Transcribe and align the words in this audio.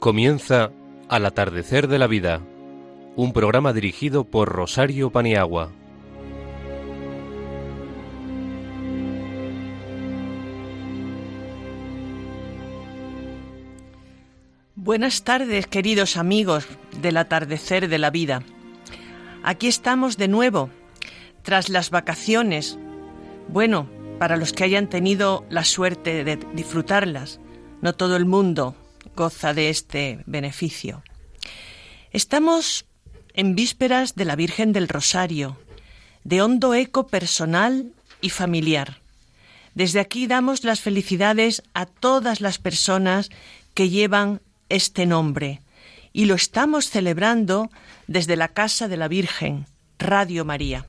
Comienza 0.00 0.70
Al 1.08 1.26
atardecer 1.26 1.88
de 1.88 1.98
la 1.98 2.06
vida, 2.06 2.40
un 3.16 3.32
programa 3.32 3.72
dirigido 3.72 4.22
por 4.22 4.48
Rosario 4.48 5.10
Paniagua. 5.10 5.72
Buenas 14.76 15.24
tardes, 15.24 15.66
queridos 15.66 16.16
amigos 16.16 16.68
del 17.02 17.16
atardecer 17.16 17.88
de 17.88 17.98
la 17.98 18.10
vida. 18.10 18.44
Aquí 19.42 19.66
estamos 19.66 20.16
de 20.16 20.28
nuevo, 20.28 20.70
tras 21.42 21.70
las 21.70 21.90
vacaciones. 21.90 22.78
Bueno, 23.48 23.88
para 24.20 24.36
los 24.36 24.52
que 24.52 24.62
hayan 24.62 24.88
tenido 24.88 25.44
la 25.50 25.64
suerte 25.64 26.22
de 26.22 26.36
disfrutarlas, 26.54 27.40
no 27.82 27.94
todo 27.94 28.16
el 28.16 28.26
mundo 28.26 28.76
goza 29.18 29.52
de 29.52 29.68
este 29.68 30.22
beneficio. 30.26 31.02
Estamos 32.12 32.86
en 33.34 33.56
vísperas 33.56 34.14
de 34.14 34.24
la 34.24 34.36
Virgen 34.36 34.72
del 34.72 34.88
Rosario, 34.88 35.58
de 36.22 36.40
hondo 36.40 36.72
eco 36.72 37.08
personal 37.08 37.92
y 38.20 38.30
familiar. 38.30 39.00
Desde 39.74 39.98
aquí 39.98 40.28
damos 40.28 40.62
las 40.62 40.80
felicidades 40.80 41.64
a 41.74 41.84
todas 41.86 42.40
las 42.40 42.58
personas 42.58 43.28
que 43.74 43.90
llevan 43.90 44.40
este 44.68 45.04
nombre 45.04 45.62
y 46.12 46.26
lo 46.26 46.36
estamos 46.36 46.88
celebrando 46.88 47.70
desde 48.06 48.36
la 48.36 48.48
Casa 48.48 48.86
de 48.86 48.96
la 48.96 49.08
Virgen, 49.08 49.66
Radio 49.98 50.44
María. 50.44 50.88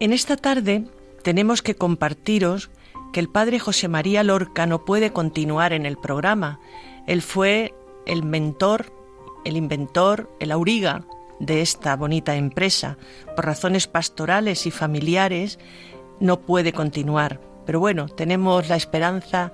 En 0.00 0.12
esta 0.12 0.36
tarde 0.36 0.84
tenemos 1.22 1.60
que 1.60 1.74
compartiros 1.74 2.70
que 3.12 3.18
el 3.18 3.28
padre 3.28 3.58
José 3.58 3.88
María 3.88 4.22
Lorca 4.22 4.64
no 4.64 4.84
puede 4.84 5.12
continuar 5.12 5.72
en 5.72 5.86
el 5.86 5.96
programa. 5.96 6.60
Él 7.08 7.20
fue 7.20 7.74
el 8.06 8.22
mentor, 8.22 8.92
el 9.44 9.56
inventor, 9.56 10.30
el 10.38 10.52
auriga 10.52 11.04
de 11.40 11.62
esta 11.62 11.96
bonita 11.96 12.36
empresa. 12.36 12.96
Por 13.34 13.46
razones 13.46 13.88
pastorales 13.88 14.66
y 14.66 14.70
familiares 14.70 15.58
no 16.20 16.42
puede 16.42 16.72
continuar. 16.72 17.40
Pero 17.66 17.80
bueno, 17.80 18.06
tenemos 18.06 18.68
la 18.68 18.76
esperanza 18.76 19.52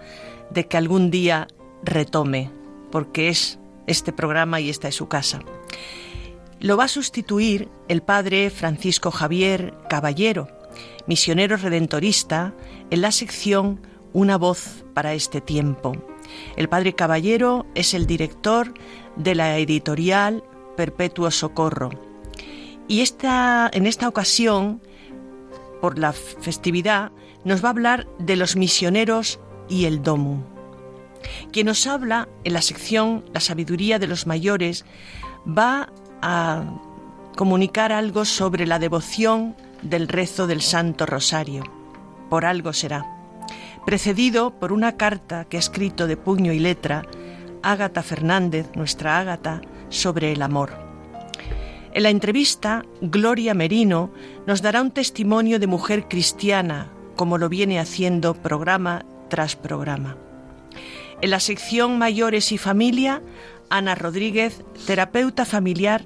de 0.51 0.67
que 0.67 0.77
algún 0.77 1.11
día 1.11 1.49
retome, 1.83 2.51
porque 2.91 3.31
es 3.31 3.59
este 3.87 4.13
programa 4.13 4.61
y 4.61 4.69
esta 4.69 4.89
es 4.89 4.95
su 4.95 5.09
casa. 5.09 5.41
Lo 6.65 6.79
va 6.79 6.85
a 6.85 6.89
sustituir 6.89 7.69
el 7.89 8.01
padre 8.01 8.49
Francisco 8.49 9.11
Javier 9.11 9.75
Caballero, 9.91 10.49
misionero 11.07 11.59
redentorista, 11.59 12.55
en 12.89 13.03
la 13.03 13.13
sección 13.13 13.87
Una 14.15 14.39
voz 14.39 14.87
para 14.95 15.13
este 15.13 15.43
tiempo. 15.43 15.93
El 16.57 16.71
padre 16.71 16.95
Caballero 16.95 17.67
es 17.75 17.93
el 17.93 18.07
director 18.07 18.73
de 19.15 19.35
la 19.35 19.59
editorial 19.59 20.43
Perpetuo 20.75 21.31
Socorro. 21.31 21.91
Y 22.89 23.03
esta, 23.03 23.71
en 23.71 23.85
esta 23.85 24.09
ocasión, 24.09 24.81
por 25.83 25.99
la 25.99 26.15
festividad, 26.15 27.13
nos 27.45 27.63
va 27.63 27.69
a 27.69 27.73
hablar 27.73 28.09
de 28.19 28.37
los 28.37 28.57
misioneros 28.57 29.39
y 29.69 29.85
el 29.85 30.03
domu. 30.03 30.43
Quien 31.53 31.67
nos 31.67 31.87
habla 31.87 32.27
en 32.43 32.55
la 32.55 32.63
sección 32.63 33.23
La 33.35 33.41
sabiduría 33.41 33.99
de 33.99 34.07
los 34.07 34.27
mayores 34.27 34.87
va 35.47 35.93
a 36.27 36.65
comunicar 37.37 37.93
algo 37.93 38.25
sobre 38.25 38.67
la 38.67 38.79
devoción 38.79 39.55
del 39.83 40.09
rezo 40.09 40.47
del 40.47 40.63
Santo 40.63 41.05
Rosario. 41.05 41.63
Por 42.31 42.47
algo 42.47 42.73
será. 42.73 43.05
Precedido 43.85 44.59
por 44.59 44.73
una 44.73 44.97
carta 44.97 45.45
que 45.45 45.59
ha 45.59 45.61
escrito 45.61 46.07
de 46.07 46.17
puño 46.17 46.55
y 46.55 46.61
letra 46.61 47.03
Ágata 47.63 48.03
Fernández, 48.03 48.71
nuestra 48.75 49.19
Ágata, 49.19 49.61
sobre 49.91 50.33
el 50.33 50.41
amor. 50.41 50.73
En 51.93 52.03
la 52.03 52.09
entrevista, 52.09 52.87
Gloria 53.03 53.53
Merino 53.53 54.11
nos 54.47 54.63
dará 54.63 54.81
un 54.81 54.93
testimonio 54.93 55.59
de 55.59 55.67
mujer 55.67 56.09
cristiana, 56.09 56.91
como 57.17 57.37
lo 57.37 57.51
viene 57.51 57.79
haciendo 57.79 58.33
programa 58.33 59.05
tras 59.29 59.57
programa. 59.57 60.17
En 61.21 61.31
la 61.31 61.41
sección 61.41 61.99
Mayores 61.99 62.51
y 62.51 62.59
Familia, 62.59 63.23
Ana 63.75 63.97
Rodríguez, 63.97 64.63
terapeuta 64.87 65.45
familiar, 65.45 66.05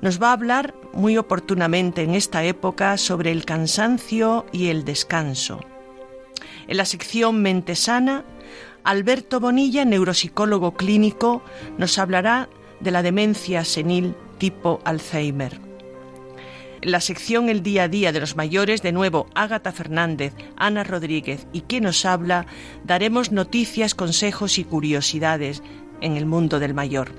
nos 0.00 0.22
va 0.22 0.30
a 0.30 0.32
hablar 0.32 0.74
muy 0.94 1.18
oportunamente 1.18 2.02
en 2.02 2.14
esta 2.14 2.44
época 2.44 2.96
sobre 2.96 3.30
el 3.30 3.44
cansancio 3.44 4.46
y 4.52 4.68
el 4.68 4.86
descanso. 4.86 5.60
En 6.66 6.78
la 6.78 6.86
sección 6.86 7.42
Mente 7.42 7.76
Sana, 7.76 8.24
Alberto 8.84 9.38
Bonilla, 9.38 9.84
neuropsicólogo 9.84 10.72
clínico, 10.72 11.42
nos 11.76 11.98
hablará 11.98 12.48
de 12.80 12.90
la 12.90 13.02
demencia 13.02 13.66
senil 13.66 14.14
tipo 14.38 14.80
Alzheimer. 14.86 15.60
En 16.80 16.90
la 16.90 17.02
sección 17.02 17.50
El 17.50 17.62
día 17.62 17.82
a 17.82 17.88
día 17.88 18.12
de 18.12 18.20
los 18.20 18.34
mayores, 18.34 18.80
de 18.80 18.92
nuevo 18.92 19.26
Ágata 19.34 19.72
Fernández, 19.72 20.32
Ana 20.56 20.84
Rodríguez 20.84 21.46
y 21.52 21.60
quien 21.60 21.82
nos 21.82 22.06
habla, 22.06 22.46
daremos 22.84 23.30
noticias, 23.30 23.94
consejos 23.94 24.58
y 24.58 24.64
curiosidades 24.64 25.62
en 26.00 26.16
el 26.16 26.26
mundo 26.26 26.58
del 26.58 26.74
mayor. 26.74 27.10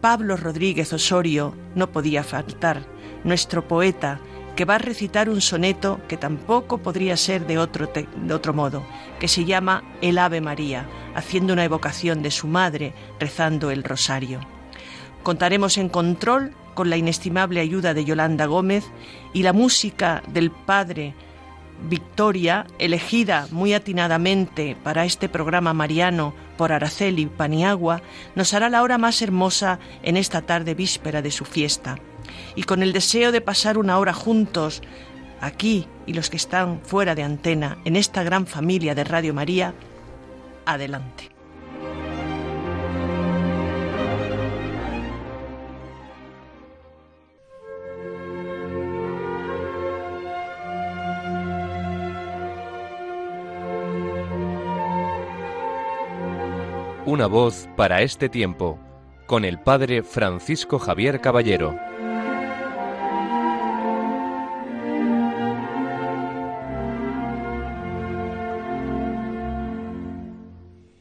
Pablo 0.00 0.36
Rodríguez 0.36 0.92
Osorio 0.92 1.54
no 1.74 1.92
podía 1.92 2.24
faltar, 2.24 2.86
nuestro 3.24 3.68
poeta, 3.68 4.20
que 4.56 4.64
va 4.64 4.74
a 4.74 4.78
recitar 4.78 5.30
un 5.30 5.40
soneto 5.40 6.00
que 6.08 6.16
tampoco 6.16 6.78
podría 6.78 7.16
ser 7.16 7.46
de 7.46 7.58
otro, 7.58 7.90
de 7.94 8.34
otro 8.34 8.52
modo, 8.52 8.82
que 9.18 9.28
se 9.28 9.44
llama 9.44 9.82
El 10.00 10.18
Ave 10.18 10.40
María, 10.40 10.86
haciendo 11.14 11.52
una 11.52 11.64
evocación 11.64 12.22
de 12.22 12.30
su 12.30 12.46
madre 12.46 12.94
rezando 13.18 13.70
el 13.70 13.84
rosario. 13.84 14.40
Contaremos 15.22 15.78
en 15.78 15.88
control 15.88 16.52
con 16.74 16.90
la 16.90 16.96
inestimable 16.96 17.60
ayuda 17.60 17.94
de 17.94 18.04
Yolanda 18.04 18.46
Gómez 18.46 18.84
y 19.32 19.42
la 19.42 19.52
música 19.52 20.22
del 20.28 20.50
padre 20.50 21.14
Victoria, 21.88 22.66
elegida 22.78 23.48
muy 23.50 23.74
atinadamente 23.74 24.76
para 24.82 25.04
este 25.04 25.28
programa 25.28 25.72
mariano 25.72 26.34
por 26.56 26.72
Araceli 26.72 27.26
Paniagua, 27.26 28.02
nos 28.34 28.54
hará 28.54 28.68
la 28.68 28.82
hora 28.82 28.98
más 28.98 29.20
hermosa 29.22 29.78
en 30.02 30.16
esta 30.16 30.42
tarde 30.42 30.74
víspera 30.74 31.22
de 31.22 31.30
su 31.30 31.44
fiesta. 31.44 31.98
Y 32.54 32.62
con 32.62 32.82
el 32.82 32.92
deseo 32.92 33.32
de 33.32 33.40
pasar 33.40 33.78
una 33.78 33.98
hora 33.98 34.12
juntos, 34.12 34.82
aquí 35.40 35.86
y 36.06 36.14
los 36.14 36.30
que 36.30 36.36
están 36.36 36.80
fuera 36.82 37.14
de 37.14 37.24
antena, 37.24 37.78
en 37.84 37.96
esta 37.96 38.22
gran 38.22 38.46
familia 38.46 38.94
de 38.94 39.04
Radio 39.04 39.34
María, 39.34 39.74
adelante. 40.64 41.31
Una 57.12 57.26
voz 57.26 57.68
para 57.76 58.00
este 58.00 58.30
tiempo, 58.30 58.78
con 59.26 59.44
el 59.44 59.60
Padre 59.60 60.02
Francisco 60.02 60.78
Javier 60.78 61.20
Caballero. 61.20 61.78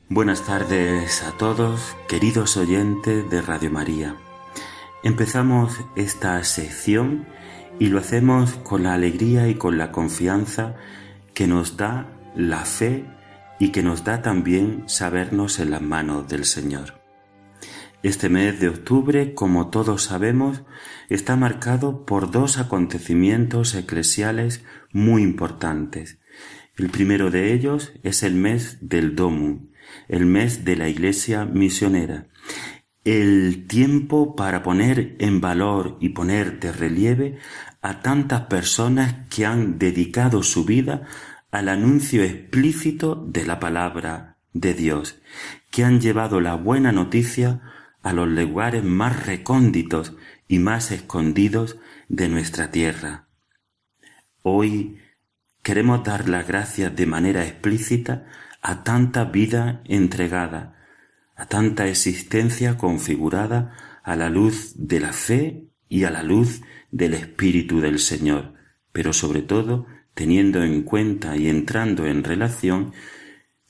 Buenas 0.10 0.46
tardes 0.46 1.24
a 1.24 1.32
todos, 1.38 1.96
queridos 2.10 2.58
oyentes 2.58 3.30
de 3.30 3.42
Radio 3.42 3.72
María. 3.72 4.18
Empezamos 5.04 5.80
esta 5.96 6.44
sección 6.44 7.26
y 7.80 7.88
lo 7.88 8.00
hacemos 8.00 8.56
con 8.56 8.84
la 8.84 8.96
alegría 8.96 9.48
y 9.48 9.56
con 9.56 9.78
la 9.78 9.94
confianza 9.94 10.76
que 11.34 11.48
nos 11.48 11.78
da 11.78 12.08
la 12.36 12.66
fe 12.66 13.06
y 13.62 13.70
que 13.70 13.84
nos 13.84 14.04
da 14.04 14.24
también 14.24 14.86
sabernos 14.88 15.60
en 15.60 15.70
las 15.70 15.84
manos 15.84 16.28
del 16.28 16.46
Señor. 16.46 17.00
Este 18.02 18.28
mes 18.28 18.60
de 18.60 18.70
octubre, 18.70 19.36
como 19.36 19.70
todos 19.70 20.02
sabemos, 20.02 20.64
está 21.10 21.36
marcado 21.36 22.04
por 22.04 22.32
dos 22.32 22.58
acontecimientos 22.58 23.76
eclesiales 23.76 24.64
muy 24.92 25.22
importantes. 25.22 26.18
El 26.76 26.90
primero 26.90 27.30
de 27.30 27.54
ellos 27.54 27.94
es 28.02 28.24
el 28.24 28.34
mes 28.34 28.80
del 28.82 29.16
Domum, 29.16 29.68
el 30.08 30.26
mes 30.26 30.66
de 30.66 30.76
la 30.76 30.90
Iglesia 30.90 31.46
misionera, 31.46 32.30
el 33.04 33.68
tiempo 33.68 34.36
para 34.36 34.64
poner 34.64 35.16
en 35.20 35.40
valor 35.40 36.00
y 36.02 36.10
poner 36.10 36.60
de 36.60 36.72
relieve 36.72 37.38
a 37.84 38.02
tantas 38.02 38.42
personas 38.42 39.28
que 39.30 39.46
han 39.46 39.78
dedicado 39.78 40.42
su 40.42 40.66
vida 40.66 41.04
al 41.52 41.68
anuncio 41.68 42.24
explícito 42.24 43.16
de 43.16 43.46
la 43.46 43.60
palabra 43.60 44.38
de 44.54 44.74
Dios, 44.74 45.22
que 45.70 45.84
han 45.84 46.00
llevado 46.00 46.40
la 46.40 46.56
buena 46.56 46.92
noticia 46.94 47.62
a 48.02 48.14
los 48.14 48.28
lugares 48.28 48.84
más 48.84 49.26
recónditos 49.26 50.16
y 50.48 50.60
más 50.60 50.92
escondidos 50.92 51.78
de 52.08 52.30
nuestra 52.30 52.72
tierra. 52.72 53.28
Hoy 54.42 54.98
queremos 55.62 56.04
dar 56.04 56.28
las 56.28 56.48
gracias 56.48 56.96
de 56.96 57.06
manera 57.06 57.46
explícita 57.46 58.26
a 58.62 58.84
tanta 58.84 59.26
vida 59.26 59.82
entregada, 59.86 60.78
a 61.36 61.48
tanta 61.48 61.88
existencia 61.88 62.78
configurada 62.78 63.76
a 64.04 64.16
la 64.16 64.30
luz 64.30 64.74
de 64.76 65.00
la 65.00 65.14
fe 65.14 65.68
y 65.90 66.06
a 66.06 66.12
la 66.12 66.24
luz 66.24 66.62
del 66.92 67.14
Espíritu 67.14 67.82
del 67.82 68.00
Señor, 68.00 68.54
pero 68.92 69.14
sobre 69.14 69.42
todo 69.42 69.86
teniendo 70.22 70.62
en 70.62 70.84
cuenta 70.84 71.36
y 71.36 71.50
entrando 71.50 72.06
en 72.06 72.24
relación 72.24 72.94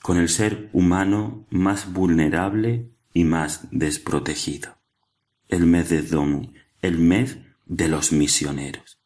con 0.02 0.18
el 0.18 0.28
ser 0.28 0.68
humano 0.74 1.46
más 1.50 1.94
vulnerable 1.94 2.90
y 3.14 3.24
más 3.24 3.70
desprotegido. 3.72 4.76
El 5.48 5.66
mes 5.66 5.88
de 5.88 6.02
Dom, 6.02 6.52
el 6.82 6.98
mes 6.98 7.38
de 7.68 7.88
los 7.88 8.12
misioneros. 8.12 9.00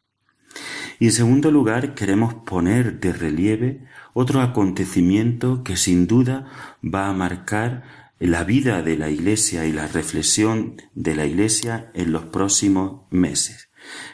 Y 0.98 1.04
en 1.04 1.12
segundo 1.12 1.52
lugar 1.52 1.94
queremos 1.94 2.34
poner 2.34 2.98
de 2.98 3.12
relieve 3.12 3.84
otro 4.12 4.40
acontecimiento 4.40 5.62
que 5.62 5.76
sin 5.76 6.08
duda 6.08 6.50
va 6.82 7.06
a 7.06 7.12
marcar 7.12 7.84
la 8.18 8.42
vida 8.42 8.82
de 8.82 8.96
la 8.96 9.08
Iglesia 9.08 9.66
y 9.66 9.72
la 9.72 9.86
reflexión 9.86 10.82
de 10.96 11.14
la 11.14 11.26
Iglesia 11.26 11.92
en 11.94 12.10
los 12.10 12.24
próximos 12.24 13.02
meses. 13.10 13.68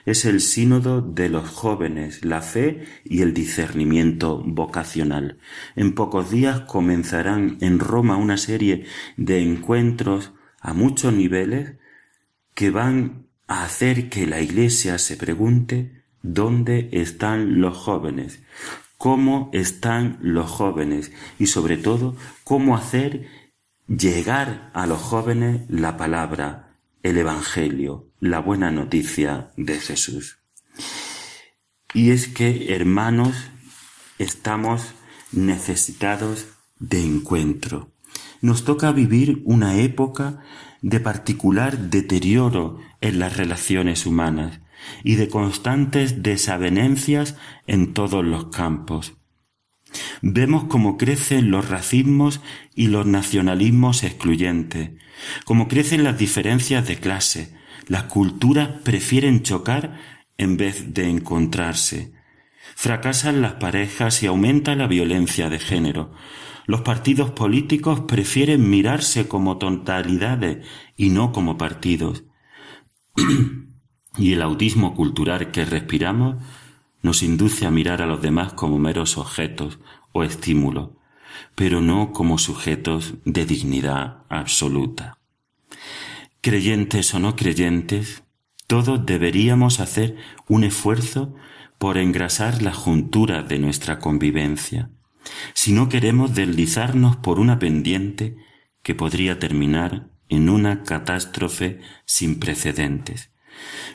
Es 0.04 0.24
el 0.24 0.40
sínodo 0.40 1.00
de 1.00 1.28
los 1.28 1.48
jóvenes, 1.48 2.24
la 2.24 2.42
fe 2.42 2.84
y 3.04 3.22
el 3.22 3.34
discernimiento 3.34 4.42
vocacional. 4.44 5.38
En 5.76 5.94
pocos 5.94 6.30
días 6.30 6.60
comenzarán 6.60 7.58
en 7.60 7.78
Roma 7.78 8.16
una 8.16 8.36
serie 8.36 8.84
de 9.16 9.40
encuentros 9.40 10.32
a 10.60 10.74
muchos 10.74 11.12
niveles 11.12 11.74
que 12.54 12.70
van 12.70 13.26
a 13.46 13.64
hacer 13.64 14.08
que 14.08 14.26
la 14.26 14.40
Iglesia 14.40 14.98
se 14.98 15.16
pregunte 15.16 16.02
dónde 16.22 16.88
están 16.92 17.60
los 17.60 17.76
jóvenes, 17.76 18.42
cómo 18.98 19.50
están 19.52 20.18
los 20.20 20.50
jóvenes 20.50 21.12
y 21.38 21.46
sobre 21.46 21.76
todo 21.76 22.16
cómo 22.44 22.76
hacer 22.76 23.26
llegar 23.88 24.70
a 24.74 24.86
los 24.86 25.00
jóvenes 25.00 25.62
la 25.68 25.96
palabra, 25.96 26.71
el 27.02 27.18
Evangelio, 27.18 28.08
la 28.20 28.38
buena 28.38 28.70
noticia 28.70 29.50
de 29.56 29.78
Jesús. 29.78 30.38
Y 31.94 32.10
es 32.10 32.28
que, 32.28 32.74
hermanos, 32.74 33.34
estamos 34.18 34.94
necesitados 35.32 36.46
de 36.78 37.04
encuentro. 37.04 37.92
Nos 38.40 38.64
toca 38.64 38.92
vivir 38.92 39.42
una 39.44 39.76
época 39.78 40.40
de 40.80 41.00
particular 41.00 41.78
deterioro 41.90 42.78
en 43.00 43.18
las 43.18 43.36
relaciones 43.36 44.06
humanas 44.06 44.60
y 45.04 45.14
de 45.14 45.28
constantes 45.28 46.22
desavenencias 46.22 47.36
en 47.66 47.94
todos 47.94 48.24
los 48.24 48.46
campos. 48.46 49.14
Vemos 50.22 50.64
cómo 50.64 50.96
crecen 50.96 51.50
los 51.50 51.68
racismos 51.68 52.40
y 52.74 52.88
los 52.88 53.06
nacionalismos 53.06 54.04
excluyentes, 54.04 54.90
cómo 55.44 55.68
crecen 55.68 56.04
las 56.04 56.18
diferencias 56.18 56.86
de 56.86 56.96
clase. 56.96 57.54
Las 57.88 58.04
culturas 58.04 58.68
prefieren 58.84 59.42
chocar 59.42 59.98
en 60.38 60.56
vez 60.56 60.94
de 60.94 61.08
encontrarse. 61.08 62.12
Fracasan 62.74 63.42
las 63.42 63.54
parejas 63.54 64.22
y 64.22 64.26
aumenta 64.26 64.74
la 64.74 64.86
violencia 64.86 65.50
de 65.50 65.58
género. 65.58 66.12
Los 66.66 66.82
partidos 66.82 67.32
políticos 67.32 68.02
prefieren 68.08 68.70
mirarse 68.70 69.28
como 69.28 69.58
totalidades 69.58 70.66
y 70.96 71.10
no 71.10 71.32
como 71.32 71.58
partidos. 71.58 72.24
y 74.18 74.32
el 74.32 74.42
autismo 74.42 74.94
cultural 74.94 75.50
que 75.50 75.64
respiramos 75.64 76.36
nos 77.02 77.22
induce 77.22 77.66
a 77.66 77.70
mirar 77.70 78.00
a 78.00 78.06
los 78.06 78.22
demás 78.22 78.52
como 78.52 78.78
meros 78.78 79.18
objetos 79.18 79.78
o 80.12 80.22
estímulos, 80.22 80.90
pero 81.54 81.80
no 81.80 82.12
como 82.12 82.38
sujetos 82.38 83.14
de 83.24 83.44
dignidad 83.44 84.24
absoluta. 84.28 85.18
Creyentes 86.40 87.12
o 87.14 87.18
no 87.18 87.36
creyentes, 87.36 88.22
todos 88.66 89.04
deberíamos 89.04 89.80
hacer 89.80 90.16
un 90.48 90.64
esfuerzo 90.64 91.34
por 91.78 91.98
engrasar 91.98 92.62
la 92.62 92.72
juntura 92.72 93.42
de 93.42 93.58
nuestra 93.58 93.98
convivencia, 93.98 94.90
si 95.54 95.72
no 95.72 95.88
queremos 95.88 96.34
deslizarnos 96.34 97.16
por 97.16 97.38
una 97.38 97.58
pendiente 97.58 98.36
que 98.82 98.94
podría 98.94 99.38
terminar 99.38 100.08
en 100.28 100.48
una 100.48 100.82
catástrofe 100.82 101.80
sin 102.04 102.40
precedentes 102.40 103.31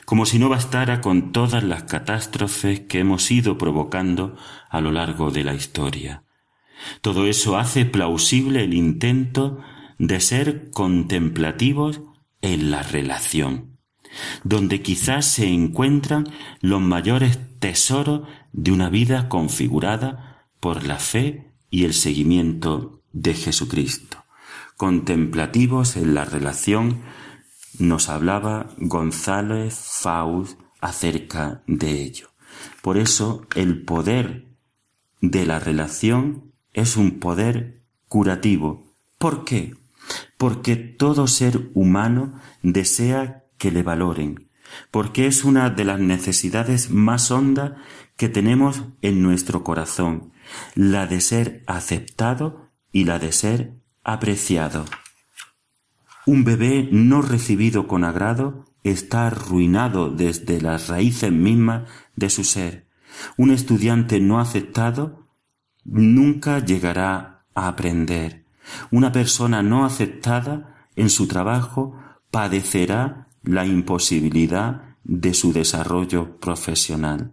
como 0.04 0.26
si 0.26 0.38
no 0.38 0.48
bastara 0.48 1.00
con 1.00 1.32
todas 1.32 1.62
las 1.62 1.84
catástrofes 1.84 2.80
que 2.80 3.00
hemos 3.00 3.30
ido 3.30 3.58
provocando 3.58 4.36
a 4.70 4.80
lo 4.80 4.92
largo 4.92 5.30
de 5.30 5.44
la 5.44 5.54
historia. 5.54 6.22
Todo 7.00 7.26
eso 7.26 7.58
hace 7.58 7.84
plausible 7.84 8.64
el 8.64 8.74
intento 8.74 9.60
de 9.98 10.20
ser 10.20 10.70
contemplativos 10.70 12.00
en 12.40 12.70
la 12.70 12.82
relación, 12.82 13.78
donde 14.44 14.80
quizás 14.80 15.26
se 15.26 15.48
encuentran 15.48 16.28
los 16.60 16.80
mayores 16.80 17.38
tesoros 17.58 18.28
de 18.52 18.72
una 18.72 18.88
vida 18.90 19.28
configurada 19.28 20.46
por 20.60 20.84
la 20.84 20.96
fe 20.96 21.52
y 21.70 21.84
el 21.84 21.94
seguimiento 21.94 23.02
de 23.12 23.34
Jesucristo, 23.34 24.24
contemplativos 24.76 25.96
en 25.96 26.14
la 26.14 26.24
relación 26.24 27.02
nos 27.78 28.08
hablaba 28.08 28.70
González 28.78 29.74
Faust 29.74 30.58
acerca 30.80 31.62
de 31.66 32.02
ello. 32.02 32.28
Por 32.82 32.98
eso 32.98 33.46
el 33.54 33.84
poder 33.84 34.46
de 35.20 35.46
la 35.46 35.58
relación 35.58 36.52
es 36.72 36.96
un 36.96 37.18
poder 37.18 37.82
curativo. 38.08 38.94
¿Por 39.18 39.44
qué? 39.44 39.74
Porque 40.36 40.76
todo 40.76 41.26
ser 41.26 41.70
humano 41.74 42.34
desea 42.62 43.44
que 43.58 43.70
le 43.70 43.82
valoren, 43.82 44.48
porque 44.90 45.26
es 45.26 45.44
una 45.44 45.70
de 45.70 45.84
las 45.84 46.00
necesidades 46.00 46.90
más 46.90 47.30
hondas 47.30 47.72
que 48.16 48.28
tenemos 48.28 48.82
en 49.02 49.22
nuestro 49.22 49.64
corazón, 49.64 50.32
la 50.74 51.06
de 51.06 51.20
ser 51.20 51.62
aceptado 51.66 52.70
y 52.92 53.04
la 53.04 53.18
de 53.18 53.32
ser 53.32 53.74
apreciado. 54.04 54.84
Un 56.28 56.44
bebé 56.44 56.86
no 56.92 57.22
recibido 57.22 57.88
con 57.88 58.04
agrado 58.04 58.66
está 58.84 59.28
arruinado 59.28 60.10
desde 60.10 60.60
las 60.60 60.88
raíces 60.88 61.32
mismas 61.32 61.88
de 62.16 62.28
su 62.28 62.44
ser. 62.44 62.86
Un 63.38 63.50
estudiante 63.50 64.20
no 64.20 64.38
aceptado 64.38 65.26
nunca 65.86 66.62
llegará 66.62 67.46
a 67.54 67.68
aprender. 67.68 68.44
Una 68.90 69.10
persona 69.10 69.62
no 69.62 69.86
aceptada 69.86 70.86
en 70.96 71.08
su 71.08 71.28
trabajo 71.28 71.98
padecerá 72.30 73.28
la 73.42 73.64
imposibilidad 73.64 74.98
de 75.04 75.32
su 75.32 75.54
desarrollo 75.54 76.38
profesional. 76.40 77.32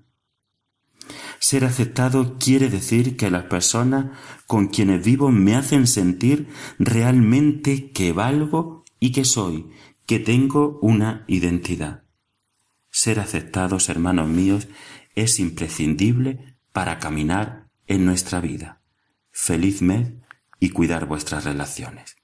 Ser 1.40 1.66
aceptado 1.66 2.38
quiere 2.40 2.70
decir 2.70 3.18
que 3.18 3.30
las 3.30 3.44
personas 3.44 4.18
con 4.48 4.68
quienes 4.68 5.04
vivo 5.04 5.32
me 5.32 5.58
hacen 5.58 5.86
sentir 5.86 6.48
realmente 6.80 7.92
que 7.92 8.14
valgo 8.14 8.85
y 9.00 9.12
que 9.12 9.26
soy, 9.26 9.70
que 10.06 10.20
tengo 10.20 10.80
una 10.82 11.26
identidad. 11.28 12.04
Ser 12.90 13.20
aceptados, 13.20 13.90
hermanos 13.90 14.30
míos, 14.30 14.68
es 15.16 15.40
imprescindible 15.40 16.56
para 16.72 17.00
caminar 17.00 17.68
en 17.88 18.06
nuestra 18.06 18.40
vida. 18.40 18.82
Feliz 19.32 19.82
mes 19.82 20.14
y 20.60 20.70
cuidar 20.70 21.06
vuestras 21.06 21.44
relaciones. 21.44 22.16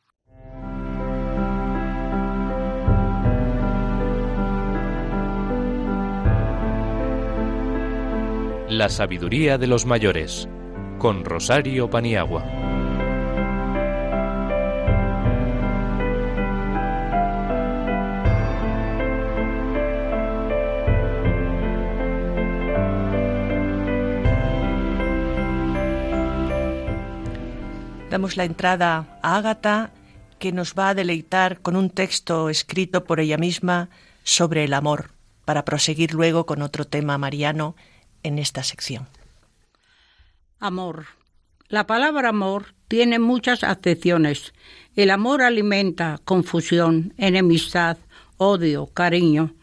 La 8.70 8.88
sabiduría 8.88 9.58
de 9.58 9.68
los 9.68 9.86
mayores 9.86 10.48
con 10.98 11.26
Rosario 11.26 11.90
Paniagua. 11.90 12.61
Damos 28.12 28.36
la 28.36 28.44
entrada 28.44 29.18
a 29.22 29.38
Ágata, 29.38 29.92
que 30.38 30.52
nos 30.52 30.74
va 30.74 30.90
a 30.90 30.94
deleitar 30.94 31.62
con 31.62 31.78
un 31.78 31.90
texto 31.90 32.50
escrito 32.50 33.06
por 33.06 33.22
ella 33.22 33.38
misma 33.38 33.88
sobre 34.26 34.66
el 34.66 34.74
amor, 34.74 35.12
para 35.46 35.64
proseguir 35.64 36.14
luego 36.14 36.46
con 36.46 36.62
otro 36.62 36.84
tema 36.84 37.18
mariano 37.18 37.78
en 38.22 38.38
esta 38.38 38.64
sección. 38.64 39.08
Amor. 40.60 41.06
La 41.70 41.88
palabra 41.88 42.28
amor 42.28 42.74
tiene 42.90 43.18
muchas 43.18 43.64
acepciones. 43.64 44.52
El 44.98 45.10
amor 45.10 45.42
alimenta 45.42 46.20
confusión, 46.26 47.14
enemistad, 47.16 47.96
odio, 48.36 48.88
cariño. 48.88 49.56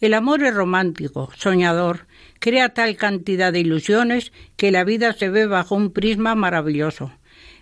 El 0.00 0.14
amor 0.14 0.44
es 0.44 0.54
romántico, 0.54 1.32
soñador, 1.36 2.06
crea 2.38 2.68
tal 2.68 2.94
cantidad 2.94 3.52
de 3.52 3.58
ilusiones 3.58 4.30
que 4.56 4.70
la 4.70 4.84
vida 4.84 5.12
se 5.12 5.28
ve 5.28 5.48
bajo 5.48 5.74
un 5.74 5.90
prisma 5.90 6.36
maravilloso. 6.36 7.10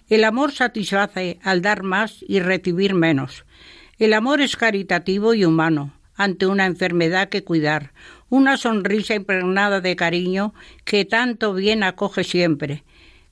El 0.06 0.24
amor 0.24 0.52
satisface 0.52 1.38
al 1.42 1.62
dar 1.62 1.82
más 1.82 2.22
y 2.28 2.38
recibir 2.40 2.92
menos. 2.92 3.46
El 3.98 4.12
amor 4.12 4.42
es 4.42 4.54
caritativo 4.54 5.32
y 5.32 5.46
humano, 5.46 5.94
ante 6.14 6.46
una 6.46 6.66
enfermedad 6.66 7.30
que 7.30 7.42
cuidar, 7.42 7.92
una 8.28 8.58
sonrisa 8.58 9.14
impregnada 9.14 9.80
de 9.80 9.96
cariño 9.96 10.52
que 10.84 11.06
tanto 11.06 11.54
bien 11.54 11.82
acoge 11.82 12.22
siempre. 12.22 12.84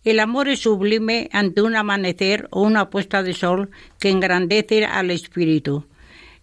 El 0.02 0.18
amor 0.18 0.48
es 0.48 0.60
sublime 0.60 1.28
ante 1.32 1.60
un 1.60 1.76
amanecer 1.76 2.48
o 2.50 2.62
una 2.62 2.88
puesta 2.88 3.22
de 3.22 3.34
sol 3.34 3.70
que 3.98 4.08
engrandece 4.08 4.86
al 4.86 5.10
espíritu. 5.10 5.84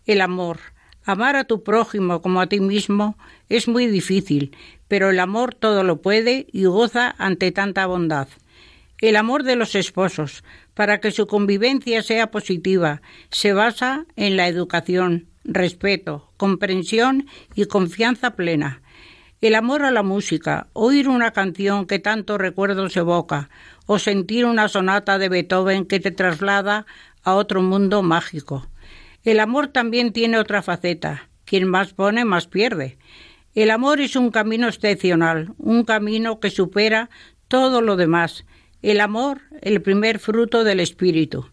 El 0.06 0.22
amor, 0.22 0.60
amar 1.06 1.38
a 1.38 1.46
tu 1.46 1.64
prójimo 1.64 2.22
como 2.22 2.40
a 2.40 2.48
ti 2.48 2.60
mismo, 2.60 3.18
es 3.50 3.68
muy 3.68 3.88
difícil, 3.88 4.56
pero 4.88 5.10
el 5.10 5.20
amor 5.20 5.56
todo 5.56 5.84
lo 5.84 6.04
puede 6.04 6.46
y 6.52 6.66
goza 6.66 7.16
ante 7.18 7.52
tanta 7.52 7.88
bondad. 7.88 8.28
El 9.02 9.16
amor 9.16 9.44
de 9.44 9.56
los 9.56 9.76
esposos, 9.76 10.44
para 10.74 11.00
que 11.00 11.12
su 11.12 11.26
convivencia 11.26 12.04
sea 12.04 12.32
positiva, 12.32 13.02
se 13.30 13.54
basa 13.54 14.06
en 14.18 14.36
la 14.36 14.48
educación, 14.48 15.28
respeto, 15.46 16.34
comprensión 16.36 17.28
y 17.56 17.66
confianza 17.66 18.36
plena. 18.36 18.82
El 19.40 19.56
amor 19.56 19.84
a 19.84 19.92
la 19.92 20.04
música, 20.04 20.68
oír 20.74 21.08
una 21.08 21.32
canción 21.32 21.86
que 21.86 22.00
tanto 22.00 22.38
recuerdos 22.38 22.98
evoca, 22.98 23.50
o 23.86 24.00
sentir 24.00 24.46
una 24.46 24.68
sonata 24.68 25.18
de 25.18 25.30
Beethoven 25.30 25.86
que 25.86 26.02
te 26.02 26.12
traslada 26.12 26.86
a 27.24 27.36
otro 27.36 27.62
mundo 27.62 28.04
mágico. 28.04 28.68
El 29.24 29.40
amor 29.40 29.68
también 29.68 30.12
tiene 30.12 30.38
otra 30.38 30.62
faceta. 30.62 31.30
Quien 31.46 31.68
más 31.68 31.94
pone, 31.94 32.26
más 32.26 32.48
pierde. 32.48 32.98
El 33.56 33.72
amor 33.72 34.02
es 34.02 34.16
un 34.16 34.30
camino 34.30 34.68
excepcional, 34.68 35.54
un 35.58 35.84
camino 35.84 36.40
que 36.40 36.52
supera 36.52 37.10
todo 37.48 37.82
lo 37.82 37.96
demás. 37.96 38.46
El 38.82 39.02
amor, 39.02 39.42
el 39.62 39.82
primer 39.82 40.20
fruto 40.20 40.64
del 40.64 40.80
espíritu. 40.80 41.50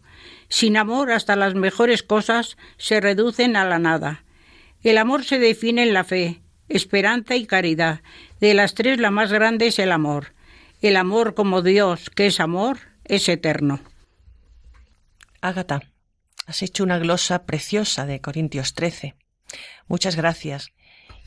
Sin 0.49 0.77
amor 0.77 1.11
hasta 1.11 1.35
las 1.35 1.55
mejores 1.55 2.03
cosas 2.03 2.57
se 2.77 3.01
reducen 3.01 3.55
a 3.55 3.65
la 3.65 3.79
nada. 3.79 4.23
El 4.81 4.97
amor 4.97 5.25
se 5.25 5.39
define 5.39 5.83
en 5.83 5.93
la 5.93 6.03
fe, 6.03 6.41
esperanza 6.69 7.35
y 7.35 7.45
caridad. 7.45 8.01
De 8.39 8.53
las 8.53 8.73
tres 8.73 8.99
la 8.99 9.11
más 9.11 9.31
grande 9.31 9.67
es 9.67 9.79
el 9.79 9.91
amor. 9.91 10.33
El 10.81 10.95
amor 10.95 11.33
como 11.33 11.61
Dios, 11.61 12.09
que 12.09 12.27
es 12.27 12.39
amor, 12.39 12.79
es 13.03 13.27
eterno. 13.27 13.81
Ágata, 15.41 15.81
has 16.45 16.61
hecho 16.61 16.83
una 16.83 16.99
glosa 16.99 17.45
preciosa 17.45 18.05
de 18.05 18.21
Corintios 18.21 18.73
13. 18.73 19.15
Muchas 19.87 20.15
gracias. 20.15 20.71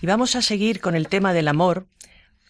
Y 0.00 0.07
vamos 0.07 0.35
a 0.37 0.42
seguir 0.42 0.80
con 0.80 0.95
el 0.95 1.09
tema 1.09 1.33
del 1.33 1.49
amor, 1.49 1.87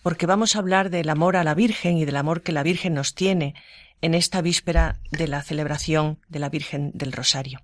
porque 0.03 0.27
vamos 0.27 0.57
a 0.57 0.61
hablar 0.61 0.91
del 0.91 1.09
amor 1.09 1.37
a 1.37 1.45
la 1.45 1.55
Virgen 1.55 1.97
y 1.97 2.05
del 2.05 2.17
amor 2.17 2.43
que 2.43 2.53
la 2.53 2.63
Virgen 2.63 2.95
nos 2.95 3.15
tiene 3.15 3.55
en 4.01 4.15
esta 4.15 4.41
víspera 4.41 4.99
de 5.11 5.29
la 5.29 5.43
celebración 5.43 6.19
de 6.29 6.39
la 6.39 6.49
Virgen 6.49 6.91
del 6.95 7.13
Rosario. 7.13 7.61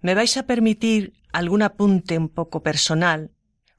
Me 0.00 0.14
vais 0.14 0.36
a 0.36 0.46
permitir 0.46 1.12
algún 1.32 1.62
apunte 1.62 2.18
un 2.18 2.28
poco 2.28 2.62
personal 2.62 3.30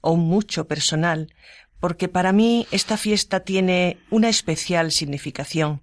o 0.02 0.16
mucho 0.16 0.68
personal, 0.68 1.34
porque 1.80 2.08
para 2.08 2.32
mí 2.32 2.68
esta 2.72 2.98
fiesta 2.98 3.42
tiene 3.42 3.98
una 4.10 4.30
especial 4.30 4.92
significación. 4.92 5.82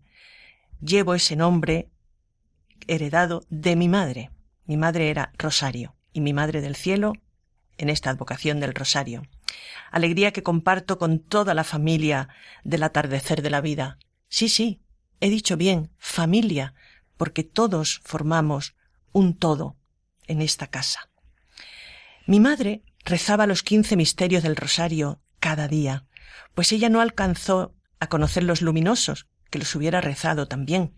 Llevo 0.80 1.14
ese 1.14 1.36
nombre 1.36 1.88
heredado 2.86 3.44
de 3.50 3.76
mi 3.76 3.88
madre. 3.88 4.30
Mi 4.66 4.76
madre 4.76 5.10
era 5.10 5.32
Rosario 5.38 5.94
y 6.12 6.20
mi 6.20 6.32
madre 6.32 6.60
del 6.60 6.76
cielo 6.76 7.12
en 7.78 7.90
esta 7.90 8.10
advocación 8.10 8.60
del 8.60 8.74
rosario. 8.74 9.22
Alegría 9.90 10.32
que 10.32 10.42
comparto 10.42 10.98
con 10.98 11.20
toda 11.20 11.54
la 11.54 11.64
familia 11.64 12.28
del 12.64 12.82
atardecer 12.82 13.42
de 13.42 13.50
la 13.50 13.60
vida. 13.60 13.98
Sí, 14.28 14.48
sí, 14.48 14.82
he 15.20 15.30
dicho 15.30 15.56
bien, 15.56 15.90
familia, 15.98 16.74
porque 17.16 17.44
todos 17.44 18.00
formamos 18.04 18.74
un 19.12 19.36
todo 19.36 19.76
en 20.26 20.42
esta 20.42 20.66
casa. 20.66 21.08
Mi 22.26 22.40
madre 22.40 22.82
rezaba 23.04 23.46
los 23.46 23.62
quince 23.62 23.96
misterios 23.96 24.42
del 24.42 24.56
rosario 24.56 25.22
cada 25.38 25.68
día, 25.68 26.06
pues 26.54 26.72
ella 26.72 26.88
no 26.88 27.00
alcanzó 27.00 27.74
a 28.00 28.08
conocer 28.08 28.42
los 28.42 28.62
luminosos, 28.62 29.28
que 29.50 29.58
los 29.58 29.74
hubiera 29.74 30.00
rezado 30.00 30.48
también. 30.48 30.94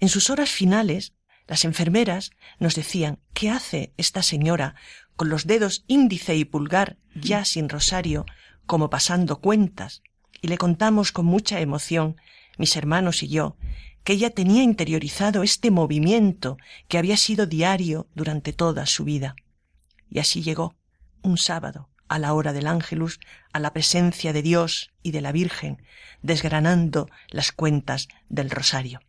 En 0.00 0.08
sus 0.08 0.30
horas 0.30 0.50
finales, 0.50 1.14
las 1.46 1.64
enfermeras 1.64 2.30
nos 2.58 2.74
decían 2.74 3.20
¿Qué 3.34 3.50
hace 3.50 3.92
esta 3.96 4.22
señora 4.22 4.74
con 5.16 5.28
los 5.28 5.46
dedos 5.46 5.84
índice 5.86 6.36
y 6.36 6.44
pulgar 6.44 6.96
ya 7.14 7.44
sin 7.44 7.68
rosario, 7.68 8.24
como 8.66 8.90
pasando 8.90 9.40
cuentas, 9.40 10.02
y 10.40 10.48
le 10.48 10.58
contamos 10.58 11.12
con 11.12 11.26
mucha 11.26 11.60
emoción, 11.60 12.16
mis 12.58 12.76
hermanos 12.76 13.22
y 13.22 13.28
yo, 13.28 13.56
que 14.04 14.14
ella 14.14 14.30
tenía 14.30 14.62
interiorizado 14.62 15.42
este 15.42 15.70
movimiento 15.70 16.56
que 16.88 16.98
había 16.98 17.16
sido 17.16 17.46
diario 17.46 18.08
durante 18.14 18.52
toda 18.52 18.86
su 18.86 19.04
vida. 19.04 19.36
Y 20.10 20.18
así 20.18 20.42
llegó, 20.42 20.74
un 21.22 21.38
sábado, 21.38 21.88
a 22.08 22.18
la 22.18 22.34
hora 22.34 22.52
del 22.52 22.66
ángelus, 22.66 23.20
a 23.52 23.60
la 23.60 23.72
presencia 23.72 24.32
de 24.32 24.42
Dios 24.42 24.92
y 25.02 25.12
de 25.12 25.20
la 25.20 25.32
Virgen, 25.32 25.82
desgranando 26.20 27.08
las 27.30 27.52
cuentas 27.52 28.08
del 28.28 28.50
rosario. 28.50 29.00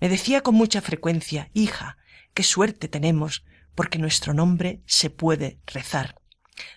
Me 0.00 0.08
decía 0.08 0.40
con 0.40 0.54
mucha 0.54 0.80
frecuencia, 0.80 1.50
hija, 1.54 1.98
qué 2.34 2.42
suerte 2.42 2.88
tenemos 2.88 3.44
porque 3.74 3.98
nuestro 3.98 4.34
nombre 4.34 4.82
se 4.86 5.10
puede 5.10 5.58
rezar. 5.66 6.16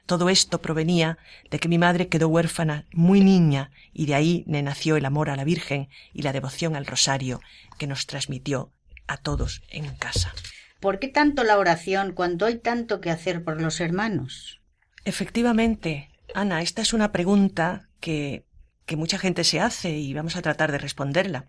Todo 0.05 0.29
esto 0.29 0.61
provenía 0.61 1.17
de 1.49 1.59
que 1.59 1.67
mi 1.67 1.77
madre 1.77 2.07
quedó 2.07 2.27
huérfana 2.27 2.85
muy 2.93 3.21
niña 3.21 3.71
y 3.91 4.05
de 4.05 4.15
ahí 4.15 4.43
me 4.47 4.61
nació 4.63 4.95
el 4.95 5.05
amor 5.05 5.29
a 5.29 5.35
la 5.35 5.43
Virgen 5.43 5.89
y 6.13 6.21
la 6.21 6.33
devoción 6.33 6.75
al 6.75 6.85
rosario 6.85 7.41
que 7.77 7.87
nos 7.87 8.05
transmitió 8.05 8.71
a 9.07 9.17
todos 9.17 9.61
en 9.69 9.93
casa. 9.95 10.33
¿Por 10.79 10.99
qué 10.99 11.07
tanto 11.07 11.43
la 11.43 11.57
oración 11.57 12.13
cuando 12.13 12.45
hay 12.45 12.57
tanto 12.57 13.01
que 13.01 13.09
hacer 13.09 13.43
por 13.43 13.61
los 13.61 13.79
hermanos? 13.79 14.61
Efectivamente, 15.05 16.09
Ana, 16.33 16.61
esta 16.61 16.81
es 16.81 16.93
una 16.93 17.11
pregunta 17.11 17.89
que, 17.99 18.45
que 18.85 18.95
mucha 18.95 19.17
gente 19.17 19.43
se 19.43 19.59
hace 19.59 19.97
y 19.97 20.13
vamos 20.13 20.35
a 20.35 20.41
tratar 20.41 20.71
de 20.71 20.77
responderla. 20.77 21.47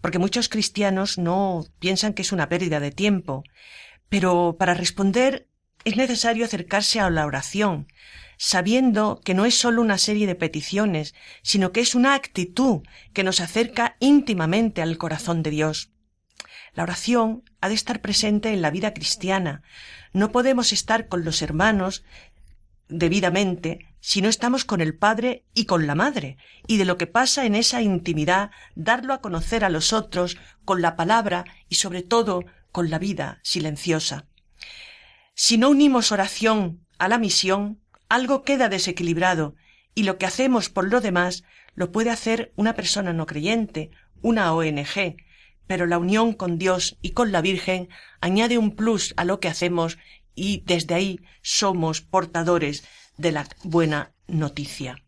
Porque 0.00 0.18
muchos 0.18 0.48
cristianos 0.48 1.18
no 1.18 1.64
piensan 1.78 2.14
que 2.14 2.22
es 2.22 2.32
una 2.32 2.48
pérdida 2.48 2.80
de 2.80 2.90
tiempo, 2.90 3.44
pero 4.10 4.56
para 4.58 4.74
responder 4.74 5.48
es 5.84 5.96
necesario 5.96 6.44
acercarse 6.44 7.00
a 7.00 7.08
la 7.08 7.24
oración, 7.24 7.88
sabiendo 8.36 9.22
que 9.24 9.32
no 9.32 9.46
es 9.46 9.58
sólo 9.58 9.80
una 9.80 9.96
serie 9.96 10.26
de 10.26 10.34
peticiones, 10.34 11.14
sino 11.42 11.72
que 11.72 11.80
es 11.80 11.94
una 11.94 12.14
actitud 12.14 12.82
que 13.14 13.24
nos 13.24 13.40
acerca 13.40 13.96
íntimamente 13.98 14.82
al 14.82 14.98
corazón 14.98 15.42
de 15.42 15.50
Dios. 15.50 15.90
La 16.74 16.82
oración 16.82 17.44
ha 17.60 17.68
de 17.68 17.74
estar 17.74 18.00
presente 18.00 18.52
en 18.52 18.62
la 18.62 18.70
vida 18.70 18.92
cristiana. 18.92 19.62
No 20.12 20.32
podemos 20.32 20.72
estar 20.72 21.08
con 21.08 21.24
los 21.24 21.40
hermanos 21.40 22.04
debidamente 22.88 23.86
si 24.00 24.22
no 24.22 24.28
estamos 24.28 24.64
con 24.64 24.80
el 24.80 24.96
Padre 24.96 25.44
y 25.54 25.66
con 25.66 25.86
la 25.86 25.94
Madre, 25.94 26.36
y 26.66 26.78
de 26.78 26.84
lo 26.84 26.96
que 26.96 27.06
pasa 27.06 27.44
en 27.44 27.54
esa 27.54 27.82
intimidad, 27.82 28.50
darlo 28.74 29.12
a 29.12 29.20
conocer 29.20 29.64
a 29.64 29.70
los 29.70 29.92
otros 29.92 30.38
con 30.64 30.82
la 30.82 30.96
palabra 30.96 31.44
y 31.68 31.76
sobre 31.76 32.02
todo 32.02 32.44
con 32.72 32.90
la 32.90 32.98
vida 32.98 33.40
silenciosa. 33.42 34.26
Si 35.34 35.58
no 35.58 35.70
unimos 35.70 36.12
oración 36.12 36.86
a 36.98 37.08
la 37.08 37.18
misión, 37.18 37.80
algo 38.08 38.42
queda 38.42 38.68
desequilibrado 38.68 39.54
y 39.94 40.02
lo 40.02 40.18
que 40.18 40.26
hacemos 40.26 40.68
por 40.68 40.90
lo 40.90 41.00
demás 41.00 41.44
lo 41.74 41.92
puede 41.92 42.10
hacer 42.10 42.52
una 42.56 42.74
persona 42.74 43.12
no 43.12 43.26
creyente, 43.26 43.90
una 44.22 44.52
ONG, 44.52 45.16
pero 45.66 45.86
la 45.86 45.98
unión 45.98 46.32
con 46.32 46.58
Dios 46.58 46.98
y 47.00 47.10
con 47.12 47.32
la 47.32 47.40
Virgen 47.40 47.88
añade 48.20 48.58
un 48.58 48.74
plus 48.74 49.14
a 49.16 49.24
lo 49.24 49.40
que 49.40 49.48
hacemos 49.48 49.98
y 50.34 50.62
desde 50.66 50.94
ahí 50.94 51.20
somos 51.42 52.00
portadores 52.00 52.84
de 53.16 53.32
la 53.32 53.48
buena 53.62 54.12
noticia. 54.26 55.02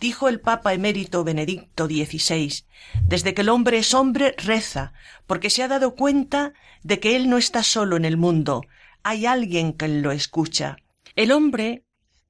Dijo 0.00 0.28
el 0.28 0.40
Papa 0.40 0.72
emérito 0.72 1.24
Benedicto 1.24 1.84
XVI, 1.84 2.64
desde 3.06 3.34
que 3.34 3.42
el 3.42 3.50
hombre 3.50 3.76
es 3.76 3.92
hombre 3.92 4.34
reza, 4.38 4.94
porque 5.26 5.50
se 5.50 5.62
ha 5.62 5.68
dado 5.68 5.94
cuenta 5.94 6.54
de 6.82 6.98
que 7.00 7.16
él 7.16 7.28
no 7.28 7.36
está 7.36 7.62
solo 7.62 7.98
en 7.98 8.06
el 8.06 8.16
mundo, 8.16 8.62
hay 9.02 9.26
alguien 9.26 9.74
que 9.74 9.88
lo 9.88 10.10
escucha. 10.10 10.78
El 11.16 11.32
hombre 11.32 11.84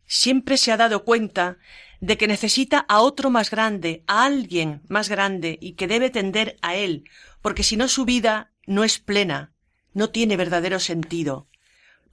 siempre 0.05 0.57
se 0.57 0.73
ha 0.73 0.77
dado 0.77 1.05
cuenta 1.05 1.59
de 2.01 2.17
que 2.17 2.27
necesita 2.27 2.85
a 2.89 3.03
otro 3.03 3.31
más 3.31 3.53
grande, 3.53 4.03
a 4.09 4.25
alguien 4.25 4.83
más 4.89 5.09
grande 5.09 5.57
y 5.61 5.75
que 5.75 5.87
debe 5.87 6.11
tender 6.11 6.57
a 6.63 6.75
él, 6.75 7.05
porque 7.41 7.63
si 7.63 7.77
no 7.77 7.87
su 7.87 8.05
vida 8.05 8.51
no 8.67 8.83
es 8.83 8.99
plena, 8.99 9.53
no 9.95 10.11
tiene 10.11 10.37
verdadero 10.37 10.81
sentido. 10.81 11.47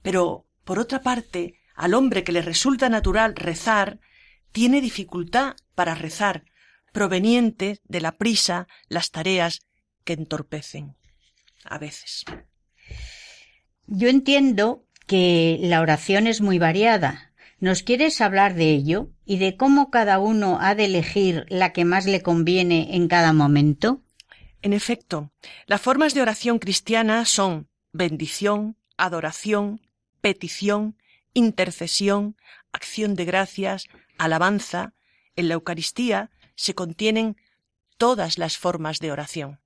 Pero, 0.02 0.46
por 0.62 0.78
otra 0.78 1.02
parte, 1.02 1.58
al 1.74 1.94
hombre 1.94 2.22
que 2.22 2.30
le 2.30 2.42
resulta 2.42 2.88
natural 2.88 3.34
rezar, 3.34 3.98
tiene 4.52 4.80
dificultad 4.80 5.56
para 5.74 5.94
rezar, 5.94 6.44
proveniente 6.92 7.80
de 7.84 8.00
la 8.00 8.12
prisa, 8.12 8.66
las 8.88 9.10
tareas 9.10 9.60
que 10.04 10.14
entorpecen. 10.14 10.96
a 11.64 11.76
veces. 11.78 12.24
Yo 13.86 14.08
entiendo 14.08 14.86
que 15.06 15.58
la 15.60 15.80
oración 15.80 16.26
es 16.26 16.40
muy 16.40 16.58
variada. 16.58 17.32
¿Nos 17.58 17.82
quieres 17.82 18.20
hablar 18.20 18.54
de 18.54 18.70
ello 18.70 19.10
y 19.24 19.38
de 19.38 19.56
cómo 19.56 19.90
cada 19.90 20.18
uno 20.18 20.58
ha 20.60 20.74
de 20.74 20.84
elegir 20.84 21.44
la 21.48 21.72
que 21.72 21.84
más 21.84 22.06
le 22.06 22.22
conviene 22.22 22.94
en 22.94 23.08
cada 23.08 23.32
momento? 23.32 24.02
En 24.62 24.72
efecto, 24.72 25.32
las 25.66 25.80
formas 25.80 26.14
de 26.14 26.22
oración 26.22 26.58
cristiana 26.58 27.24
son 27.24 27.68
bendición, 27.92 28.76
adoración, 28.96 29.80
petición, 30.20 30.96
intercesión, 31.32 32.36
acción 32.72 33.14
de 33.14 33.24
gracias, 33.24 33.86
alabanza. 34.18 34.94
En 35.36 35.48
la 35.48 35.54
Eucaristía 35.54 36.30
se 36.56 36.74
contienen 36.74 37.36
todas 37.96 38.38
las 38.38 38.56
formas 38.56 38.98
de 38.98 39.12
oración. 39.12 39.60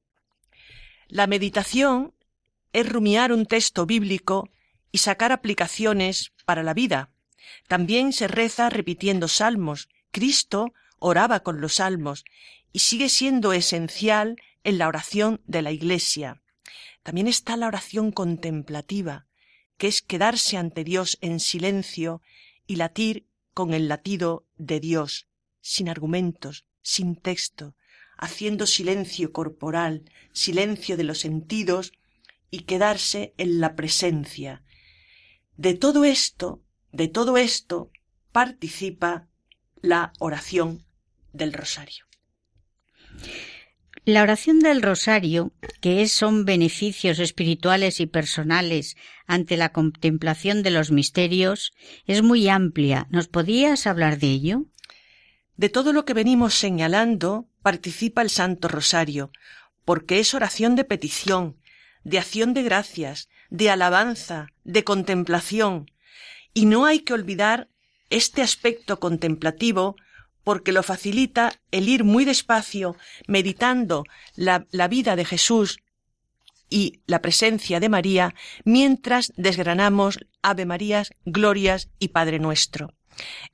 La 1.08 1.26
meditación 1.26 2.14
es 2.72 2.88
rumiar 2.88 3.32
un 3.32 3.46
texto 3.46 3.86
bíblico 3.86 4.48
y 4.90 4.98
sacar 4.98 5.32
aplicaciones 5.32 6.32
para 6.44 6.62
la 6.62 6.74
vida. 6.74 7.10
También 7.68 8.12
se 8.12 8.28
reza 8.28 8.70
repitiendo 8.70 9.28
salmos. 9.28 9.88
Cristo 10.10 10.72
oraba 10.98 11.40
con 11.40 11.60
los 11.60 11.74
salmos 11.74 12.24
y 12.72 12.80
sigue 12.80 13.08
siendo 13.08 13.52
esencial 13.52 14.36
en 14.64 14.78
la 14.78 14.88
oración 14.88 15.40
de 15.46 15.62
la 15.62 15.72
Iglesia. 15.72 16.42
También 17.02 17.26
está 17.26 17.56
la 17.56 17.66
oración 17.66 18.12
contemplativa, 18.12 19.26
que 19.76 19.88
es 19.88 20.02
quedarse 20.02 20.56
ante 20.56 20.84
Dios 20.84 21.18
en 21.20 21.40
silencio 21.40 22.22
y 22.66 22.76
latir 22.76 23.26
con 23.54 23.74
el 23.74 23.88
latido 23.88 24.46
de 24.56 24.80
Dios, 24.80 25.28
sin 25.60 25.88
argumentos, 25.88 26.64
sin 26.82 27.16
texto, 27.16 27.74
haciendo 28.16 28.66
silencio 28.66 29.32
corporal, 29.32 30.04
silencio 30.32 30.96
de 30.96 31.04
los 31.04 31.18
sentidos 31.20 31.92
y 32.50 32.60
quedarse 32.60 33.34
en 33.38 33.60
la 33.60 33.74
presencia. 33.74 34.62
De 35.56 35.74
todo 35.74 36.04
esto, 36.04 36.62
de 36.92 37.08
todo 37.08 37.36
esto 37.36 37.90
participa 38.30 39.28
la 39.80 40.12
oración 40.18 40.84
del 41.32 41.52
rosario. 41.52 42.06
La 44.04 44.24
oración 44.24 44.58
del 44.58 44.82
rosario, 44.82 45.52
que 45.80 46.08
son 46.08 46.44
beneficios 46.44 47.20
espirituales 47.20 48.00
y 48.00 48.06
personales 48.06 48.96
ante 49.28 49.56
la 49.56 49.70
contemplación 49.70 50.64
de 50.64 50.72
los 50.72 50.90
misterios, 50.90 51.72
es 52.06 52.20
muy 52.20 52.48
amplia. 52.48 53.06
¿Nos 53.10 53.28
podías 53.28 53.86
hablar 53.86 54.18
de 54.18 54.26
ello? 54.26 54.64
De 55.56 55.68
todo 55.68 55.92
lo 55.92 56.04
que 56.04 56.14
venimos 56.14 56.54
señalando 56.54 57.46
participa 57.62 58.22
el 58.22 58.30
Santo 58.30 58.66
Rosario, 58.66 59.30
porque 59.84 60.18
es 60.18 60.34
oración 60.34 60.74
de 60.74 60.82
petición, 60.82 61.56
de 62.02 62.18
acción 62.18 62.54
de 62.54 62.64
gracias, 62.64 63.28
de 63.50 63.70
alabanza, 63.70 64.48
de 64.64 64.82
contemplación, 64.82 65.92
y 66.52 66.66
no 66.66 66.86
hay 66.86 67.00
que 67.00 67.12
olvidar 67.12 67.68
este 68.10 68.42
aspecto 68.42 68.98
contemplativo 68.98 69.94
porque 70.44 70.72
lo 70.72 70.82
facilita 70.82 71.52
el 71.70 71.88
ir 71.88 72.04
muy 72.04 72.24
despacio, 72.24 72.96
meditando 73.26 74.04
la, 74.34 74.66
vida 74.88 75.16
de 75.16 75.24
Jesús 75.24 75.80
y 76.68 77.00
la 77.06 77.20
presencia 77.20 77.80
de 77.80 77.88
María, 77.88 78.34
mientras 78.64 79.32
desgranamos 79.36 80.18
Ave 80.42 80.66
Marías, 80.66 81.10
Glorias 81.24 81.90
y 81.98 82.08
Padre 82.08 82.38
Nuestro. 82.38 82.94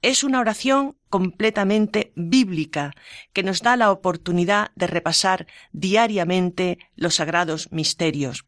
Es 0.02 0.22
una 0.22 0.40
oración 0.40 0.96
completamente 1.08 2.12
bíblica 2.14 2.92
que 3.32 3.42
nos 3.42 3.60
da 3.60 3.76
la 3.76 3.90
oportunidad 3.90 4.70
de 4.76 4.86
repasar 4.86 5.46
diariamente 5.72 6.78
los 6.94 7.16
sagrados 7.16 7.72
misterios. 7.72 8.46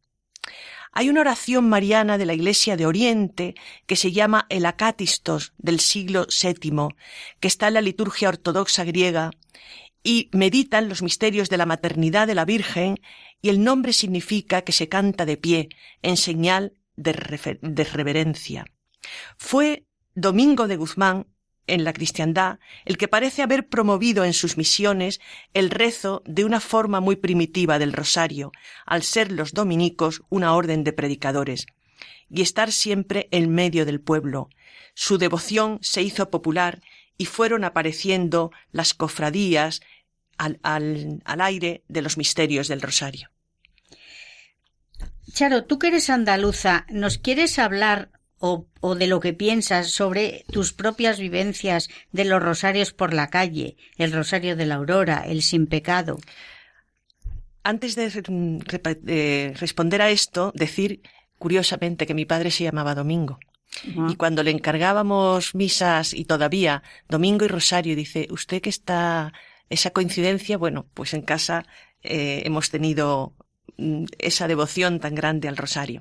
Hay 0.93 1.09
una 1.09 1.21
oración 1.21 1.69
mariana 1.69 2.19
de 2.19 2.27
la 2.27 2.35
Iglesia 2.35 2.77
de 2.77 2.87
Oriente 2.87 3.55
que 3.87 3.97
se 3.97 4.13
llama 4.13 4.47
el 4.49 4.67
Acatistos 4.67 5.53
del 5.57 5.81
siglo 5.81 6.27
VII, 6.27 6.89
que 7.39 7.49
está 7.49 7.69
en 7.69 7.75
la 7.75 7.81
liturgia 7.81 8.29
ortodoxa 8.29 8.85
griega 8.85 9.31
y 10.03 10.31
meditan 10.33 10.89
los 10.89 11.03
misterios 11.03 11.49
de 11.49 11.59
la 11.59 11.67
maternidad 11.67 12.27
de 12.27 12.35
la 12.35 12.45
Virgen 12.45 12.97
y 13.41 13.51
el 13.51 13.63
nombre 13.63 13.93
significa 13.93 14.63
que 14.63 14.73
se 14.73 14.89
canta 14.89 15.27
de 15.27 15.37
pie 15.37 15.69
en 16.03 16.17
señal 16.17 16.75
de 16.97 17.13
reverencia. 17.13 18.65
Fue 19.37 19.87
Domingo 20.15 20.67
de 20.67 20.77
Guzmán 20.77 21.27
en 21.71 21.85
la 21.85 21.93
cristiandad 21.93 22.59
el 22.85 22.99
que 22.99 23.09
parece 23.09 23.43
haber 23.43 23.69
promovido 23.69 24.25
en 24.25 24.33
sus 24.33 24.57
misiones 24.57 25.21
el 25.55 25.71
rezo 25.71 26.23
de 26.27 26.45
una 26.45 26.61
forma 26.61 27.01
muy 27.01 27.17
primitiva 27.17 27.79
del 27.79 27.93
rosario, 27.93 28.53
al 28.87 29.03
ser 29.03 29.33
los 29.33 29.53
dominicos 29.53 30.23
una 30.29 30.55
orden 30.55 30.85
de 30.85 30.93
predicadores, 30.93 31.67
y 32.29 32.43
estar 32.43 32.73
siempre 32.73 33.29
en 33.31 33.51
medio 33.51 33.85
del 33.87 34.01
pueblo. 34.01 34.49
Su 34.95 35.19
devoción 35.19 35.79
se 35.83 36.03
hizo 36.03 36.31
popular 36.31 36.83
y 37.17 37.27
fueron 37.27 37.65
apareciendo 37.65 38.51
las 38.73 38.95
cofradías 38.95 39.81
al, 40.39 40.59
al, 40.63 41.41
aire 41.41 41.85
de 41.89 42.03
los 42.03 42.17
misterios 42.17 42.69
del 42.69 42.81
rosario. 42.81 43.31
Charo, 45.33 45.65
tú 45.65 45.79
que 45.79 45.89
eres 45.89 46.11
andaluza, 46.11 46.87
¿nos 46.89 47.19
quieres 47.19 47.59
hablar 47.59 48.11
o, 48.41 48.67
o, 48.81 48.95
de 48.95 49.07
lo 49.07 49.21
que 49.21 49.35
piensas 49.35 49.93
sobre 49.93 50.45
tus 50.51 50.73
propias 50.73 51.19
vivencias 51.19 51.91
de 52.11 52.25
los 52.25 52.43
rosarios 52.43 52.93
por 52.93 53.13
la 53.13 53.29
calle, 53.29 53.77
el 53.99 54.13
rosario 54.13 54.57
de 54.57 54.65
la 54.67 54.77
aurora, 54.77 55.25
el 55.27 55.43
sin 55.43 55.67
pecado. 55.67 56.19
Antes 57.63 57.95
de, 57.95 58.09
de 59.03 59.55
responder 59.61 60.01
a 60.01 60.11
esto, 60.11 60.53
decir 60.55 61.03
curiosamente 61.39 62.07
que 62.07 62.15
mi 62.15 62.25
padre 62.25 62.51
se 62.51 62.65
llamaba 62.65 62.95
Domingo. 62.95 63.39
Uh 63.87 63.89
-huh. 63.89 64.13
Y 64.13 64.17
cuando 64.17 64.43
le 64.43 64.51
encargábamos 64.51 65.55
misas 65.55 66.15
y 66.15 66.25
todavía 66.25 66.83
Domingo 67.09 67.45
y 67.45 67.49
Rosario, 67.49 67.95
dice, 67.95 68.27
usted 68.31 68.63
que 68.63 68.71
está 68.71 69.33
esa 69.69 69.91
coincidencia, 69.91 70.57
bueno, 70.57 70.87
pues 70.95 71.13
en 71.13 71.23
casa 71.23 71.67
eh, 72.03 72.43
hemos 72.47 72.71
tenido 72.71 73.35
mm, 73.77 74.07
esa 74.19 74.49
devoción 74.49 74.99
tan 74.99 75.15
grande 75.15 75.47
al 75.47 75.59
Rosario. 75.59 76.01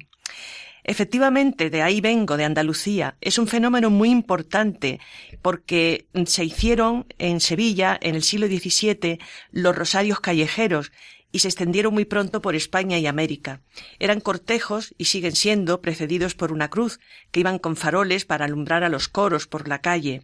Efectivamente, 0.89 1.69
de 1.69 1.83
ahí 1.83 2.01
vengo, 2.01 2.35
de 2.35 2.45
Andalucía. 2.45 3.15
Es 3.21 3.37
un 3.37 3.45
fenómeno 3.45 3.91
muy 3.91 4.09
importante 4.09 4.99
porque 5.43 6.07
se 6.25 6.43
hicieron 6.43 7.05
en 7.19 7.41
Sevilla, 7.41 7.95
en 8.01 8.15
el 8.15 8.23
siglo 8.23 8.47
XVII, 8.47 9.19
los 9.51 9.75
rosarios 9.75 10.19
callejeros 10.19 10.91
y 11.31 11.39
se 11.39 11.47
extendieron 11.47 11.93
muy 11.93 12.05
pronto 12.05 12.41
por 12.41 12.55
España 12.55 12.97
y 12.97 13.05
América. 13.05 13.61
Eran 13.99 14.19
cortejos 14.19 14.95
y 14.97 15.05
siguen 15.05 15.35
siendo 15.35 15.79
precedidos 15.79 16.33
por 16.33 16.51
una 16.51 16.71
cruz 16.71 16.99
que 17.29 17.41
iban 17.41 17.59
con 17.59 17.75
faroles 17.75 18.25
para 18.25 18.45
alumbrar 18.45 18.83
a 18.83 18.89
los 18.89 19.07
coros 19.07 19.45
por 19.45 19.67
la 19.67 19.81
calle. 19.81 20.21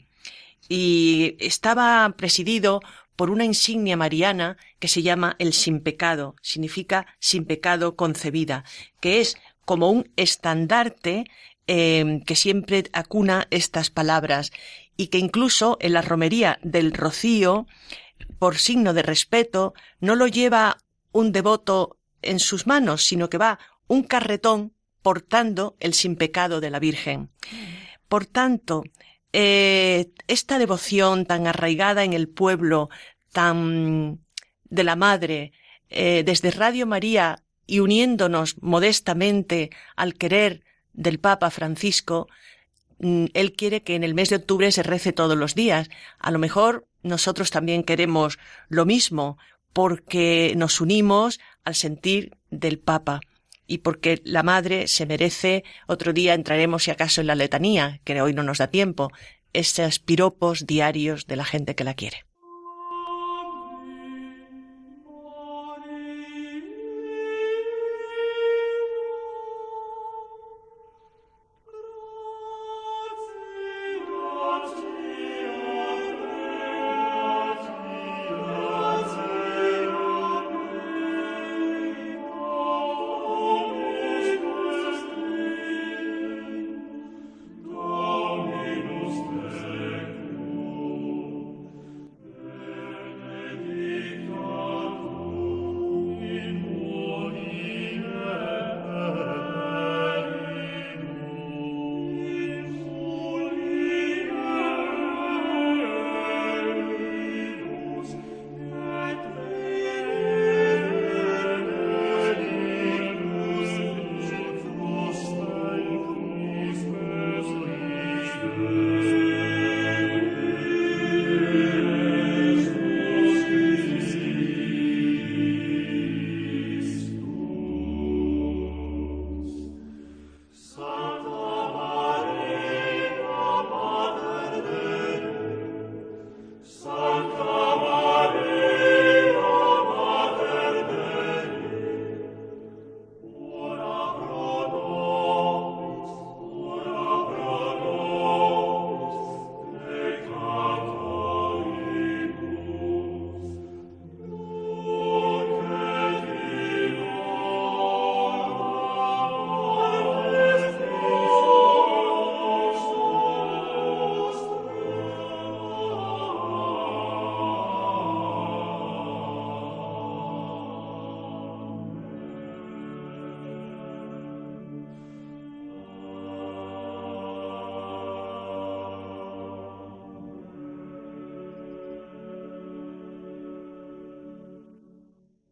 Y 0.67 1.35
estaba 1.37 2.11
presidido 2.17 2.81
por 3.15 3.29
una 3.29 3.45
insignia 3.45 3.97
mariana 3.97 4.57
que 4.79 4.87
se 4.87 5.03
llama 5.03 5.35
el 5.37 5.53
sin 5.53 5.79
pecado, 5.79 6.35
significa 6.41 7.05
sin 7.19 7.45
pecado 7.45 7.95
concebida, 7.95 8.65
que 8.99 9.21
es 9.21 9.37
como 9.65 9.89
un 9.89 10.11
estandarte 10.15 11.25
eh, 11.67 12.21
que 12.25 12.35
siempre 12.35 12.83
acuna 12.93 13.47
estas 13.49 13.89
palabras 13.89 14.51
y 14.97 15.07
que 15.07 15.17
incluso 15.17 15.77
en 15.81 15.93
la 15.93 16.01
romería 16.01 16.59
del 16.61 16.93
rocío, 16.93 17.65
por 18.39 18.57
signo 18.57 18.93
de 18.93 19.01
respeto, 19.01 19.73
no 19.99 20.15
lo 20.15 20.27
lleva 20.27 20.77
un 21.11 21.31
devoto 21.31 21.97
en 22.21 22.39
sus 22.39 22.67
manos, 22.67 23.03
sino 23.05 23.29
que 23.29 23.37
va 23.37 23.59
un 23.87 24.03
carretón 24.03 24.73
portando 25.01 25.75
el 25.79 25.93
sin 25.93 26.15
pecado 26.15 26.61
de 26.61 26.69
la 26.69 26.79
Virgen. 26.79 27.29
Por 28.07 28.25
tanto, 28.25 28.83
eh, 29.33 30.11
esta 30.27 30.57
devoción 30.59 31.25
tan 31.25 31.47
arraigada 31.47 32.03
en 32.03 32.13
el 32.13 32.29
pueblo, 32.29 32.89
tan 33.31 34.21
de 34.63 34.83
la 34.83 34.95
Madre, 34.95 35.51
eh, 35.89 36.23
desde 36.25 36.51
Radio 36.51 36.87
María 36.87 37.43
y 37.67 37.79
uniéndonos 37.79 38.55
modestamente 38.61 39.71
al 39.95 40.13
querer 40.13 40.63
del 40.93 41.19
Papa 41.19 41.49
Francisco, 41.49 42.27
mm, 42.99 43.25
él 43.33 43.53
quiere 43.53 43.83
que 43.83 43.95
en 43.95 44.03
el 44.03 44.13
mes 44.13 44.29
de 44.29 44.37
octubre 44.37 44.71
se 44.71 44.83
rece 44.83 45.13
todos 45.13 45.37
los 45.37 45.55
días. 45.55 45.89
A 46.19 46.31
lo 46.31 46.39
mejor 46.39 46.87
nosotros 47.03 47.51
también 47.51 47.83
queremos 47.83 48.39
lo 48.69 48.85
mismo, 48.85 49.37
porque 49.73 50.53
nos 50.55 50.79
unimos 50.79 51.39
al 51.63 51.75
sentir 51.75 52.37
del 52.49 52.79
Papa 52.79 53.19
y 53.67 53.79
porque 53.79 54.21
la 54.23 54.43
Madre 54.43 54.87
se 54.87 55.05
merece, 55.05 55.63
otro 55.87 56.13
día 56.13 56.33
entraremos 56.33 56.83
si 56.83 56.91
acaso 56.91 57.21
en 57.21 57.27
la 57.27 57.35
letanía, 57.35 57.99
que 58.03 58.21
hoy 58.21 58.33
no 58.33 58.43
nos 58.43 58.59
da 58.59 58.67
tiempo, 58.67 59.11
esos 59.53 59.99
piropos 59.99 60.67
diarios 60.67 61.27
de 61.27 61.35
la 61.35 61.45
gente 61.45 61.75
que 61.75 61.83
la 61.83 61.95
quiere. 61.95 62.25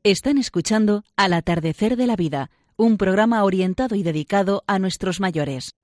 Están 0.06 0.38
escuchando 0.38 1.06
Al 1.16 1.32
atardecer 1.32 1.96
de 1.96 2.08
la 2.08 2.18
vida, 2.18 2.52
un 2.76 2.98
programa 2.98 3.42
orientado 3.46 3.96
y 3.96 4.04
dedicado 4.04 4.66
a 4.68 4.78
nuestros 4.78 5.22
mayores. 5.22 5.78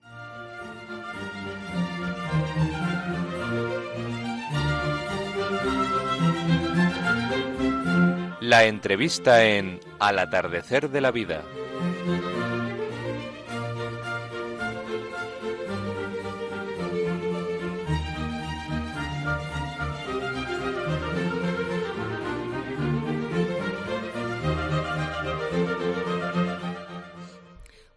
La 8.41 8.65
entrevista 8.65 9.45
en 9.45 9.79
Al 10.01 10.19
atardecer 10.19 10.89
de 10.89 10.99
la 10.99 11.11
vida. 11.11 11.41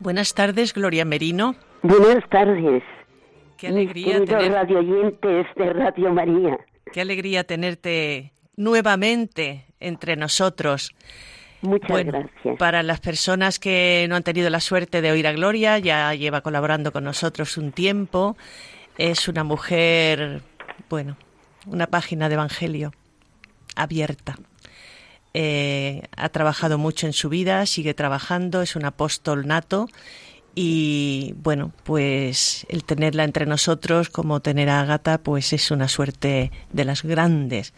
Buenas 0.02 0.34
tardes, 0.34 0.74
Gloria 0.74 1.04
Merino. 1.04 1.54
Buenas 1.82 2.28
tardes. 2.28 2.82
Qué 3.56 3.68
alegría 3.68 4.24
tener... 4.24 4.50
radio 4.50 4.80
oyentes 4.80 5.46
de 5.54 5.72
Radio 5.72 6.12
María. 6.12 6.58
Qué 6.92 7.00
alegría 7.00 7.44
tenerte 7.44 8.32
nuevamente 8.56 9.64
entre 9.78 10.16
nosotros. 10.16 10.92
Muchas 11.60 12.04
gracias. 12.04 12.58
Para 12.58 12.82
las 12.82 12.98
personas 12.98 13.60
que 13.60 14.06
no 14.08 14.16
han 14.16 14.24
tenido 14.24 14.50
la 14.50 14.58
suerte 14.58 15.02
de 15.02 15.12
oír 15.12 15.28
a 15.28 15.32
Gloria, 15.32 15.78
ya 15.78 16.12
lleva 16.14 16.40
colaborando 16.40 16.90
con 16.90 17.04
nosotros 17.04 17.56
un 17.56 17.70
tiempo. 17.70 18.36
Es 18.98 19.28
una 19.28 19.44
mujer, 19.44 20.42
bueno, 20.90 21.16
una 21.64 21.86
página 21.86 22.28
de 22.28 22.34
Evangelio 22.34 22.90
abierta. 23.76 24.34
Eh, 25.34 26.02
ha 26.16 26.28
trabajado 26.28 26.78
mucho 26.78 27.06
en 27.06 27.12
su 27.12 27.28
vida, 27.28 27.64
sigue 27.66 27.94
trabajando, 27.94 28.60
es 28.62 28.76
un 28.76 28.84
apóstol 28.84 29.46
nato 29.46 29.88
y 30.54 31.34
bueno, 31.42 31.72
pues 31.84 32.66
el 32.68 32.84
tenerla 32.84 33.24
entre 33.24 33.46
nosotros 33.46 34.10
como 34.10 34.40
tener 34.40 34.68
a 34.68 34.80
Agata 34.80 35.18
pues 35.18 35.54
es 35.54 35.70
una 35.70 35.88
suerte 35.88 36.50
de 36.72 36.84
las 36.84 37.02
grandes. 37.02 37.72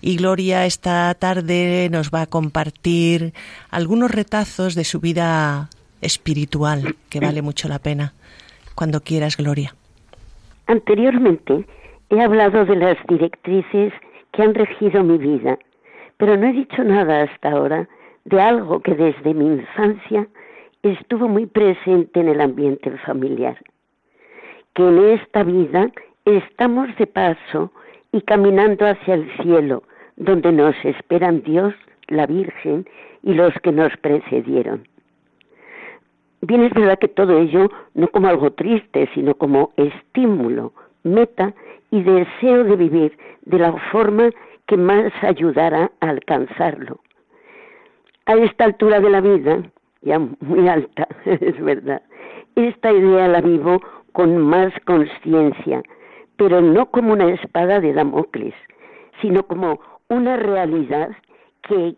Y 0.00 0.16
Gloria 0.16 0.64
esta 0.64 1.12
tarde 1.14 1.88
nos 1.90 2.10
va 2.10 2.22
a 2.22 2.26
compartir 2.26 3.32
algunos 3.70 4.10
retazos 4.12 4.76
de 4.76 4.84
su 4.84 5.00
vida 5.00 5.68
espiritual 6.00 6.94
que 7.08 7.20
vale 7.20 7.42
mucho 7.42 7.68
la 7.68 7.80
pena. 7.80 8.14
Cuando 8.76 9.00
quieras, 9.00 9.36
Gloria. 9.36 9.74
Anteriormente 10.66 11.66
he 12.10 12.20
hablado 12.20 12.64
de 12.64 12.76
las 12.76 12.96
directrices 13.08 13.92
que 14.32 14.42
han 14.42 14.54
regido 14.54 15.02
mi 15.02 15.18
vida 15.18 15.58
pero 16.22 16.36
no 16.36 16.46
he 16.46 16.52
dicho 16.52 16.84
nada 16.84 17.22
hasta 17.22 17.50
ahora 17.50 17.88
de 18.26 18.40
algo 18.40 18.78
que 18.78 18.94
desde 18.94 19.34
mi 19.34 19.44
infancia 19.44 20.28
estuvo 20.84 21.26
muy 21.26 21.46
presente 21.46 22.20
en 22.20 22.28
el 22.28 22.40
ambiente 22.40 22.96
familiar, 22.98 23.58
que 24.72 24.86
en 24.86 24.98
esta 25.18 25.42
vida 25.42 25.90
estamos 26.24 26.96
de 26.96 27.08
paso 27.08 27.72
y 28.12 28.20
caminando 28.20 28.86
hacia 28.86 29.14
el 29.14 29.28
cielo, 29.38 29.82
donde 30.14 30.52
nos 30.52 30.76
esperan 30.84 31.42
Dios, 31.42 31.74
la 32.06 32.26
Virgen 32.26 32.86
y 33.24 33.34
los 33.34 33.52
que 33.54 33.72
nos 33.72 33.90
precedieron. 33.96 34.86
Bien 36.40 36.62
es 36.62 36.72
verdad 36.72 37.00
que 37.00 37.08
todo 37.08 37.36
ello 37.40 37.68
no 37.94 38.06
como 38.06 38.28
algo 38.28 38.52
triste, 38.52 39.10
sino 39.12 39.34
como 39.34 39.72
estímulo, 39.76 40.72
meta 41.02 41.52
y 41.90 42.00
deseo 42.00 42.62
de 42.62 42.76
vivir 42.76 43.18
de 43.44 43.58
la 43.58 43.72
forma 43.90 44.30
que 44.72 44.78
más 44.78 45.12
ayudara 45.20 45.90
a 46.00 46.08
alcanzarlo. 46.08 46.98
A 48.24 48.36
esta 48.36 48.64
altura 48.64 49.00
de 49.00 49.10
la 49.10 49.20
vida, 49.20 49.62
ya 50.00 50.18
muy 50.18 50.66
alta, 50.66 51.06
es 51.26 51.62
verdad, 51.62 52.00
esta 52.56 52.90
idea 52.90 53.28
la 53.28 53.42
vivo 53.42 53.82
con 54.12 54.38
más 54.38 54.72
conciencia, 54.86 55.82
pero 56.38 56.62
no 56.62 56.86
como 56.86 57.12
una 57.12 57.28
espada 57.34 57.80
de 57.80 57.92
Damocles, 57.92 58.54
sino 59.20 59.42
como 59.42 59.78
una 60.08 60.38
realidad 60.38 61.10
que 61.68 61.94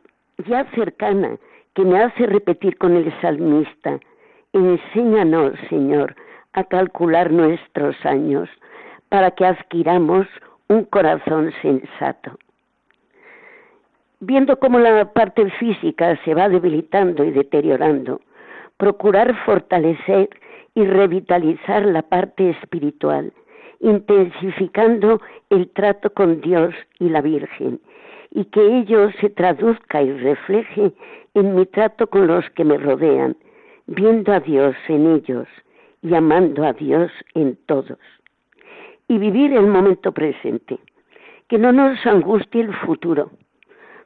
ya 0.48 0.64
cercana, 0.74 1.38
que 1.74 1.84
me 1.84 2.00
hace 2.00 2.26
repetir 2.26 2.76
con 2.76 2.96
el 2.96 3.14
salmista, 3.20 4.00
enséñanos, 4.52 5.52
Señor, 5.70 6.16
a 6.54 6.64
calcular 6.64 7.30
nuestros 7.30 7.94
años, 8.04 8.48
para 9.10 9.30
que 9.30 9.46
adquiramos 9.46 10.26
un 10.66 10.82
corazón 10.86 11.52
sensato 11.62 12.36
viendo 14.26 14.58
cómo 14.58 14.78
la 14.78 15.12
parte 15.12 15.50
física 15.52 16.18
se 16.24 16.34
va 16.34 16.48
debilitando 16.48 17.24
y 17.24 17.30
deteriorando, 17.30 18.20
procurar 18.76 19.34
fortalecer 19.44 20.28
y 20.74 20.84
revitalizar 20.84 21.84
la 21.84 22.02
parte 22.02 22.50
espiritual, 22.50 23.32
intensificando 23.80 25.20
el 25.50 25.68
trato 25.70 26.10
con 26.12 26.40
Dios 26.40 26.74
y 26.98 27.08
la 27.10 27.20
Virgen, 27.20 27.80
y 28.30 28.46
que 28.46 28.78
ello 28.78 29.10
se 29.20 29.30
traduzca 29.30 30.02
y 30.02 30.12
refleje 30.12 30.92
en 31.34 31.54
mi 31.54 31.66
trato 31.66 32.06
con 32.08 32.26
los 32.26 32.48
que 32.50 32.64
me 32.64 32.78
rodean, 32.78 33.36
viendo 33.86 34.32
a 34.32 34.40
Dios 34.40 34.74
en 34.88 35.14
ellos 35.14 35.46
y 36.02 36.14
amando 36.14 36.64
a 36.64 36.72
Dios 36.72 37.12
en 37.34 37.56
todos. 37.66 37.98
Y 39.06 39.18
vivir 39.18 39.52
el 39.52 39.66
momento 39.66 40.12
presente, 40.12 40.78
que 41.48 41.58
no 41.58 41.72
nos 41.72 42.04
angustie 42.06 42.62
el 42.62 42.74
futuro, 42.74 43.30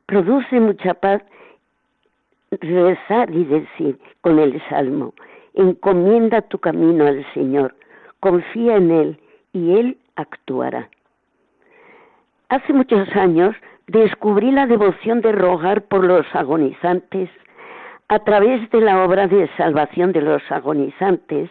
produce 0.08 0.58
mucha 0.58 0.94
paz 0.94 1.22
rezar 2.50 3.30
y 3.30 3.44
decir 3.44 3.98
con 4.22 4.38
el 4.38 4.58
salmo, 4.70 5.12
encomienda 5.52 6.40
tu 6.40 6.58
camino 6.58 7.06
al 7.06 7.26
Señor, 7.34 7.74
confía 8.20 8.76
en 8.76 8.90
Él 8.90 9.20
y 9.52 9.74
Él 9.78 9.98
actuará. 10.16 10.88
Hace 12.48 12.72
muchos 12.72 13.06
años 13.14 13.54
descubrí 13.86 14.50
la 14.50 14.66
devoción 14.66 15.20
de 15.20 15.32
rogar 15.32 15.82
por 15.82 16.02
los 16.04 16.24
agonizantes. 16.34 17.28
A 18.08 18.18
través 18.20 18.70
de 18.70 18.80
la 18.80 19.04
obra 19.04 19.26
de 19.26 19.46
salvación 19.58 20.12
de 20.12 20.22
los 20.22 20.42
agonizantes, 20.50 21.50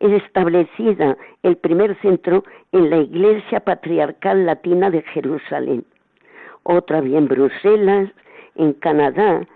establecida 0.00 1.16
el 1.44 1.56
primer 1.56 1.96
centro 2.00 2.42
en 2.72 2.90
la 2.90 2.96
Iglesia 2.96 3.60
Patriarcal 3.60 4.44
Latina 4.44 4.90
de 4.90 5.02
Jerusalén 5.02 5.84
otra 6.64 7.00
bien 7.00 7.24
en 7.24 7.28
Bruselas, 7.28 8.10
en 8.56 8.72
Canadá 8.74 9.46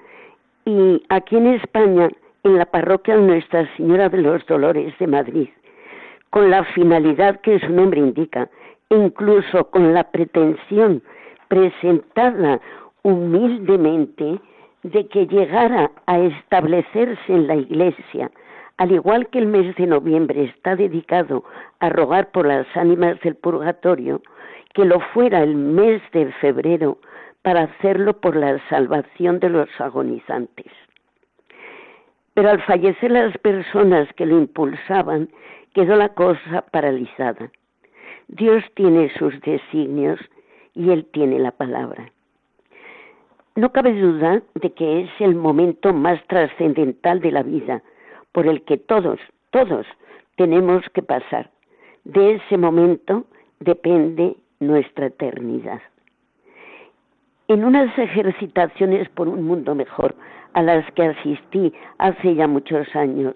y 0.64 1.02
aquí 1.08 1.36
en 1.36 1.46
España 1.46 2.08
en 2.44 2.58
la 2.58 2.66
parroquia 2.66 3.16
Nuestra 3.16 3.68
Señora 3.76 4.08
de 4.08 4.18
los 4.18 4.44
Dolores 4.46 4.96
de 4.98 5.06
Madrid, 5.06 5.48
con 6.30 6.50
la 6.50 6.64
finalidad 6.64 7.40
que 7.40 7.58
su 7.60 7.70
nombre 7.70 8.00
indica, 8.00 8.48
incluso 8.90 9.68
con 9.70 9.94
la 9.94 10.04
pretensión 10.04 11.02
presentada 11.48 12.60
humildemente 13.02 14.40
de 14.82 15.06
que 15.08 15.26
llegara 15.26 15.90
a 16.06 16.18
establecerse 16.18 17.32
en 17.32 17.46
la 17.46 17.56
Iglesia, 17.56 18.30
al 18.78 18.92
igual 18.92 19.28
que 19.28 19.38
el 19.38 19.46
mes 19.46 19.74
de 19.76 19.86
noviembre 19.86 20.44
está 20.44 20.76
dedicado 20.76 21.44
a 21.80 21.88
rogar 21.88 22.30
por 22.30 22.46
las 22.46 22.66
ánimas 22.76 23.18
del 23.20 23.34
purgatorio, 23.34 24.20
que 24.76 24.84
lo 24.84 25.00
fuera 25.00 25.42
el 25.42 25.54
mes 25.54 26.02
de 26.12 26.30
febrero 26.32 26.98
para 27.40 27.62
hacerlo 27.62 28.20
por 28.20 28.36
la 28.36 28.58
salvación 28.68 29.40
de 29.40 29.48
los 29.48 29.70
agonizantes. 29.78 30.70
Pero 32.34 32.50
al 32.50 32.60
fallecer 32.60 33.10
las 33.10 33.38
personas 33.38 34.06
que 34.16 34.26
lo 34.26 34.36
impulsaban, 34.36 35.30
quedó 35.72 35.96
la 35.96 36.10
cosa 36.10 36.60
paralizada. 36.70 37.50
Dios 38.28 38.62
tiene 38.74 39.10
sus 39.18 39.40
designios 39.40 40.20
y 40.74 40.90
Él 40.90 41.06
tiene 41.10 41.38
la 41.38 41.52
palabra. 41.52 42.12
No 43.54 43.72
cabe 43.72 43.98
duda 43.98 44.42
de 44.56 44.74
que 44.74 45.00
es 45.04 45.10
el 45.20 45.36
momento 45.36 45.94
más 45.94 46.22
trascendental 46.26 47.20
de 47.20 47.32
la 47.32 47.42
vida, 47.42 47.82
por 48.32 48.46
el 48.46 48.62
que 48.64 48.76
todos, 48.76 49.20
todos 49.48 49.86
tenemos 50.36 50.84
que 50.92 51.00
pasar. 51.00 51.48
De 52.04 52.34
ese 52.34 52.58
momento 52.58 53.24
depende 53.60 54.36
nuestra 54.60 55.06
eternidad. 55.06 55.80
En 57.48 57.64
unas 57.64 57.96
ejercitaciones 57.98 59.08
por 59.10 59.28
un 59.28 59.44
mundo 59.44 59.74
mejor 59.74 60.14
a 60.54 60.62
las 60.62 60.90
que 60.92 61.04
asistí 61.04 61.72
hace 61.98 62.34
ya 62.34 62.46
muchos 62.46 62.86
años, 62.96 63.34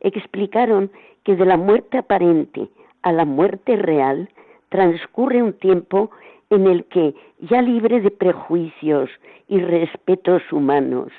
explicaron 0.00 0.90
que 1.24 1.36
de 1.36 1.44
la 1.44 1.56
muerte 1.56 1.98
aparente 1.98 2.68
a 3.02 3.12
la 3.12 3.24
muerte 3.24 3.76
real 3.76 4.28
transcurre 4.68 5.42
un 5.42 5.52
tiempo 5.54 6.10
en 6.50 6.66
el 6.66 6.84
que, 6.86 7.14
ya 7.40 7.62
libre 7.62 8.00
de 8.00 8.10
prejuicios 8.10 9.10
y 9.48 9.60
respetos 9.60 10.42
humanos, 10.52 11.12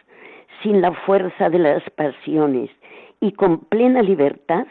sin 0.62 0.82
la 0.82 0.92
fuerza 0.92 1.50
de 1.50 1.60
las 1.60 1.84
pasiones 1.92 2.70
y 3.20 3.32
con 3.34 3.60
plena 3.60 4.02
libertad, 4.02 4.68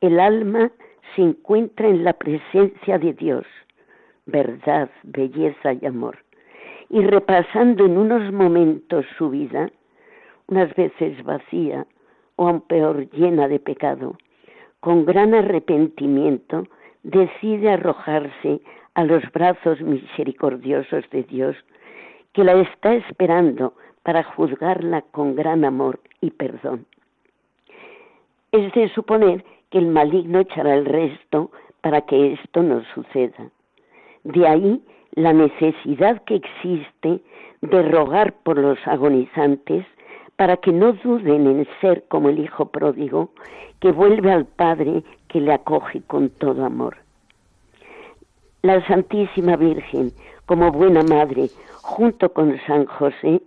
el 0.00 0.20
alma 0.20 0.70
se 1.14 1.22
encuentra 1.22 1.88
en 1.88 2.04
la 2.04 2.12
presencia 2.12 2.98
de 2.98 3.12
Dios, 3.12 3.46
verdad, 4.30 4.90
belleza 5.02 5.74
y 5.74 5.86
amor. 5.86 6.18
Y 6.88 7.02
repasando 7.02 7.86
en 7.86 7.98
unos 7.98 8.32
momentos 8.32 9.06
su 9.16 9.30
vida, 9.30 9.70
unas 10.48 10.74
veces 10.74 11.22
vacía 11.24 11.86
o 12.36 12.48
aún 12.48 12.60
peor 12.62 13.08
llena 13.10 13.48
de 13.48 13.60
pecado, 13.60 14.16
con 14.80 15.04
gran 15.04 15.34
arrepentimiento 15.34 16.66
decide 17.02 17.70
arrojarse 17.70 18.60
a 18.94 19.04
los 19.04 19.22
brazos 19.32 19.80
misericordiosos 19.80 21.08
de 21.10 21.22
Dios, 21.24 21.56
que 22.32 22.44
la 22.44 22.54
está 22.54 22.94
esperando 22.94 23.74
para 24.02 24.24
juzgarla 24.24 25.02
con 25.02 25.36
gran 25.36 25.64
amor 25.64 26.00
y 26.20 26.30
perdón. 26.30 26.86
Es 28.52 28.72
de 28.72 28.88
suponer 28.88 29.44
que 29.70 29.78
el 29.78 29.86
maligno 29.86 30.40
echará 30.40 30.74
el 30.74 30.84
resto 30.84 31.50
para 31.80 32.02
que 32.02 32.32
esto 32.32 32.62
no 32.62 32.82
suceda. 32.94 33.50
De 34.24 34.46
ahí 34.46 34.82
la 35.12 35.32
necesidad 35.32 36.22
que 36.24 36.36
existe 36.36 37.20
de 37.60 37.82
rogar 37.82 38.32
por 38.42 38.58
los 38.58 38.78
agonizantes 38.86 39.86
para 40.36 40.56
que 40.56 40.72
no 40.72 40.92
duden 40.92 41.46
en 41.46 41.68
ser 41.80 42.04
como 42.08 42.30
el 42.30 42.38
Hijo 42.38 42.66
pródigo 42.66 43.30
que 43.80 43.92
vuelve 43.92 44.32
al 44.32 44.46
Padre 44.46 45.02
que 45.28 45.40
le 45.40 45.52
acoge 45.52 46.02
con 46.02 46.30
todo 46.30 46.64
amor. 46.64 46.96
La 48.62 48.86
Santísima 48.86 49.56
Virgen, 49.56 50.12
como 50.46 50.70
buena 50.70 51.02
madre, 51.02 51.48
junto 51.82 52.32
con 52.32 52.58
San 52.66 52.86
José, 52.86 53.40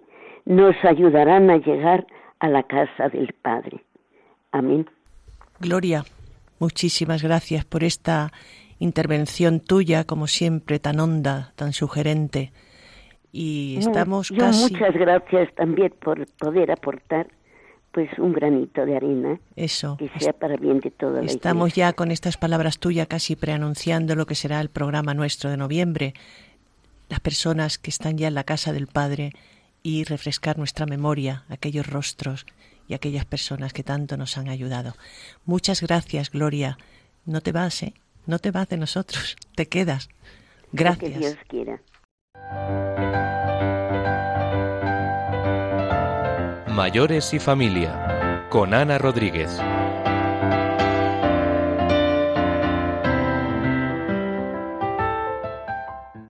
nos 0.46 0.76
ayudarán 0.84 1.50
a 1.50 1.58
llegar 1.58 2.06
a 2.40 2.50
la 2.50 2.64
casa 2.64 3.10
del 3.10 3.34
Padre. 3.42 3.84
Amén. 4.52 4.90
Gloria, 5.60 6.04
muchísimas 6.60 7.24
gracias 7.24 7.64
por 7.64 7.84
esta 7.84 8.32
intervención 8.80 9.60
tuya, 9.60 10.04
como 10.04 10.28
siempre, 10.28 10.80
tan 10.80 11.00
honda, 11.00 11.54
tan 11.56 11.74
sugerente. 11.74 12.52
Y 13.32 13.78
estamos 13.80 14.30
casi... 14.30 14.74
Muchas 14.74 14.94
gracias 14.94 15.54
también 15.56 15.94
por 16.00 16.26
poder 16.38 16.72
aportar 16.72 17.28
pues 17.94 18.10
un 18.18 18.34
granito 18.34 18.86
de 18.86 18.96
arena 18.96 19.40
Eso. 19.56 19.98
que 19.98 20.10
sea 20.20 20.34
para 20.34 20.58
bien 20.58 20.80
de 20.80 20.90
toda 20.90 21.22
la 21.22 21.28
Estamos 21.28 21.74
ya 21.76 21.94
con 21.94 22.10
estas 22.10 22.38
palabras 22.38 22.80
tuyas 22.80 23.08
casi 23.08 23.36
preanunciando 23.36 24.16
lo 24.16 24.26
que 24.26 24.34
será 24.34 24.60
el 24.62 24.70
programa 24.70 25.14
nuestro 25.14 25.52
de 25.52 25.58
noviembre. 25.58 26.14
Las 27.08 27.20
personas 27.20 27.78
que 27.78 27.92
están 27.92 28.18
ya 28.18 28.28
en 28.28 28.34
la 28.34 28.46
casa 28.46 28.74
del 28.74 28.88
Padre 28.88 29.32
y 29.84 30.06
refrescar 30.06 30.58
nuestra 30.58 30.88
memoria, 30.88 31.44
aquellos 31.50 31.86
rostros 31.86 32.48
y 32.88 32.96
aquellas 32.96 33.26
personas 33.26 33.74
que 33.74 33.84
tanto 33.84 34.18
nos 34.18 34.38
han 34.38 34.50
ayudado. 34.50 34.94
Muchas 35.46 35.82
gracias, 35.82 36.32
Gloria. 36.32 36.78
No 37.26 37.42
te 37.42 37.52
vas, 37.52 37.84
¿eh? 37.84 37.94
No 38.26 38.40
te 38.40 38.52
vas 38.52 38.70
de 38.70 38.78
nosotros, 38.78 39.36
te 39.56 39.68
quedas. 39.68 40.10
Gracias. 40.72 41.12
Que 41.12 41.20
Dios 41.20 41.38
quiera. 41.48 41.82
Mayores 46.70 47.34
y 47.34 47.40
familia, 47.40 48.48
con 48.50 48.74
Ana 48.74 48.98
Rodríguez. 48.98 49.52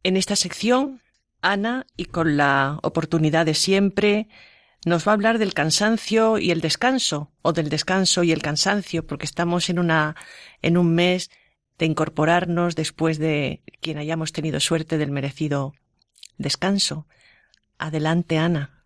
En 0.05 0.17
esta 0.17 0.35
sección, 0.35 1.01
Ana, 1.41 1.85
y 1.95 2.05
con 2.05 2.35
la 2.35 2.79
oportunidad 2.83 3.45
de 3.45 3.53
siempre, 3.53 4.27
nos 4.85 5.07
va 5.07 5.13
a 5.13 5.15
hablar 5.15 5.37
del 5.37 5.53
cansancio 5.53 6.39
y 6.39 6.51
el 6.51 6.59
descanso, 6.59 7.31
o 7.41 7.53
del 7.53 7.69
descanso 7.69 8.23
y 8.23 8.33
el 8.33 8.41
cansancio, 8.41 9.07
porque 9.07 9.25
estamos 9.25 9.69
en 9.69 9.79
una, 9.79 10.17
en 10.61 10.77
un 10.77 10.93
mes 10.93 11.29
de 11.77 11.85
incorporarnos 11.85 12.75
después 12.75 13.17
de 13.17 13.61
quien 13.81 13.97
hayamos 13.97 14.31
tenido 14.31 14.59
suerte 14.59 14.97
del 14.97 15.11
merecido 15.11 15.73
descanso. 16.37 17.07
Adelante, 17.77 18.37
Ana, 18.37 18.85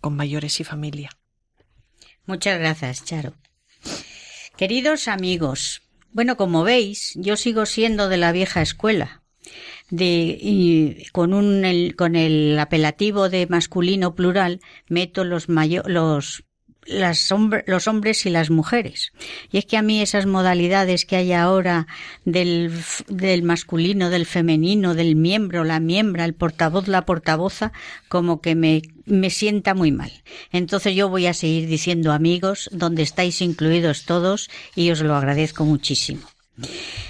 con 0.00 0.16
mayores 0.16 0.60
y 0.60 0.64
familia. 0.64 1.10
Muchas 2.26 2.58
gracias, 2.58 3.04
Charo. 3.04 3.34
Queridos 4.56 5.08
amigos, 5.08 5.82
bueno, 6.12 6.36
como 6.36 6.62
veis, 6.62 7.12
yo 7.16 7.36
sigo 7.36 7.66
siendo 7.66 8.08
de 8.08 8.16
la 8.18 8.32
vieja 8.32 8.62
escuela, 8.62 9.22
de, 9.90 10.38
y 10.40 11.06
con, 11.12 11.34
un, 11.34 11.64
el, 11.64 11.96
con 11.96 12.16
el 12.16 12.58
apelativo 12.58 13.28
de 13.28 13.46
masculino 13.46 14.14
plural 14.14 14.60
meto 14.88 15.24
los, 15.24 15.48
mayo, 15.48 15.82
los 15.86 16.44
las 16.86 17.32
los 17.66 17.88
hombres 17.88 18.26
y 18.26 18.30
las 18.30 18.50
mujeres. 18.50 19.12
Y 19.50 19.58
es 19.58 19.66
que 19.66 19.76
a 19.76 19.82
mí 19.82 20.00
esas 20.00 20.26
modalidades 20.26 21.04
que 21.04 21.16
hay 21.16 21.32
ahora 21.32 21.86
del, 22.24 22.72
del 23.08 23.42
masculino, 23.42 24.10
del 24.10 24.26
femenino, 24.26 24.94
del 24.94 25.16
miembro, 25.16 25.64
la 25.64 25.80
miembra, 25.80 26.24
el 26.24 26.34
portavoz, 26.34 26.88
la 26.88 27.04
portavoza, 27.04 27.72
como 28.08 28.40
que 28.40 28.54
me, 28.54 28.82
me 29.06 29.30
sienta 29.30 29.74
muy 29.74 29.92
mal. 29.92 30.12
Entonces 30.50 30.94
yo 30.94 31.08
voy 31.08 31.26
a 31.26 31.34
seguir 31.34 31.68
diciendo 31.68 32.12
amigos, 32.12 32.68
donde 32.72 33.02
estáis 33.02 33.40
incluidos 33.40 34.04
todos, 34.04 34.50
y 34.74 34.90
os 34.90 35.00
lo 35.00 35.14
agradezco 35.14 35.64
muchísimo. 35.64 36.31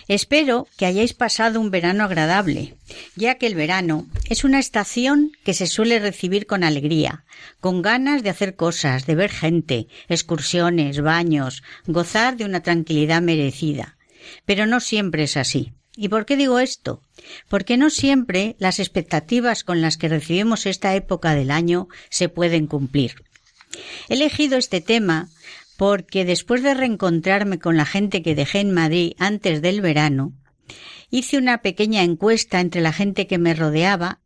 Espero 0.08 0.68
que 0.76 0.86
hayáis 0.86 1.14
pasado 1.14 1.60
un 1.60 1.70
verano 1.70 2.04
agradable, 2.04 2.76
ya 3.16 3.36
que 3.36 3.46
el 3.46 3.54
verano 3.54 4.06
es 4.28 4.44
una 4.44 4.58
estación 4.58 5.32
que 5.44 5.54
se 5.54 5.66
suele 5.66 5.98
recibir 5.98 6.46
con 6.46 6.64
alegría, 6.64 7.24
con 7.60 7.82
ganas 7.82 8.22
de 8.22 8.30
hacer 8.30 8.56
cosas, 8.56 9.06
de 9.06 9.14
ver 9.14 9.30
gente, 9.30 9.88
excursiones, 10.08 11.00
baños, 11.00 11.62
gozar 11.86 12.36
de 12.36 12.44
una 12.44 12.62
tranquilidad 12.62 13.22
merecida. 13.22 13.96
Pero 14.46 14.66
no 14.66 14.80
siempre 14.80 15.24
es 15.24 15.36
así. 15.36 15.72
¿Y 15.96 16.08
por 16.08 16.24
qué 16.24 16.36
digo 16.36 16.58
esto? 16.58 17.02
Porque 17.48 17.76
no 17.76 17.90
siempre 17.90 18.56
las 18.58 18.78
expectativas 18.78 19.62
con 19.62 19.80
las 19.80 19.96
que 19.96 20.08
recibimos 20.08 20.66
esta 20.66 20.94
época 20.94 21.34
del 21.34 21.50
año 21.50 21.88
se 22.08 22.28
pueden 22.28 22.66
cumplir. 22.66 23.24
He 24.08 24.14
elegido 24.14 24.56
este 24.56 24.80
tema 24.80 25.28
porque 25.82 26.24
después 26.24 26.62
de 26.62 26.74
reencontrarme 26.74 27.58
con 27.58 27.76
la 27.76 27.84
gente 27.84 28.22
que 28.22 28.36
dejé 28.36 28.60
en 28.60 28.70
Madrid 28.70 29.14
antes 29.18 29.62
del 29.62 29.80
verano, 29.80 30.32
hice 31.10 31.38
una 31.38 31.60
pequeña 31.60 32.04
encuesta 32.04 32.60
entre 32.60 32.80
la 32.80 32.92
gente 32.92 33.26
que 33.26 33.38
me 33.38 33.52
rodeaba 33.52 34.20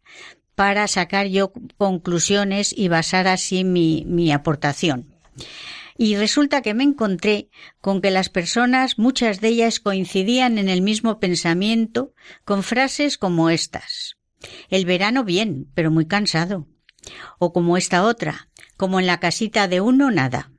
para 0.54 0.86
sacar 0.86 1.28
yo 1.28 1.54
conclusiones 1.78 2.74
y 2.76 2.88
basar 2.88 3.26
así 3.26 3.64
mi, 3.64 4.04
mi 4.06 4.32
aportación. 4.32 5.06
Y 5.96 6.16
resulta 6.16 6.60
que 6.60 6.74
me 6.74 6.84
encontré 6.84 7.48
con 7.80 8.02
que 8.02 8.10
las 8.10 8.28
personas, 8.28 8.98
muchas 8.98 9.40
de 9.40 9.48
ellas 9.48 9.80
coincidían 9.80 10.58
en 10.58 10.68
el 10.68 10.82
mismo 10.82 11.20
pensamiento, 11.20 12.12
con 12.44 12.64
frases 12.64 13.16
como 13.16 13.48
estas. 13.48 14.18
El 14.68 14.84
verano 14.84 15.24
bien, 15.24 15.70
pero 15.72 15.90
muy 15.90 16.04
cansado. 16.04 16.66
O 17.38 17.54
como 17.54 17.78
esta 17.78 18.04
otra, 18.04 18.50
como 18.76 19.00
en 19.00 19.06
la 19.06 19.20
casita 19.20 19.68
de 19.68 19.80
uno 19.80 20.10
nada. 20.10 20.50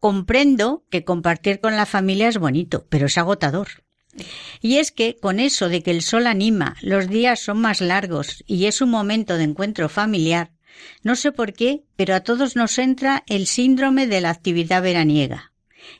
Comprendo 0.00 0.84
que 0.90 1.04
compartir 1.04 1.60
con 1.60 1.76
la 1.76 1.86
familia 1.86 2.28
es 2.28 2.38
bonito, 2.38 2.86
pero 2.88 3.06
es 3.06 3.18
agotador. 3.18 3.68
Y 4.60 4.76
es 4.76 4.92
que 4.92 5.16
con 5.16 5.40
eso 5.40 5.68
de 5.68 5.82
que 5.82 5.90
el 5.90 6.02
sol 6.02 6.26
anima, 6.26 6.76
los 6.80 7.08
días 7.08 7.40
son 7.40 7.60
más 7.60 7.80
largos 7.80 8.42
y 8.46 8.66
es 8.66 8.80
un 8.80 8.90
momento 8.90 9.36
de 9.36 9.44
encuentro 9.44 9.88
familiar, 9.88 10.52
no 11.02 11.16
sé 11.16 11.32
por 11.32 11.52
qué, 11.52 11.84
pero 11.96 12.14
a 12.14 12.20
todos 12.20 12.56
nos 12.56 12.78
entra 12.78 13.24
el 13.26 13.46
síndrome 13.46 14.06
de 14.06 14.20
la 14.20 14.30
actividad 14.30 14.82
veraniega. 14.82 15.52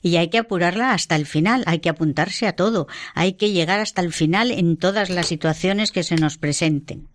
Y 0.02 0.16
hay 0.16 0.28
que 0.28 0.38
apurarla 0.38 0.92
hasta 0.92 1.14
el 1.16 1.26
final, 1.26 1.62
hay 1.66 1.78
que 1.78 1.88
apuntarse 1.88 2.46
a 2.46 2.54
todo, 2.54 2.88
hay 3.14 3.34
que 3.34 3.52
llegar 3.52 3.78
hasta 3.78 4.02
el 4.02 4.12
final 4.12 4.50
en 4.50 4.76
todas 4.76 5.10
las 5.10 5.26
situaciones 5.26 5.92
que 5.92 6.02
se 6.02 6.16
nos 6.16 6.38
presenten. 6.38 7.08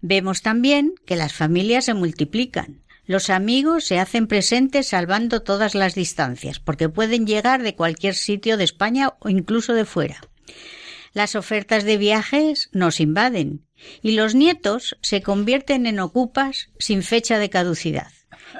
Vemos 0.00 0.42
también 0.42 0.94
que 1.06 1.14
las 1.14 1.32
familias 1.32 1.84
se 1.84 1.94
multiplican, 1.94 2.81
los 3.12 3.28
amigos 3.28 3.84
se 3.84 4.00
hacen 4.00 4.26
presentes 4.26 4.88
salvando 4.88 5.42
todas 5.42 5.74
las 5.74 5.94
distancias, 5.94 6.58
porque 6.58 6.88
pueden 6.88 7.26
llegar 7.26 7.62
de 7.62 7.76
cualquier 7.76 8.14
sitio 8.14 8.56
de 8.56 8.64
España 8.64 9.12
o 9.20 9.28
incluso 9.28 9.74
de 9.74 9.84
fuera. 9.84 10.20
Las 11.12 11.36
ofertas 11.36 11.84
de 11.84 11.98
viajes 11.98 12.70
nos 12.72 13.00
invaden 13.00 13.66
y 14.00 14.12
los 14.12 14.34
nietos 14.34 14.96
se 15.02 15.20
convierten 15.20 15.84
en 15.84 16.00
ocupas 16.00 16.70
sin 16.78 17.02
fecha 17.02 17.38
de 17.38 17.50
caducidad. 17.50 18.10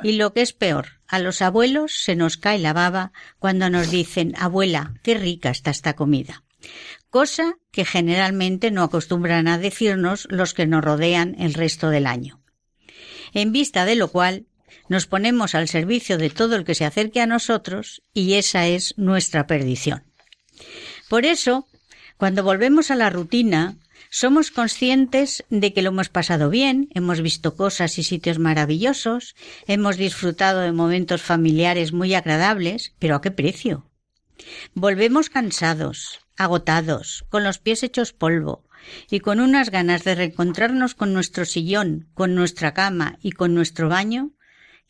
Y 0.02 0.12
lo 0.12 0.34
que 0.34 0.42
es 0.42 0.52
peor, 0.52 1.00
a 1.08 1.18
los 1.18 1.40
abuelos 1.40 1.94
se 2.02 2.14
nos 2.14 2.36
cae 2.36 2.58
la 2.58 2.74
baba 2.74 3.12
cuando 3.38 3.70
nos 3.70 3.90
dicen 3.90 4.34
abuela, 4.36 4.92
qué 5.02 5.14
rica 5.14 5.48
está 5.48 5.70
esta 5.70 5.94
comida. 5.94 6.44
Cosa 7.08 7.56
que 7.70 7.86
generalmente 7.86 8.70
no 8.70 8.82
acostumbran 8.82 9.48
a 9.48 9.56
decirnos 9.56 10.26
los 10.30 10.52
que 10.52 10.66
nos 10.66 10.84
rodean 10.84 11.36
el 11.38 11.54
resto 11.54 11.88
del 11.88 12.06
año 12.06 12.41
en 13.32 13.52
vista 13.52 13.84
de 13.84 13.96
lo 13.96 14.08
cual 14.08 14.46
nos 14.88 15.06
ponemos 15.06 15.54
al 15.54 15.68
servicio 15.68 16.18
de 16.18 16.30
todo 16.30 16.56
el 16.56 16.64
que 16.64 16.74
se 16.74 16.84
acerque 16.84 17.20
a 17.20 17.26
nosotros 17.26 18.02
y 18.12 18.34
esa 18.34 18.66
es 18.66 18.94
nuestra 18.96 19.46
perdición. 19.46 20.04
Por 21.08 21.24
eso, 21.26 21.66
cuando 22.16 22.42
volvemos 22.42 22.90
a 22.90 22.96
la 22.96 23.10
rutina, 23.10 23.76
somos 24.10 24.50
conscientes 24.50 25.44
de 25.48 25.72
que 25.72 25.82
lo 25.82 25.88
hemos 25.88 26.08
pasado 26.08 26.50
bien, 26.50 26.88
hemos 26.94 27.22
visto 27.22 27.56
cosas 27.56 27.98
y 27.98 28.04
sitios 28.04 28.38
maravillosos, 28.38 29.34
hemos 29.66 29.96
disfrutado 29.96 30.60
de 30.60 30.72
momentos 30.72 31.22
familiares 31.22 31.92
muy 31.92 32.14
agradables, 32.14 32.94
pero 32.98 33.16
¿a 33.16 33.20
qué 33.22 33.30
precio? 33.30 33.90
Volvemos 34.74 35.30
cansados, 35.30 36.20
agotados, 36.36 37.24
con 37.30 37.44
los 37.44 37.58
pies 37.58 37.82
hechos 37.82 38.12
polvo, 38.12 38.64
y 39.10 39.20
con 39.20 39.40
unas 39.40 39.70
ganas 39.70 40.04
de 40.04 40.14
reencontrarnos 40.14 40.94
con 40.94 41.12
nuestro 41.12 41.44
sillón, 41.44 42.08
con 42.14 42.34
nuestra 42.34 42.74
cama 42.74 43.18
y 43.22 43.32
con 43.32 43.54
nuestro 43.54 43.88
baño, 43.88 44.32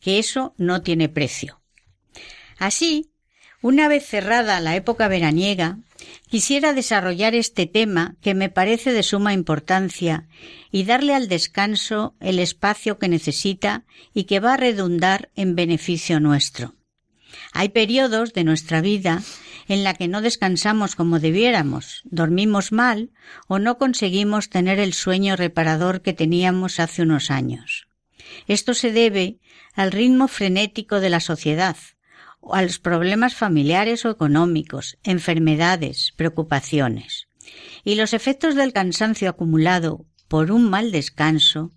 que 0.00 0.18
eso 0.18 0.54
no 0.58 0.82
tiene 0.82 1.08
precio. 1.08 1.60
Así, 2.58 3.12
una 3.62 3.86
vez 3.86 4.04
cerrada 4.04 4.58
la 4.60 4.74
época 4.74 5.06
veraniega, 5.06 5.78
quisiera 6.28 6.72
desarrollar 6.72 7.34
este 7.34 7.66
tema 7.66 8.16
que 8.20 8.34
me 8.34 8.48
parece 8.48 8.92
de 8.92 9.04
suma 9.04 9.32
importancia 9.32 10.26
y 10.72 10.82
darle 10.82 11.14
al 11.14 11.28
descanso 11.28 12.16
el 12.18 12.40
espacio 12.40 12.98
que 12.98 13.08
necesita 13.08 13.84
y 14.12 14.24
que 14.24 14.40
va 14.40 14.54
a 14.54 14.56
redundar 14.56 15.30
en 15.36 15.54
beneficio 15.54 16.18
nuestro. 16.18 16.74
Hay 17.52 17.68
periodos 17.68 18.32
de 18.32 18.44
nuestra 18.44 18.80
vida 18.80 19.22
en 19.68 19.84
la 19.84 19.94
que 19.94 20.08
no 20.08 20.22
descansamos 20.22 20.96
como 20.96 21.20
debiéramos, 21.20 22.02
dormimos 22.04 22.72
mal 22.72 23.10
o 23.48 23.58
no 23.58 23.78
conseguimos 23.78 24.48
tener 24.48 24.78
el 24.78 24.92
sueño 24.92 25.36
reparador 25.36 26.02
que 26.02 26.12
teníamos 26.12 26.80
hace 26.80 27.02
unos 27.02 27.30
años. 27.30 27.88
Esto 28.46 28.74
se 28.74 28.92
debe 28.92 29.38
al 29.74 29.92
ritmo 29.92 30.28
frenético 30.28 31.00
de 31.00 31.10
la 31.10 31.20
sociedad, 31.20 31.76
o 32.40 32.54
a 32.54 32.62
los 32.62 32.78
problemas 32.78 33.34
familiares 33.34 34.04
o 34.04 34.10
económicos, 34.10 34.98
enfermedades, 35.04 36.12
preocupaciones. 36.16 37.28
Y 37.84 37.94
los 37.94 38.12
efectos 38.12 38.54
del 38.54 38.72
cansancio 38.72 39.30
acumulado 39.30 40.06
por 40.28 40.50
un 40.50 40.68
mal 40.68 40.92
descanso 40.92 41.70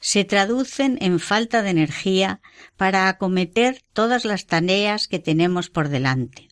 se 0.00 0.24
traducen 0.24 0.98
en 1.00 1.20
falta 1.20 1.62
de 1.62 1.70
energía 1.70 2.40
para 2.76 3.08
acometer 3.08 3.82
todas 3.92 4.24
las 4.24 4.46
tareas 4.46 5.08
que 5.08 5.18
tenemos 5.18 5.70
por 5.70 5.88
delante. 5.88 6.45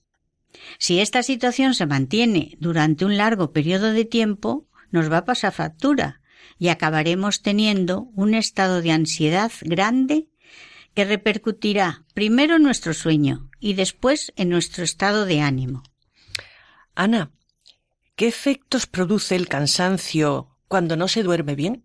Si 0.79 1.01
esta 1.01 1.23
situación 1.23 1.75
se 1.75 1.87
mantiene 1.87 2.57
durante 2.61 3.05
un 3.05 3.17
largo 3.17 3.53
periodo 3.53 3.93
de 3.93 4.05
tiempo, 4.05 4.69
nos 4.90 5.11
va 5.11 5.19
a 5.19 5.25
pasar 5.25 5.53
factura 5.53 6.21
y 6.59 6.69
acabaremos 6.69 7.43
teniendo 7.43 8.03
un 8.14 8.35
estado 8.35 8.83
de 8.83 8.93
ansiedad 8.93 9.51
grande 9.62 10.29
que 10.95 11.05
repercutirá 11.05 12.05
primero 12.14 12.57
en 12.57 12.62
nuestro 12.62 12.95
sueño 12.95 13.51
y 13.59 13.75
después 13.75 14.33
en 14.37 14.51
nuestro 14.51 14.85
estado 14.85 15.25
de 15.25 15.40
ánimo. 15.40 15.83
Ana, 16.95 17.33
¿qué 18.14 18.29
efectos 18.29 18.87
produce 18.87 19.35
el 19.35 19.49
cansancio 19.49 20.57
cuando 20.69 20.97
no 20.97 21.09
se 21.09 21.25
duerme 21.25 21.57
bien? 21.57 21.85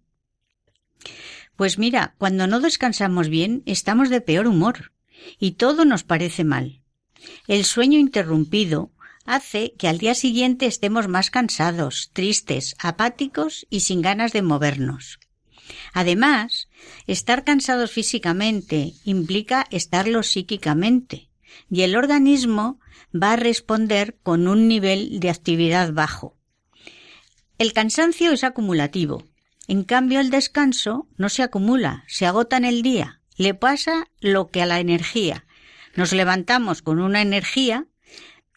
Pues 1.55 1.79
mira, 1.79 2.15
cuando 2.17 2.45
no 2.47 2.59
descansamos 2.59 3.29
bien 3.29 3.63
estamos 3.65 4.09
de 4.09 4.21
peor 4.21 4.47
humor 4.47 4.93
y 5.39 5.51
todo 5.53 5.83
nos 5.83 6.03
parece 6.03 6.43
mal. 6.43 6.78
El 7.47 7.65
sueño 7.65 7.99
interrumpido 7.99 8.91
hace 9.25 9.73
que 9.77 9.87
al 9.87 9.97
día 9.97 10.15
siguiente 10.15 10.65
estemos 10.65 11.07
más 11.07 11.29
cansados, 11.29 12.09
tristes, 12.13 12.75
apáticos 12.79 13.67
y 13.69 13.81
sin 13.81 14.01
ganas 14.01 14.33
de 14.33 14.41
movernos. 14.41 15.19
Además, 15.93 16.67
estar 17.05 17.43
cansados 17.43 17.91
físicamente 17.91 18.93
implica 19.03 19.65
estarlo 19.69 20.23
psíquicamente, 20.23 21.29
y 21.69 21.81
el 21.81 21.95
organismo 21.95 22.79
va 23.13 23.33
a 23.33 23.37
responder 23.37 24.17
con 24.23 24.47
un 24.47 24.67
nivel 24.67 25.19
de 25.19 25.29
actividad 25.29 25.93
bajo. 25.93 26.35
El 27.57 27.73
cansancio 27.73 28.31
es 28.31 28.43
acumulativo, 28.43 29.25
en 29.69 29.83
cambio, 29.83 30.19
el 30.19 30.31
descanso 30.31 31.07
no 31.15 31.29
se 31.29 31.43
acumula, 31.43 32.03
se 32.07 32.25
agota 32.25 32.57
en 32.57 32.65
el 32.65 32.81
día. 32.81 33.21
Le 33.37 33.53
pasa 33.53 34.07
lo 34.19 34.47
que 34.47 34.63
a 34.63 34.65
la 34.65 34.79
energía. 34.79 35.45
Nos 35.99 36.13
levantamos 36.13 36.81
con 36.81 37.01
una 37.01 37.21
energía 37.21 37.85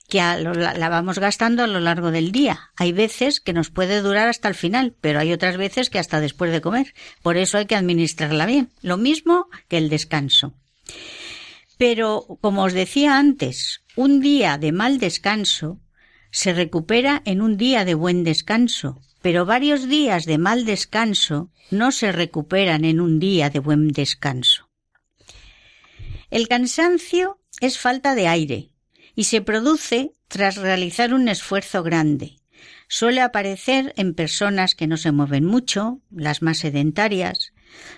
que 0.09 0.19
la 0.19 0.89
vamos 0.89 1.19
gastando 1.19 1.65
a 1.65 1.67
lo 1.67 1.81
largo 1.81 2.13
del 2.13 2.31
día. 2.31 2.71
Hay 2.77 2.93
veces 2.93 3.41
que 3.41 3.53
nos 3.53 3.69
puede 3.69 4.01
durar 4.01 4.29
hasta 4.29 4.47
el 4.47 4.55
final, 4.55 4.95
pero 5.01 5.19
hay 5.19 5.33
otras 5.33 5.57
veces 5.57 5.91
que 5.91 5.99
hasta 5.99 6.21
después 6.21 6.53
de 6.53 6.61
comer. 6.61 6.95
Por 7.21 7.37
eso 7.37 7.59
hay 7.59 7.67
que 7.67 7.75
administrarla 7.75 8.47
bien. 8.47 8.71
Lo 8.81 8.97
mismo 8.97 9.49
que 9.67 9.79
el 9.79 9.89
descanso. 9.89 10.55
Pero, 11.79 12.39
como 12.41 12.63
os 12.63 12.75
decía 12.75 13.19
antes, 13.19 13.83
un 13.97 14.21
día 14.21 14.57
de 14.57 14.71
mal 14.71 15.01
descanso 15.01 15.81
se 16.31 16.53
recupera 16.53 17.23
en 17.25 17.43
un 17.43 17.57
día 17.57 17.85
de 17.85 17.95
buen 17.95 18.23
descanso 18.23 19.01
pero 19.21 19.47
varios 19.47 19.89
días 19.89 20.27
de 20.27 20.37
mal 20.37 20.65
descanso 20.65 21.51
no 21.71 21.93
se 21.93 22.11
recuperan 22.11 22.85
en 22.85 23.01
un 23.01 23.21
día 23.21 23.51
de 23.51 23.61
buen 23.61 23.89
descanso. 23.93 24.72
El 26.33 26.49
cansancio 26.49 27.39
es 27.61 27.79
falta 27.79 28.15
de 28.15 28.27
aire 28.27 28.71
y 29.15 29.25
se 29.25 29.43
produce 29.43 30.13
tras 30.29 30.57
realizar 30.57 31.13
un 31.13 31.29
esfuerzo 31.29 31.83
grande. 31.83 32.39
Suele 32.89 33.21
aparecer 33.21 33.93
en 33.99 34.15
personas 34.15 34.75
que 34.75 34.87
no 34.87 34.97
se 34.97 35.13
mueven 35.13 35.45
mucho, 35.45 36.01
las 36.11 36.41
más 36.41 36.57
sedentarias, 36.57 37.53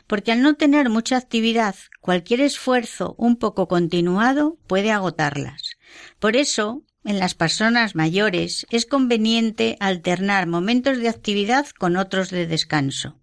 porque 0.09 0.33
al 0.33 0.43
no 0.43 0.55
tener 0.55 0.91
mucha 0.91 1.17
actividad, 1.17 1.77
cualquier 2.01 2.41
esfuerzo 2.41 3.15
un 3.19 3.37
poco 3.37 3.69
continuado 3.69 4.59
puede 4.67 4.91
agotarlas. 4.91 5.77
Por 6.19 6.35
eso, 6.35 6.83
en 7.05 7.21
las 7.21 7.37
personas 7.37 7.95
mayores 7.95 8.67
es 8.71 8.85
conveniente 8.85 9.77
alternar 9.79 10.49
momentos 10.49 10.99
de 10.99 11.09
actividad 11.09 11.69
con 11.79 11.97
otros 11.97 12.31
de 12.31 12.49
descanso. 12.49 13.21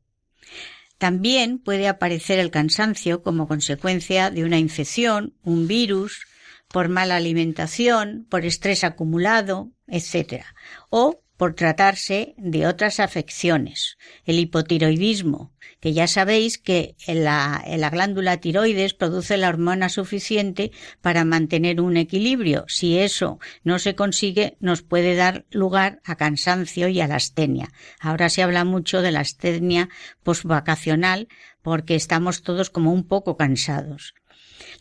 También 1.02 1.58
puede 1.58 1.88
aparecer 1.88 2.38
el 2.38 2.52
cansancio 2.52 3.24
como 3.24 3.48
consecuencia 3.48 4.30
de 4.30 4.44
una 4.44 4.60
infección, 4.60 5.34
un 5.42 5.68
virus, 5.68 6.28
por 6.68 6.90
mala 6.90 7.16
alimentación, 7.16 8.28
por 8.30 8.46
estrés 8.46 8.84
acumulado, 8.84 9.72
etc. 9.88 10.44
o 10.92 11.21
por 11.42 11.56
tratarse 11.56 12.36
de 12.38 12.68
otras 12.68 13.00
afecciones, 13.00 13.98
el 14.26 14.38
hipotiroidismo, 14.38 15.52
que 15.80 15.92
ya 15.92 16.06
sabéis 16.06 16.60
que 16.60 16.96
la, 17.08 17.66
la, 17.66 17.90
glándula 17.90 18.38
tiroides 18.38 18.94
produce 18.94 19.38
la 19.38 19.50
hormona 19.50 19.90
suficiente 19.90 20.72
para 21.02 21.26
mantener 21.26 21.82
un 21.82 21.98
equilibrio. 21.98 22.66
Si 22.68 23.00
eso 23.00 23.40
no 23.64 23.80
se 23.80 23.96
consigue, 23.96 24.56
nos 24.60 24.84
puede 24.84 25.16
dar 25.16 25.48
lugar 25.50 26.00
a 26.04 26.16
cansancio 26.16 26.90
y 26.90 27.02
a 27.02 27.08
la 27.08 27.16
astenia. 27.16 27.70
Ahora 28.00 28.30
se 28.30 28.44
habla 28.44 28.64
mucho 28.64 29.02
de 29.02 29.10
la 29.10 29.22
astenia 29.22 29.90
postvacacional 30.22 31.28
porque 31.64 31.96
estamos 31.96 32.44
todos 32.44 32.70
como 32.70 32.94
un 32.94 33.08
poco 33.08 33.36
cansados. 33.36 34.14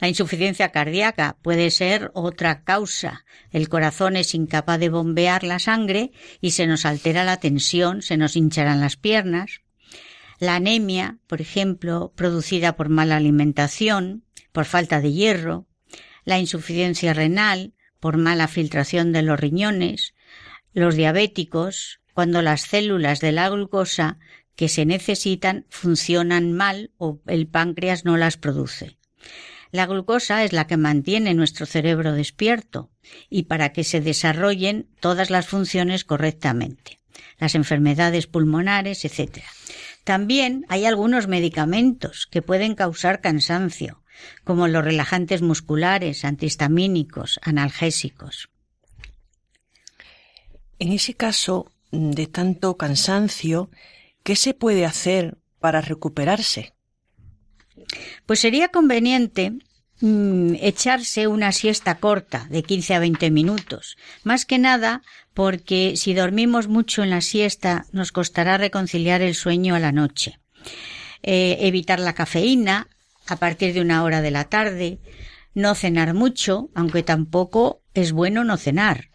La 0.00 0.08
insuficiencia 0.08 0.70
cardíaca 0.70 1.36
puede 1.42 1.70
ser 1.70 2.10
otra 2.14 2.62
causa. 2.64 3.24
El 3.50 3.68
corazón 3.68 4.16
es 4.16 4.34
incapaz 4.34 4.78
de 4.78 4.88
bombear 4.88 5.44
la 5.44 5.58
sangre 5.58 6.12
y 6.40 6.52
se 6.52 6.66
nos 6.66 6.86
altera 6.86 7.24
la 7.24 7.38
tensión, 7.38 8.02
se 8.02 8.16
nos 8.16 8.36
hincharán 8.36 8.80
las 8.80 8.96
piernas. 8.96 9.62
La 10.38 10.56
anemia, 10.56 11.18
por 11.26 11.40
ejemplo, 11.40 12.12
producida 12.16 12.76
por 12.76 12.88
mala 12.88 13.16
alimentación, 13.16 14.24
por 14.52 14.64
falta 14.64 15.00
de 15.00 15.12
hierro. 15.12 15.66
La 16.24 16.38
insuficiencia 16.38 17.12
renal, 17.12 17.74
por 18.00 18.16
mala 18.16 18.48
filtración 18.48 19.12
de 19.12 19.22
los 19.22 19.38
riñones. 19.38 20.14
Los 20.72 20.94
diabéticos, 20.94 22.00
cuando 22.14 22.42
las 22.42 22.62
células 22.62 23.20
de 23.20 23.32
la 23.32 23.48
glucosa 23.48 24.18
que 24.56 24.68
se 24.68 24.84
necesitan 24.84 25.66
funcionan 25.68 26.52
mal 26.52 26.90
o 26.98 27.20
el 27.26 27.46
páncreas 27.46 28.04
no 28.04 28.16
las 28.16 28.36
produce. 28.36 28.98
La 29.72 29.86
glucosa 29.86 30.44
es 30.44 30.52
la 30.52 30.66
que 30.66 30.76
mantiene 30.76 31.34
nuestro 31.34 31.64
cerebro 31.64 32.12
despierto 32.12 32.90
y 33.28 33.44
para 33.44 33.72
que 33.72 33.84
se 33.84 34.00
desarrollen 34.00 34.88
todas 35.00 35.30
las 35.30 35.46
funciones 35.46 36.04
correctamente, 36.04 36.98
las 37.38 37.54
enfermedades 37.54 38.26
pulmonares, 38.26 39.04
etc. 39.04 39.38
También 40.04 40.66
hay 40.68 40.86
algunos 40.86 41.28
medicamentos 41.28 42.26
que 42.30 42.42
pueden 42.42 42.74
causar 42.74 43.20
cansancio, 43.20 44.02
como 44.44 44.66
los 44.66 44.84
relajantes 44.84 45.40
musculares, 45.40 46.24
antihistamínicos, 46.24 47.38
analgésicos. 47.42 48.50
En 50.78 50.92
ese 50.92 51.14
caso 51.14 51.70
de 51.92 52.26
tanto 52.26 52.76
cansancio, 52.76 53.70
¿qué 54.24 54.34
se 54.34 54.54
puede 54.54 54.84
hacer 54.84 55.38
para 55.60 55.80
recuperarse? 55.80 56.74
Pues 58.26 58.40
sería 58.40 58.68
conveniente 58.68 59.52
mm, 60.00 60.54
echarse 60.60 61.26
una 61.26 61.52
siesta 61.52 61.96
corta 61.96 62.46
de 62.50 62.62
15 62.62 62.94
a 62.94 62.98
20 62.98 63.30
minutos. 63.30 63.96
Más 64.24 64.44
que 64.44 64.58
nada 64.58 65.02
porque 65.34 65.94
si 65.96 66.14
dormimos 66.14 66.68
mucho 66.68 67.02
en 67.02 67.10
la 67.10 67.20
siesta 67.20 67.86
nos 67.92 68.12
costará 68.12 68.58
reconciliar 68.58 69.22
el 69.22 69.34
sueño 69.34 69.74
a 69.74 69.80
la 69.80 69.92
noche. 69.92 70.38
Eh, 71.22 71.58
evitar 71.60 72.00
la 72.00 72.14
cafeína 72.14 72.88
a 73.26 73.36
partir 73.36 73.74
de 73.74 73.80
una 73.80 74.02
hora 74.02 74.22
de 74.22 74.30
la 74.30 74.44
tarde. 74.44 74.98
No 75.54 75.74
cenar 75.74 76.14
mucho, 76.14 76.70
aunque 76.74 77.02
tampoco 77.02 77.82
es 77.94 78.12
bueno 78.12 78.44
no 78.44 78.56
cenar. 78.56 79.10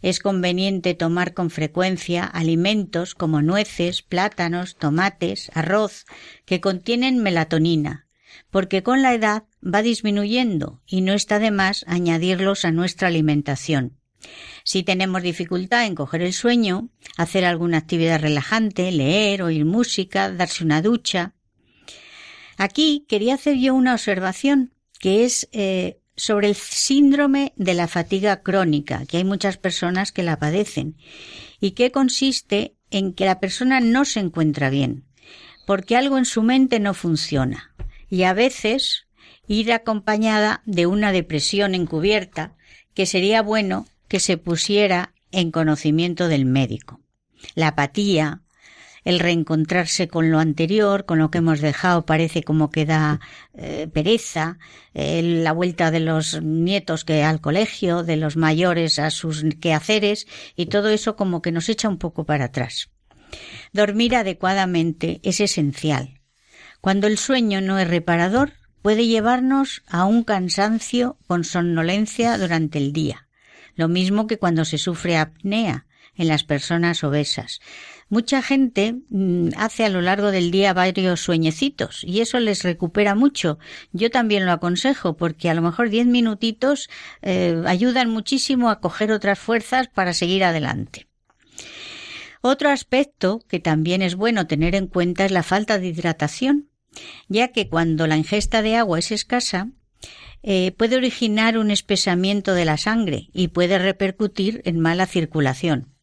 Es 0.00 0.18
conveniente 0.18 0.94
tomar 0.94 1.32
con 1.32 1.50
frecuencia 1.50 2.24
alimentos 2.24 3.14
como 3.14 3.40
nueces, 3.40 4.02
plátanos, 4.02 4.76
tomates, 4.76 5.50
arroz, 5.54 6.06
que 6.44 6.60
contienen 6.60 7.22
melatonina, 7.22 8.06
porque 8.52 8.82
con 8.82 9.00
la 9.00 9.14
edad 9.14 9.44
va 9.64 9.82
disminuyendo 9.82 10.82
y 10.86 11.00
no 11.00 11.14
está 11.14 11.38
de 11.38 11.50
más 11.50 11.84
añadirlos 11.88 12.66
a 12.66 12.70
nuestra 12.70 13.08
alimentación. 13.08 13.98
Si 14.62 14.82
tenemos 14.84 15.22
dificultad 15.22 15.86
en 15.86 15.94
coger 15.94 16.20
el 16.22 16.34
sueño, 16.34 16.90
hacer 17.16 17.46
alguna 17.46 17.78
actividad 17.78 18.20
relajante, 18.20 18.92
leer, 18.92 19.42
oír 19.42 19.64
música, 19.64 20.30
darse 20.30 20.62
una 20.62 20.82
ducha. 20.82 21.34
Aquí 22.58 23.06
quería 23.08 23.34
hacer 23.34 23.56
yo 23.56 23.74
una 23.74 23.94
observación 23.94 24.74
que 25.00 25.24
es 25.24 25.48
eh, 25.52 25.98
sobre 26.14 26.48
el 26.48 26.54
síndrome 26.54 27.54
de 27.56 27.72
la 27.72 27.88
fatiga 27.88 28.42
crónica, 28.42 29.06
que 29.06 29.16
hay 29.16 29.24
muchas 29.24 29.56
personas 29.56 30.12
que 30.12 30.22
la 30.22 30.38
padecen, 30.38 30.96
y 31.58 31.70
que 31.72 31.90
consiste 31.90 32.76
en 32.90 33.14
que 33.14 33.24
la 33.24 33.40
persona 33.40 33.80
no 33.80 34.04
se 34.04 34.20
encuentra 34.20 34.68
bien, 34.68 35.06
porque 35.66 35.96
algo 35.96 36.18
en 36.18 36.26
su 36.26 36.42
mente 36.42 36.80
no 36.80 36.92
funciona, 36.92 37.71
y 38.12 38.24
a 38.24 38.34
veces 38.34 39.06
ir 39.46 39.72
acompañada 39.72 40.60
de 40.66 40.84
una 40.84 41.12
depresión 41.12 41.74
encubierta, 41.74 42.54
que 42.92 43.06
sería 43.06 43.40
bueno 43.40 43.86
que 44.06 44.20
se 44.20 44.36
pusiera 44.36 45.14
en 45.30 45.50
conocimiento 45.50 46.28
del 46.28 46.44
médico. 46.44 47.00
La 47.54 47.68
apatía, 47.68 48.42
el 49.04 49.18
reencontrarse 49.18 50.08
con 50.08 50.30
lo 50.30 50.40
anterior, 50.40 51.06
con 51.06 51.20
lo 51.20 51.30
que 51.30 51.38
hemos 51.38 51.62
dejado, 51.62 52.04
parece 52.04 52.42
como 52.42 52.70
que 52.70 52.84
da 52.84 53.20
eh, 53.54 53.88
pereza, 53.90 54.58
la 54.92 55.52
vuelta 55.52 55.90
de 55.90 56.00
los 56.00 56.42
nietos 56.42 57.06
que 57.06 57.22
al 57.22 57.40
colegio, 57.40 58.02
de 58.02 58.18
los 58.18 58.36
mayores 58.36 58.98
a 58.98 59.10
sus 59.10 59.42
quehaceres, 59.58 60.26
y 60.54 60.66
todo 60.66 60.90
eso 60.90 61.16
como 61.16 61.40
que 61.40 61.50
nos 61.50 61.70
echa 61.70 61.88
un 61.88 61.96
poco 61.96 62.26
para 62.26 62.44
atrás. 62.44 62.90
Dormir 63.72 64.16
adecuadamente 64.16 65.20
es 65.22 65.40
esencial. 65.40 66.21
Cuando 66.82 67.06
el 67.06 67.16
sueño 67.16 67.60
no 67.60 67.78
es 67.78 67.86
reparador, 67.86 68.54
puede 68.82 69.06
llevarnos 69.06 69.84
a 69.86 70.04
un 70.04 70.24
cansancio 70.24 71.16
con 71.28 71.44
somnolencia 71.44 72.36
durante 72.36 72.78
el 72.78 72.92
día, 72.92 73.28
lo 73.76 73.86
mismo 73.86 74.26
que 74.26 74.36
cuando 74.36 74.64
se 74.64 74.78
sufre 74.78 75.16
apnea 75.16 75.86
en 76.16 76.26
las 76.26 76.42
personas 76.42 77.04
obesas. 77.04 77.60
Mucha 78.08 78.42
gente 78.42 78.96
mm, 79.10 79.50
hace 79.56 79.84
a 79.84 79.90
lo 79.90 80.00
largo 80.00 80.32
del 80.32 80.50
día 80.50 80.74
varios 80.74 81.20
sueñecitos 81.20 82.02
y 82.02 82.20
eso 82.20 82.40
les 82.40 82.64
recupera 82.64 83.14
mucho. 83.14 83.60
Yo 83.92 84.10
también 84.10 84.44
lo 84.44 84.50
aconsejo 84.50 85.16
porque 85.16 85.50
a 85.50 85.54
lo 85.54 85.62
mejor 85.62 85.88
diez 85.88 86.08
minutitos 86.08 86.90
eh, 87.22 87.62
ayudan 87.64 88.10
muchísimo 88.10 88.70
a 88.70 88.80
coger 88.80 89.12
otras 89.12 89.38
fuerzas 89.38 89.86
para 89.86 90.14
seguir 90.14 90.42
adelante. 90.42 91.06
Otro 92.40 92.70
aspecto 92.70 93.38
que 93.46 93.60
también 93.60 94.02
es 94.02 94.16
bueno 94.16 94.48
tener 94.48 94.74
en 94.74 94.88
cuenta 94.88 95.24
es 95.24 95.30
la 95.30 95.44
falta 95.44 95.78
de 95.78 95.86
hidratación, 95.86 96.71
ya 97.28 97.48
que 97.48 97.68
cuando 97.68 98.06
la 98.06 98.16
ingesta 98.16 98.62
de 98.62 98.76
agua 98.76 98.98
es 98.98 99.12
escasa, 99.12 99.68
eh, 100.42 100.72
puede 100.72 100.96
originar 100.96 101.56
un 101.56 101.70
espesamiento 101.70 102.54
de 102.54 102.64
la 102.64 102.76
sangre 102.76 103.28
y 103.32 103.48
puede 103.48 103.78
repercutir 103.78 104.60
en 104.64 104.80
mala 104.80 105.06
circulación 105.06 105.94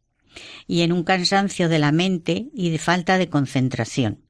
y 0.67 0.81
en 0.81 0.93
un 0.93 1.03
cansancio 1.03 1.67
de 1.67 1.79
la 1.79 1.91
mente 1.91 2.47
y 2.53 2.69
de 2.69 2.77
falta 2.77 3.17
de 3.17 3.29
concentración. 3.29 4.25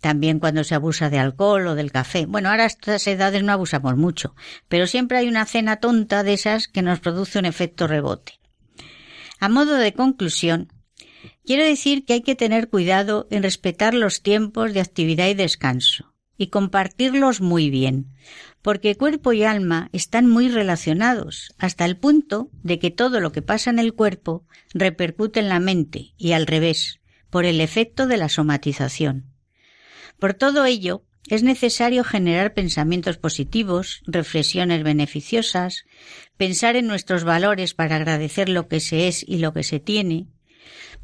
También 0.00 0.38
cuando 0.38 0.64
se 0.64 0.74
abusa 0.74 1.10
de 1.10 1.18
alcohol 1.18 1.66
o 1.66 1.74
del 1.74 1.90
café. 1.90 2.26
Bueno, 2.26 2.50
ahora 2.50 2.64
a 2.64 2.66
estas 2.66 3.06
edades 3.06 3.42
no 3.42 3.52
abusamos 3.52 3.96
mucho, 3.96 4.34
pero 4.68 4.86
siempre 4.86 5.18
hay 5.18 5.28
una 5.28 5.46
cena 5.46 5.76
tonta 5.76 6.22
de 6.22 6.34
esas 6.34 6.68
que 6.68 6.82
nos 6.82 7.00
produce 7.00 7.38
un 7.38 7.46
efecto 7.46 7.86
rebote. 7.86 8.34
A 9.40 9.48
modo 9.48 9.74
de 9.74 9.92
conclusión, 9.92 10.68
quiero 11.44 11.64
decir 11.64 12.04
que 12.04 12.14
hay 12.14 12.22
que 12.22 12.34
tener 12.34 12.68
cuidado 12.68 13.26
en 13.30 13.42
respetar 13.42 13.94
los 13.94 14.22
tiempos 14.22 14.72
de 14.72 14.80
actividad 14.80 15.28
y 15.28 15.34
descanso, 15.34 16.14
y 16.36 16.48
compartirlos 16.48 17.40
muy 17.40 17.70
bien, 17.70 18.12
porque 18.62 18.96
cuerpo 18.96 19.32
y 19.32 19.42
alma 19.42 19.90
están 19.92 20.28
muy 20.28 20.48
relacionados, 20.48 21.54
hasta 21.58 21.84
el 21.84 21.96
punto 21.96 22.50
de 22.62 22.78
que 22.78 22.90
todo 22.90 23.20
lo 23.20 23.32
que 23.32 23.42
pasa 23.42 23.70
en 23.70 23.78
el 23.78 23.94
cuerpo 23.94 24.46
repercute 24.72 25.40
en 25.40 25.48
la 25.48 25.60
mente 25.60 26.14
y 26.16 26.32
al 26.32 26.46
revés, 26.46 27.00
por 27.30 27.44
el 27.44 27.60
efecto 27.60 28.06
de 28.06 28.16
la 28.16 28.28
somatización. 28.28 29.32
Por 30.18 30.34
todo 30.34 30.64
ello, 30.64 31.04
es 31.28 31.42
necesario 31.42 32.04
generar 32.04 32.52
pensamientos 32.52 33.16
positivos, 33.16 34.02
reflexiones 34.06 34.82
beneficiosas, 34.82 35.84
pensar 36.36 36.76
en 36.76 36.86
nuestros 36.86 37.24
valores 37.24 37.74
para 37.74 37.96
agradecer 37.96 38.48
lo 38.48 38.68
que 38.68 38.80
se 38.80 39.08
es 39.08 39.24
y 39.26 39.38
lo 39.38 39.52
que 39.52 39.62
se 39.62 39.80
tiene, 39.80 40.26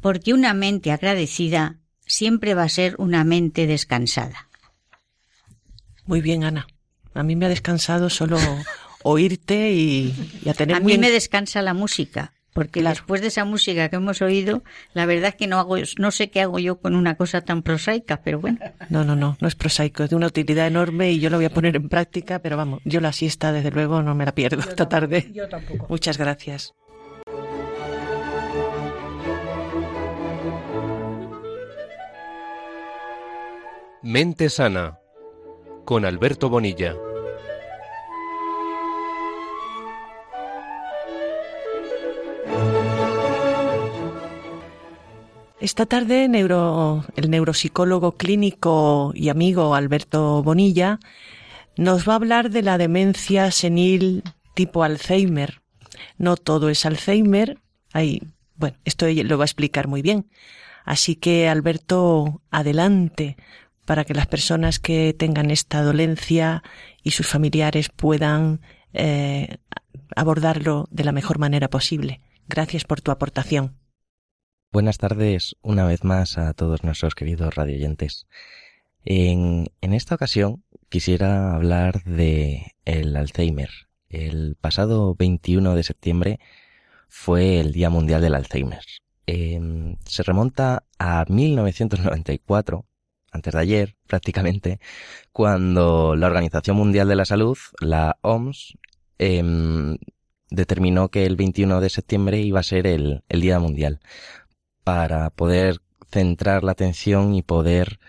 porque 0.01 0.33
una 0.33 0.53
mente 0.53 0.91
agradecida 0.91 1.79
siempre 2.05 2.53
va 2.53 2.63
a 2.63 2.69
ser 2.69 2.95
una 2.97 3.23
mente 3.23 3.67
descansada. 3.67 4.49
Muy 6.05 6.21
bien, 6.21 6.43
Ana. 6.43 6.67
A 7.13 7.23
mí 7.23 7.35
me 7.35 7.45
ha 7.45 7.49
descansado 7.49 8.09
solo 8.09 8.37
oírte 9.03 9.71
y, 9.71 10.13
a 10.49 10.53
tener. 10.53 10.75
A 10.75 10.79
mí 10.79 10.97
me 10.97 11.11
descansa 11.11 11.61
la 11.61 11.73
música, 11.73 12.33
porque 12.53 12.81
después 12.81 13.21
de 13.21 13.27
esa 13.27 13.45
música 13.45 13.89
que 13.89 13.97
hemos 13.97 14.21
oído, 14.21 14.63
la 14.93 15.05
verdad 15.05 15.29
es 15.29 15.35
que 15.35 15.47
no 15.47 15.59
hago, 15.59 15.77
no 15.97 16.11
sé 16.11 16.29
qué 16.29 16.41
hago 16.41 16.59
yo 16.59 16.79
con 16.79 16.95
una 16.95 17.15
cosa 17.15 17.41
tan 17.41 17.61
prosaica, 17.61 18.21
pero 18.23 18.39
bueno. 18.39 18.57
No, 18.89 19.03
no, 19.03 19.15
no, 19.15 19.37
no 19.39 19.47
es 19.47 19.55
prosaico, 19.55 20.03
es 20.03 20.09
de 20.09 20.15
una 20.15 20.27
utilidad 20.27 20.67
enorme 20.67 21.11
y 21.11 21.19
yo 21.19 21.29
lo 21.29 21.37
voy 21.37 21.45
a 21.45 21.53
poner 21.53 21.75
en 21.75 21.89
práctica, 21.89 22.39
pero 22.39 22.57
vamos, 22.57 22.81
yo 22.85 23.01
la 23.01 23.13
siesta 23.13 23.51
desde 23.51 23.71
luego 23.71 24.01
no 24.01 24.15
me 24.15 24.25
la 24.25 24.33
pierdo 24.33 24.61
esta 24.61 24.89
tarde. 24.89 25.29
Yo 25.33 25.47
tampoco. 25.47 25.85
Muchas 25.89 26.17
gracias. 26.17 26.73
Mente 34.01 34.49
sana 34.49 34.97
con 35.83 36.05
Alberto 36.05 36.49
Bonilla. 36.49 36.95
Esta 45.59 45.85
tarde 45.85 46.23
el 46.23 47.29
neuropsicólogo 47.29 48.13
clínico 48.13 49.11
y 49.13 49.27
amigo 49.27 49.75
Alberto 49.75 50.41
Bonilla 50.43 50.99
nos 51.75 52.07
va 52.07 52.13
a 52.13 52.15
hablar 52.15 52.51
de 52.51 52.61
la 52.61 52.77
demencia 52.77 53.51
senil 53.51 54.23
tipo 54.55 54.83
Alzheimer. 54.83 55.61
No 56.17 56.37
todo 56.37 56.69
es 56.69 56.85
Alzheimer. 56.85 57.57
Bueno, 58.55 58.77
esto 58.85 59.07
lo 59.09 59.37
va 59.37 59.43
a 59.43 59.45
explicar 59.45 59.89
muy 59.89 60.01
bien. 60.01 60.29
Así 60.85 61.17
que 61.17 61.49
Alberto, 61.49 62.41
adelante 62.49 63.35
para 63.89 64.05
que 64.05 64.13
las 64.13 64.27
personas 64.27 64.77
que 64.77 65.15
tengan 65.17 65.49
esta 65.49 65.81
dolencia 65.81 66.61
y 67.01 67.09
sus 67.09 67.25
familiares 67.25 67.89
puedan 67.89 68.61
eh, 68.93 69.57
abordarlo 70.15 70.87
de 70.91 71.03
la 71.03 71.11
mejor 71.11 71.39
manera 71.39 71.71
posible. 71.71 72.21
Gracias 72.47 72.83
por 72.83 73.01
tu 73.01 73.09
aportación. 73.09 73.79
Buenas 74.71 74.99
tardes 74.99 75.55
una 75.63 75.87
vez 75.87 76.03
más 76.03 76.37
a 76.37 76.53
todos 76.53 76.83
nuestros 76.83 77.15
queridos 77.15 77.55
radioyentes. 77.55 78.27
En, 79.05 79.71
en 79.81 79.93
esta 79.93 80.13
ocasión 80.13 80.63
quisiera 80.89 81.55
hablar 81.55 82.03
de 82.03 82.75
el 82.85 83.15
Alzheimer. 83.15 83.71
El 84.07 84.55
pasado 84.61 85.15
21 85.15 85.73
de 85.73 85.81
septiembre 85.81 86.39
fue 87.07 87.59
el 87.59 87.71
Día 87.71 87.89
Mundial 87.89 88.21
del 88.21 88.35
Alzheimer. 88.35 88.83
Em, 89.25 89.95
se 90.05 90.21
remonta 90.21 90.83
a 90.99 91.25
1994 91.27 92.85
antes 93.31 93.53
de 93.53 93.59
ayer 93.59 93.95
prácticamente, 94.07 94.79
cuando 95.31 96.15
la 96.15 96.27
Organización 96.27 96.77
Mundial 96.77 97.07
de 97.07 97.15
la 97.15 97.25
Salud, 97.25 97.57
la 97.79 98.17
OMS, 98.21 98.77
em, 99.17 99.97
determinó 100.49 101.09
que 101.09 101.25
el 101.25 101.35
21 101.35 101.81
de 101.81 101.89
septiembre 101.89 102.39
iba 102.39 102.59
a 102.59 102.63
ser 102.63 102.87
el, 102.87 103.23
Día 103.29 103.59
Mundial, 103.59 103.99
para 104.83 105.29
poder 105.29 105.77
centrar 106.11 106.63
la 106.63 106.71
atención 106.71 107.35
y 107.35 107.43
poder 107.43 107.99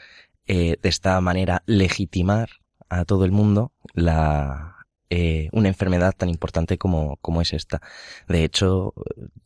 eh, 0.46 0.76
de 0.82 0.88
esta 0.88 1.20
manera 1.20 1.62
legitimar 1.66 2.50
a 2.88 3.04
todo 3.04 3.24
el 3.24 3.32
mundo 3.32 3.72
la, 3.94 4.80
eh, 5.10 5.48
una 5.52 5.68
enfermedad 5.68 6.14
tan 6.16 6.28
importante 6.28 6.78
como, 6.78 7.16
como 7.16 7.42
es 7.42 7.52
esta. 7.52 7.80
De 8.28 8.44
hecho, 8.44 8.94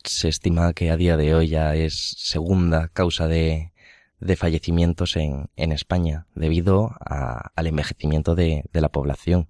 se 0.05 0.29
estima 0.29 0.75
que 0.75 0.91
a 0.91 0.97
día 0.97 1.17
de 1.17 1.35
hoy 1.35 1.49
ya 1.49 1.75
es 1.75 2.15
segunda 2.19 2.89
causa 2.89 3.29
de, 3.29 3.73
de 4.21 4.37
fallecimientos 4.37 5.17
en, 5.17 5.51
en 5.57 5.73
España 5.73 6.27
debido 6.35 6.97
al 7.01 7.67
envejecimiento 7.67 8.35
de, 8.35 8.65
de 8.73 8.81
la 8.81 8.89
población. 8.89 9.49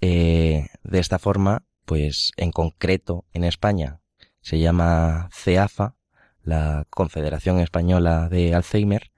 Eh, 0.00 0.66
de 0.82 0.98
esta 0.98 1.18
forma, 1.18 1.64
pues 1.84 2.32
en 2.36 2.50
concreto 2.50 3.24
en 3.32 3.44
España 3.44 4.00
se 4.40 4.58
llama 4.58 5.28
CEAFA, 5.32 5.96
la 6.42 6.86
Confederación 6.90 7.58
Española 7.60 8.28
de 8.28 8.54
Alzheimer, 8.54 9.10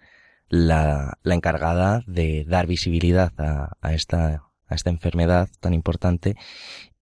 la, 0.49 1.19
la 1.23 1.35
encargada 1.35 2.03
de 2.07 2.45
dar 2.47 2.67
visibilidad 2.67 3.33
a, 3.39 3.77
a, 3.81 3.93
esta, 3.93 4.45
a 4.67 4.75
esta 4.75 4.91
enfermedad 4.91 5.49
tan 5.61 5.75
importante 5.75 6.37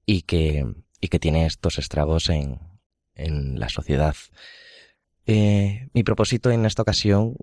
y 0.04 0.22
que, 0.22 0.64
y 1.00 1.08
que 1.08 1.18
tiene 1.18 1.46
estos 1.46 1.78
estragos 1.78 2.28
en, 2.28 2.58
en 3.14 3.60
la 3.60 3.68
sociedad. 3.68 4.16
Eh, 5.26 5.88
mi 5.92 6.02
propósito 6.04 6.50
en 6.50 6.64
esta 6.66 6.82
ocasión 6.82 7.36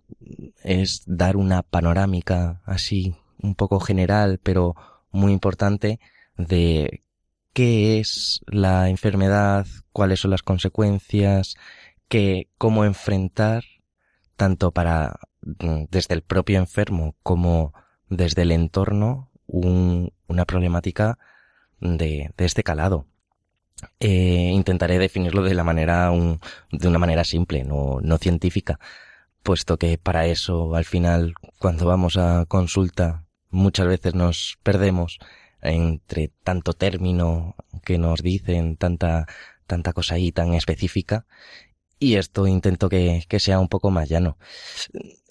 es 0.63 1.03
dar 1.05 1.35
una 1.35 1.63
panorámica 1.63 2.61
así 2.65 3.15
un 3.41 3.55
poco 3.55 3.79
general, 3.79 4.39
pero 4.41 4.75
muy 5.11 5.33
importante 5.33 5.99
de 6.37 7.03
qué 7.53 7.99
es 7.99 8.41
la 8.47 8.89
enfermedad, 8.89 9.67
cuáles 9.91 10.21
son 10.21 10.31
las 10.31 10.43
consecuencias, 10.43 11.55
que, 12.07 12.47
cómo 12.57 12.85
enfrentar 12.85 13.63
tanto 14.35 14.71
para 14.71 15.19
mm, 15.41 15.85
desde 15.89 16.15
el 16.15 16.21
propio 16.23 16.59
enfermo 16.59 17.15
como 17.23 17.73
desde 18.09 18.43
el 18.43 18.51
entorno 18.51 19.29
una 19.47 20.45
problemática 20.45 21.19
de, 21.79 22.31
este 22.37 22.63
calado. 22.63 23.05
Eh, 23.99 24.51
intentaré 24.53 24.97
definirlo 24.99 25.43
de 25.43 25.53
la 25.53 25.63
manera 25.63 26.11
de 26.71 26.87
una 26.87 26.99
manera 26.99 27.23
simple, 27.23 27.63
no, 27.63 27.99
no 28.01 28.17
científica, 28.17 28.79
puesto 29.43 29.77
que 29.77 29.97
para 29.97 30.25
eso 30.27 30.75
al 30.75 30.85
final 30.85 31.33
cuando 31.59 31.85
vamos 31.85 32.17
a 32.17 32.45
consulta 32.45 33.25
muchas 33.49 33.87
veces 33.87 34.15
nos 34.15 34.57
perdemos 34.63 35.19
entre 35.61 36.31
tanto 36.43 36.73
término 36.73 37.55
que 37.83 37.97
nos 37.97 38.21
dicen, 38.21 38.75
tanta, 38.77 39.27
tanta 39.67 39.93
cosa 39.93 40.15
ahí 40.15 40.31
tan 40.31 40.53
específica, 40.53 41.25
y 41.99 42.15
esto 42.15 42.47
intento 42.47 42.89
que, 42.89 43.23
que 43.29 43.39
sea 43.39 43.59
un 43.59 43.69
poco 43.69 43.89
más 43.89 44.09
llano. 44.09 44.37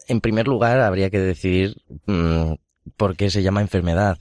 En 0.09 0.21
primer 0.21 0.49
lugar, 0.49 0.81
habría 0.81 1.11
que 1.11 1.19
decidir 1.19 1.77
mm, 2.07 2.55
por 2.97 3.17
qué 3.17 3.31
se 3.31 3.43
llama 3.43 3.61
enfermedad. 3.61 4.19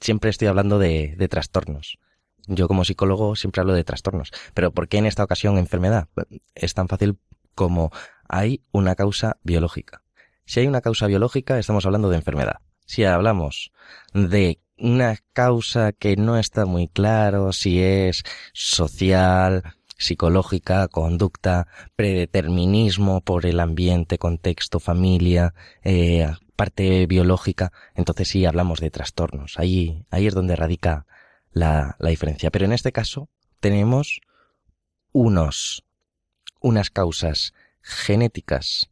Siempre 0.00 0.30
estoy 0.30 0.48
hablando 0.48 0.78
de, 0.78 1.14
de 1.16 1.28
trastornos. 1.28 1.98
Yo 2.46 2.68
como 2.68 2.84
psicólogo 2.84 3.36
siempre 3.36 3.60
hablo 3.60 3.74
de 3.74 3.84
trastornos. 3.84 4.30
Pero 4.54 4.72
¿por 4.72 4.88
qué 4.88 4.98
en 4.98 5.06
esta 5.06 5.24
ocasión 5.24 5.58
enfermedad? 5.58 6.08
Es 6.54 6.74
tan 6.74 6.88
fácil 6.88 7.18
como 7.54 7.90
hay 8.28 8.62
una 8.72 8.94
causa 8.94 9.38
biológica. 9.42 10.02
Si 10.44 10.60
hay 10.60 10.66
una 10.66 10.80
causa 10.80 11.06
biológica, 11.06 11.58
estamos 11.58 11.86
hablando 11.86 12.10
de 12.10 12.16
enfermedad. 12.16 12.60
Si 12.86 13.04
hablamos 13.04 13.72
de 14.12 14.60
una 14.76 15.16
causa 15.32 15.92
que 15.92 16.16
no 16.16 16.36
está 16.36 16.66
muy 16.66 16.88
claro 16.88 17.52
si 17.52 17.80
es 17.80 18.24
social, 18.52 19.62
psicológica, 19.96 20.88
conducta, 20.88 21.66
predeterminismo 21.96 23.20
por 23.20 23.46
el 23.46 23.60
ambiente, 23.60 24.18
contexto, 24.18 24.80
familia, 24.80 25.54
eh, 25.82 26.28
parte 26.56 27.06
biológica, 27.06 27.72
entonces 27.94 28.28
sí 28.28 28.44
hablamos 28.44 28.80
de 28.80 28.90
trastornos. 28.90 29.58
Ahí, 29.58 30.04
ahí 30.10 30.26
es 30.26 30.34
donde 30.34 30.56
radica 30.56 31.06
la, 31.54 31.96
la 31.98 32.10
diferencia. 32.10 32.50
Pero 32.50 32.66
en 32.66 32.72
este 32.72 32.92
caso 32.92 33.30
tenemos 33.60 34.20
unos, 35.12 35.84
unas 36.60 36.90
causas 36.90 37.54
genéticas, 37.80 38.90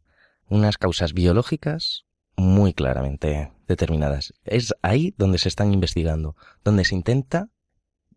unas 0.48 0.78
causas 0.78 1.12
biológicas 1.12 2.06
muy 2.36 2.72
claramente 2.72 3.52
determinadas. 3.66 4.32
Es 4.44 4.74
ahí 4.82 5.14
donde 5.18 5.38
se 5.38 5.48
están 5.48 5.72
investigando, 5.72 6.36
donde 6.64 6.84
se 6.84 6.94
intenta 6.94 7.50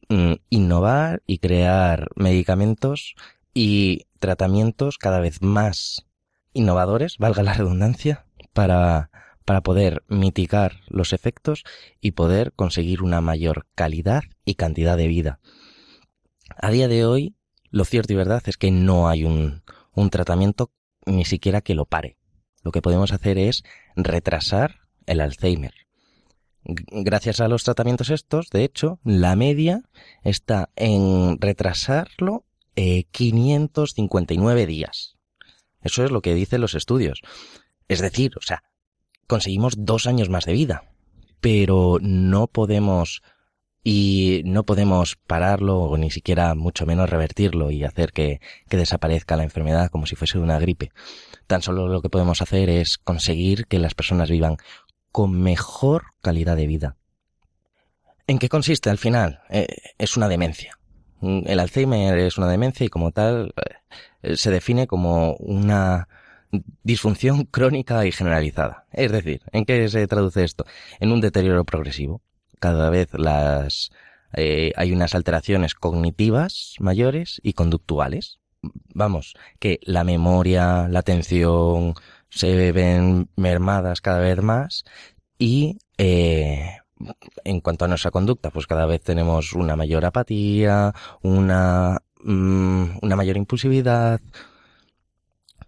mm, 0.09 0.33
innovar 0.49 1.23
y 1.25 1.39
crear 1.39 2.07
medicamentos 2.15 3.15
y 3.53 4.05
tratamientos 4.19 4.97
cada 4.97 5.19
vez 5.19 5.41
más 5.41 6.05
innovadores, 6.53 7.17
valga 7.17 7.43
la 7.43 7.53
redundancia, 7.53 8.25
para, 8.53 9.09
para 9.45 9.61
poder 9.61 10.03
mitigar 10.07 10.81
los 10.87 11.13
efectos 11.13 11.63
y 12.01 12.11
poder 12.11 12.51
conseguir 12.53 13.03
una 13.03 13.21
mayor 13.21 13.67
calidad 13.75 14.23
y 14.43 14.55
cantidad 14.55 14.97
de 14.97 15.07
vida. 15.07 15.39
A 16.57 16.71
día 16.71 16.87
de 16.87 17.05
hoy, 17.05 17.35
lo 17.69 17.85
cierto 17.85 18.13
y 18.13 18.15
verdad 18.15 18.43
es 18.47 18.57
que 18.57 18.71
no 18.71 19.07
hay 19.07 19.23
un, 19.23 19.61
tratamiento 20.09 20.71
ni 21.05 21.25
siquiera 21.25 21.61
que 21.61 21.75
lo 21.75 21.85
pare. 21.85 22.17
Lo 22.63 22.71
que 22.71 22.81
podemos 22.81 23.13
hacer 23.13 23.37
es 23.37 23.63
retrasar 23.95 24.81
el 25.05 25.21
Alzheimer. 25.21 25.73
Gracias 26.63 27.39
a 27.41 27.47
los 27.47 27.63
tratamientos 27.63 28.09
estos, 28.09 28.49
de 28.49 28.63
hecho, 28.63 28.99
la 29.03 29.35
media 29.35 29.83
está 30.23 30.71
en 30.75 31.39
retrasarlo 31.39 32.45
559 32.75 34.61
eh, 34.61 34.65
días. 34.65 35.15
Eso 35.81 36.03
es 36.03 36.09
lo 36.09 36.21
que 36.21 36.33
dicen 36.33 36.61
los 36.61 36.73
estudios. 36.73 37.21
Es 37.87 38.01
decir, 38.01 38.31
o 38.37 38.41
sea, 38.41 38.63
conseguimos 39.27 39.73
dos 39.77 40.07
años 40.07 40.29
más 40.29 40.45
de 40.45 40.53
vida, 40.53 40.83
pero 41.41 41.97
no 42.01 42.47
podemos 42.47 43.21
y 43.87 44.41
no 44.45 44.63
podemos 44.63 45.15
pararlo 45.15 45.77
o 45.81 45.95
ni 45.95 46.09
siquiera 46.09 46.55
mucho 46.55 46.87
menos 46.87 47.07
revertirlo 47.07 47.69
y 47.69 47.83
hacer 47.83 48.13
que, 48.13 48.41
desaparezca 48.67 49.37
la 49.37 49.43
enfermedad 49.43 49.91
como 49.91 50.07
si 50.07 50.15
fuese 50.15 50.39
una 50.39 50.57
gripe. 50.57 50.91
Tan 51.45 51.61
solo 51.61 51.87
lo 51.87 52.01
que 52.01 52.09
podemos 52.09 52.41
hacer 52.41 52.67
es 52.69 52.97
conseguir 52.97 53.67
que 53.67 53.77
las 53.77 53.93
personas 53.93 54.31
vivan 54.31 54.57
con 55.11 55.39
mejor 55.39 56.05
calidad 56.23 56.57
de 56.57 56.65
vida. 56.65 56.97
¿En 58.25 58.39
qué 58.39 58.49
consiste 58.49 58.89
al 58.89 58.97
final? 58.97 59.41
Eh, 59.51 59.67
es 59.99 60.17
una 60.17 60.27
demencia. 60.27 60.79
El 61.21 61.59
Alzheimer 61.59 62.17
es 62.17 62.39
una 62.39 62.47
demencia 62.47 62.87
y 62.87 62.89
como 62.89 63.11
tal 63.11 63.53
eh, 64.23 64.35
se 64.35 64.49
define 64.49 64.87
como 64.87 65.35
una 65.35 66.07
disfunción 66.83 67.45
crónica 67.45 68.05
y 68.05 68.11
generalizada. 68.11 68.85
Es 68.91 69.11
decir, 69.11 69.41
¿en 69.51 69.65
qué 69.65 69.89
se 69.89 70.07
traduce 70.07 70.43
esto? 70.43 70.65
En 70.99 71.11
un 71.11 71.21
deterioro 71.21 71.65
progresivo 71.65 72.21
cada 72.59 72.89
vez 72.89 73.09
las 73.13 73.91
eh, 74.33 74.73
hay 74.75 74.91
unas 74.91 75.15
alteraciones 75.15 75.75
cognitivas 75.75 76.75
mayores 76.79 77.39
y 77.43 77.53
conductuales. 77.53 78.39
Vamos, 78.93 79.35
que 79.59 79.79
la 79.83 80.03
memoria, 80.03 80.87
la 80.89 80.99
atención 80.99 81.93
se 82.29 82.71
ven 82.71 83.29
mermadas 83.35 84.01
cada 84.01 84.19
vez 84.19 84.41
más 84.41 84.83
y 85.37 85.77
eh, 85.97 86.77
en 87.43 87.61
cuanto 87.61 87.85
a 87.85 87.87
nuestra 87.87 88.11
conducta, 88.11 88.49
pues 88.49 88.67
cada 88.67 88.85
vez 88.85 89.01
tenemos 89.01 89.53
una 89.53 89.75
mayor 89.75 90.05
apatía, 90.05 90.93
una, 91.21 92.01
mm, 92.23 92.97
una 93.01 93.15
mayor 93.15 93.37
impulsividad, 93.37 94.19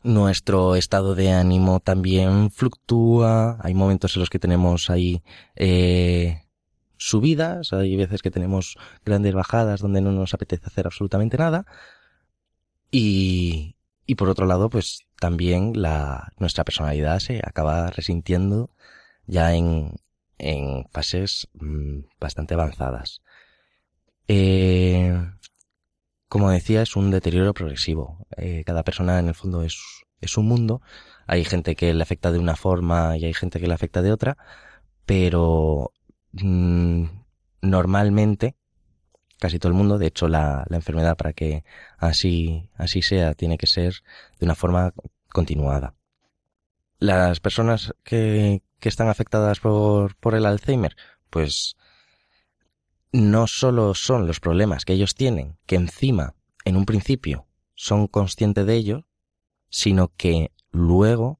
nuestro 0.03 0.75
estado 0.75 1.15
de 1.15 1.31
ánimo 1.31 1.79
también 1.79 2.51
fluctúa, 2.51 3.57
hay 3.61 3.73
momentos 3.73 4.15
en 4.15 4.21
los 4.21 4.29
que 4.29 4.39
tenemos 4.39 4.89
ahí 4.89 5.23
eh, 5.55 6.43
subidas, 6.97 7.73
hay 7.73 7.95
veces 7.95 8.21
que 8.21 8.31
tenemos 8.31 8.77
grandes 9.05 9.33
bajadas 9.33 9.81
donde 9.81 10.01
no 10.01 10.11
nos 10.11 10.33
apetece 10.33 10.67
hacer 10.67 10.85
absolutamente 10.85 11.37
nada. 11.37 11.65
Y, 12.91 13.75
y 14.05 14.15
por 14.15 14.29
otro 14.29 14.45
lado, 14.45 14.69
pues 14.69 15.01
también 15.19 15.81
la, 15.81 16.31
nuestra 16.37 16.63
personalidad 16.63 17.19
se 17.19 17.41
acaba 17.43 17.89
resintiendo 17.89 18.71
ya 19.25 19.53
en, 19.53 19.95
en 20.37 20.85
fases 20.91 21.49
mm, 21.53 21.99
bastante 22.19 22.53
avanzadas. 22.53 23.21
Eh, 24.27 25.13
como 26.29 26.49
decía, 26.51 26.81
es 26.81 26.95
un 26.95 27.11
deterioro 27.11 27.53
progresivo. 27.53 28.25
Eh, 28.37 28.63
cada 28.65 28.83
persona 28.83 29.19
en 29.19 29.27
el 29.29 29.35
fondo 29.35 29.63
es, 29.63 29.77
un 30.37 30.47
mundo. 30.47 30.81
Hay 31.27 31.45
gente 31.45 31.75
que 31.75 31.93
le 31.93 32.03
afecta 32.03 32.31
de 32.31 32.39
una 32.39 32.55
forma 32.55 33.17
y 33.17 33.25
hay 33.25 33.33
gente 33.33 33.59
que 33.59 33.67
le 33.67 33.73
afecta 33.73 34.01
de 34.01 34.11
otra, 34.11 34.37
pero 35.05 35.91
Mm, 36.43 37.05
normalmente, 37.61 38.55
casi 39.39 39.59
todo 39.59 39.71
el 39.71 39.77
mundo, 39.77 39.97
de 39.97 40.07
hecho 40.07 40.27
la, 40.27 40.65
la 40.69 40.77
enfermedad 40.77 41.17
para 41.17 41.33
que 41.33 41.63
así, 41.97 42.69
así 42.75 43.01
sea, 43.01 43.33
tiene 43.33 43.57
que 43.57 43.67
ser 43.67 44.03
de 44.39 44.45
una 44.45 44.55
forma 44.55 44.93
continuada. 45.29 45.95
Las 46.99 47.39
personas 47.39 47.93
que, 48.03 48.63
que 48.79 48.89
están 48.89 49.09
afectadas 49.09 49.59
por, 49.59 50.15
por 50.17 50.35
el 50.35 50.45
Alzheimer, 50.45 50.95
pues 51.29 51.77
no 53.11 53.47
solo 53.47 53.93
son 53.95 54.27
los 54.27 54.39
problemas 54.39 54.85
que 54.85 54.93
ellos 54.93 55.15
tienen, 55.15 55.57
que 55.65 55.75
encima, 55.75 56.35
en 56.65 56.77
un 56.77 56.85
principio, 56.85 57.47
son 57.75 58.07
conscientes 58.07 58.65
de 58.65 58.75
ello, 58.75 59.05
sino 59.69 60.11
que 60.15 60.51
luego 60.71 61.39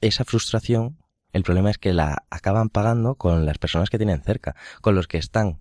esa 0.00 0.24
frustración 0.24 0.98
el 1.34 1.42
problema 1.42 1.68
es 1.68 1.78
que 1.78 1.92
la 1.92 2.24
acaban 2.30 2.68
pagando 2.68 3.16
con 3.16 3.44
las 3.44 3.58
personas 3.58 3.90
que 3.90 3.98
tienen 3.98 4.22
cerca, 4.22 4.54
con 4.80 4.94
los 4.94 5.08
que 5.08 5.18
están 5.18 5.58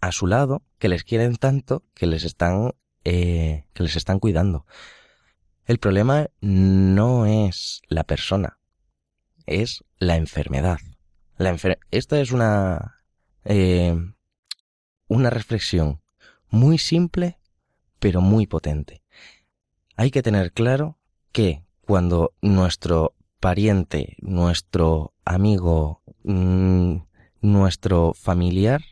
a 0.00 0.10
su 0.10 0.26
lado, 0.26 0.64
que 0.80 0.88
les 0.88 1.04
quieren 1.04 1.36
tanto, 1.36 1.84
que 1.94 2.08
les 2.08 2.24
están, 2.24 2.72
eh, 3.04 3.66
que 3.72 3.84
les 3.84 3.94
están 3.94 4.18
cuidando. 4.18 4.66
El 5.64 5.78
problema 5.78 6.26
no 6.40 7.24
es 7.24 7.82
la 7.86 8.02
persona, 8.02 8.58
es 9.46 9.84
la 9.98 10.16
enfermedad. 10.16 10.80
La 11.36 11.56
Esta 11.92 12.20
es 12.20 12.32
una, 12.32 12.96
eh, 13.44 13.96
una 15.10 15.28
reflexión 15.28 16.00
muy 16.50 16.78
simple, 16.78 17.38
pero 17.98 18.20
muy 18.20 18.46
potente. 18.46 19.02
Hay 19.96 20.12
que 20.12 20.22
tener 20.22 20.52
claro 20.52 20.98
que 21.32 21.64
cuando 21.80 22.32
nuestro 22.40 23.16
pariente, 23.40 24.16
nuestro 24.20 25.12
amigo, 25.24 26.00
mm, 26.22 26.98
nuestro 27.40 28.14
familiar, 28.14 28.82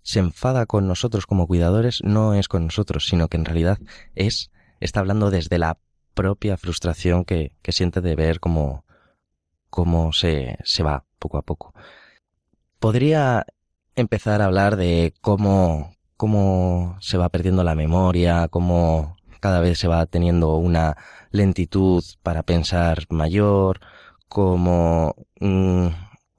se 0.00 0.20
enfada 0.20 0.64
con 0.64 0.88
nosotros 0.88 1.26
como 1.26 1.46
cuidadores, 1.46 2.00
no 2.02 2.32
es 2.32 2.48
con 2.48 2.64
nosotros, 2.64 3.06
sino 3.06 3.28
que 3.28 3.36
en 3.36 3.44
realidad 3.44 3.78
es, 4.14 4.50
está 4.80 5.00
hablando 5.00 5.30
desde 5.30 5.58
la 5.58 5.78
propia 6.14 6.56
frustración 6.56 7.26
que, 7.26 7.52
que 7.60 7.72
siente 7.72 8.00
de 8.00 8.16
ver 8.16 8.40
cómo, 8.40 8.86
cómo 9.68 10.14
se, 10.14 10.56
se 10.64 10.82
va 10.82 11.04
poco 11.18 11.36
a 11.36 11.42
poco. 11.42 11.74
Podría 12.78 13.44
empezar 14.00 14.42
a 14.42 14.46
hablar 14.46 14.76
de 14.76 15.14
cómo, 15.20 15.96
cómo 16.16 16.96
se 17.00 17.18
va 17.18 17.28
perdiendo 17.28 17.64
la 17.64 17.74
memoria, 17.74 18.48
cómo 18.48 19.16
cada 19.40 19.60
vez 19.60 19.78
se 19.78 19.88
va 19.88 20.06
teniendo 20.06 20.56
una 20.56 20.96
lentitud 21.30 22.04
para 22.22 22.42
pensar 22.42 23.04
mayor, 23.10 23.80
como 24.28 25.14
mm, 25.40 25.88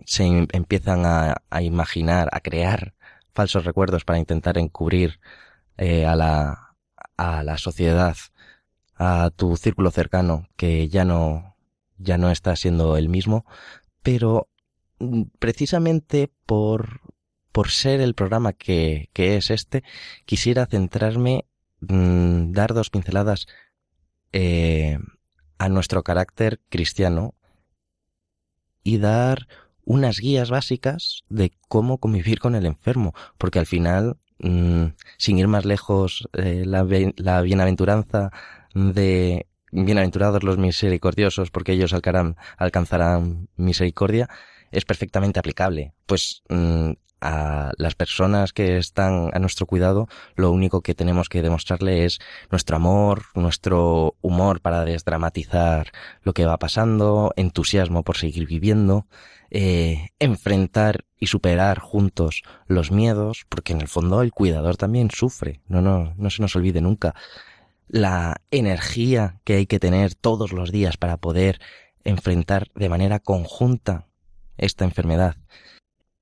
se 0.05 0.25
em, 0.25 0.47
empiezan 0.53 1.05
a, 1.05 1.35
imaginar, 1.61 2.29
a 2.31 2.39
crear 2.39 2.93
falsos 3.33 3.65
recuerdos 3.65 4.05
para 4.05 4.19
intentar 4.19 4.57
encubrir 4.57 5.19
eh, 5.77 6.05
a, 6.05 6.15
la, 6.15 6.75
a 7.17 7.43
la 7.43 7.57
sociedad, 7.57 8.15
a 8.95 9.31
tu 9.35 9.55
círculo 9.57 9.91
cercano, 9.91 10.47
que 10.57 10.89
ya 10.89 11.05
no, 11.05 11.55
ya 11.97 12.17
no 12.17 12.31
está 12.31 12.55
siendo 12.55 12.97
el 12.97 13.09
mismo, 13.09 13.45
pero 14.03 14.49
mm, 14.99 15.23
precisamente 15.39 16.31
por, 16.45 17.01
por 17.51 17.69
ser 17.69 18.01
el 18.01 18.13
programa 18.13 18.53
que, 18.53 19.09
es 19.15 19.49
este, 19.49 19.83
quisiera 20.25 20.65
centrarme, 20.65 21.45
mm, 21.81 22.51
dar 22.51 22.73
dos 22.73 22.89
pinceladas 22.89 23.47
eh, 24.31 24.99
a 25.57 25.69
nuestro 25.69 26.03
carácter 26.03 26.59
cristiano 26.69 27.33
y 28.83 28.97
dar 28.97 29.47
unas 29.83 30.19
guías 30.19 30.49
básicas 30.51 31.23
de 31.29 31.51
cómo 31.67 31.97
convivir 31.97 32.39
con 32.39 32.55
el 32.55 32.65
enfermo, 32.65 33.13
porque 33.37 33.59
al 33.59 33.65
final, 33.65 34.17
mm, 34.39 34.85
sin 35.17 35.39
ir 35.39 35.47
más 35.47 35.65
lejos, 35.65 36.29
eh, 36.33 36.63
la, 36.65 36.85
la, 37.17 37.41
bienaventuranza 37.41 38.31
de 38.73 39.47
bienaventurados 39.71 40.43
los 40.43 40.57
misericordiosos, 40.57 41.51
porque 41.51 41.73
ellos 41.73 41.93
alcanzarán 42.57 43.49
misericordia, 43.55 44.29
es 44.71 44.85
perfectamente 44.85 45.39
aplicable. 45.39 45.93
Pues 46.05 46.43
mm, 46.49 46.91
a 47.21 47.71
las 47.77 47.95
personas 47.95 48.53
que 48.53 48.77
están 48.77 49.31
a 49.33 49.39
nuestro 49.39 49.65
cuidado, 49.65 50.07
lo 50.35 50.51
único 50.51 50.81
que 50.81 50.95
tenemos 50.95 51.29
que 51.29 51.41
demostrarle 51.41 52.05
es 52.05 52.19
nuestro 52.51 52.75
amor, 52.75 53.23
nuestro 53.35 54.15
humor 54.21 54.61
para 54.61 54.85
desdramatizar 54.85 55.91
lo 56.23 56.33
que 56.33 56.45
va 56.45 56.57
pasando, 56.57 57.33
entusiasmo 57.35 58.03
por 58.03 58.17
seguir 58.17 58.47
viviendo, 58.47 59.07
eh, 59.51 60.09
enfrentar 60.19 61.05
y 61.19 61.27
superar 61.27 61.79
juntos 61.79 62.43
los 62.67 62.91
miedos, 62.91 63.45
porque 63.49 63.73
en 63.73 63.81
el 63.81 63.87
fondo 63.87 64.21
el 64.21 64.31
cuidador 64.31 64.77
también 64.77 65.09
sufre, 65.11 65.61
no, 65.67 65.81
no, 65.81 66.13
no 66.17 66.29
se 66.29 66.41
nos 66.41 66.55
olvide 66.55 66.81
nunca. 66.81 67.15
La 67.87 68.41
energía 68.51 69.39
que 69.43 69.55
hay 69.55 69.65
que 69.65 69.79
tener 69.79 70.13
todos 70.13 70.51
los 70.53 70.71
días 70.71 70.97
para 70.97 71.17
poder 71.17 71.59
enfrentar 72.03 72.67
de 72.75 72.89
manera 72.89 73.19
conjunta 73.19 74.05
esta 74.57 74.85
enfermedad 74.85 75.35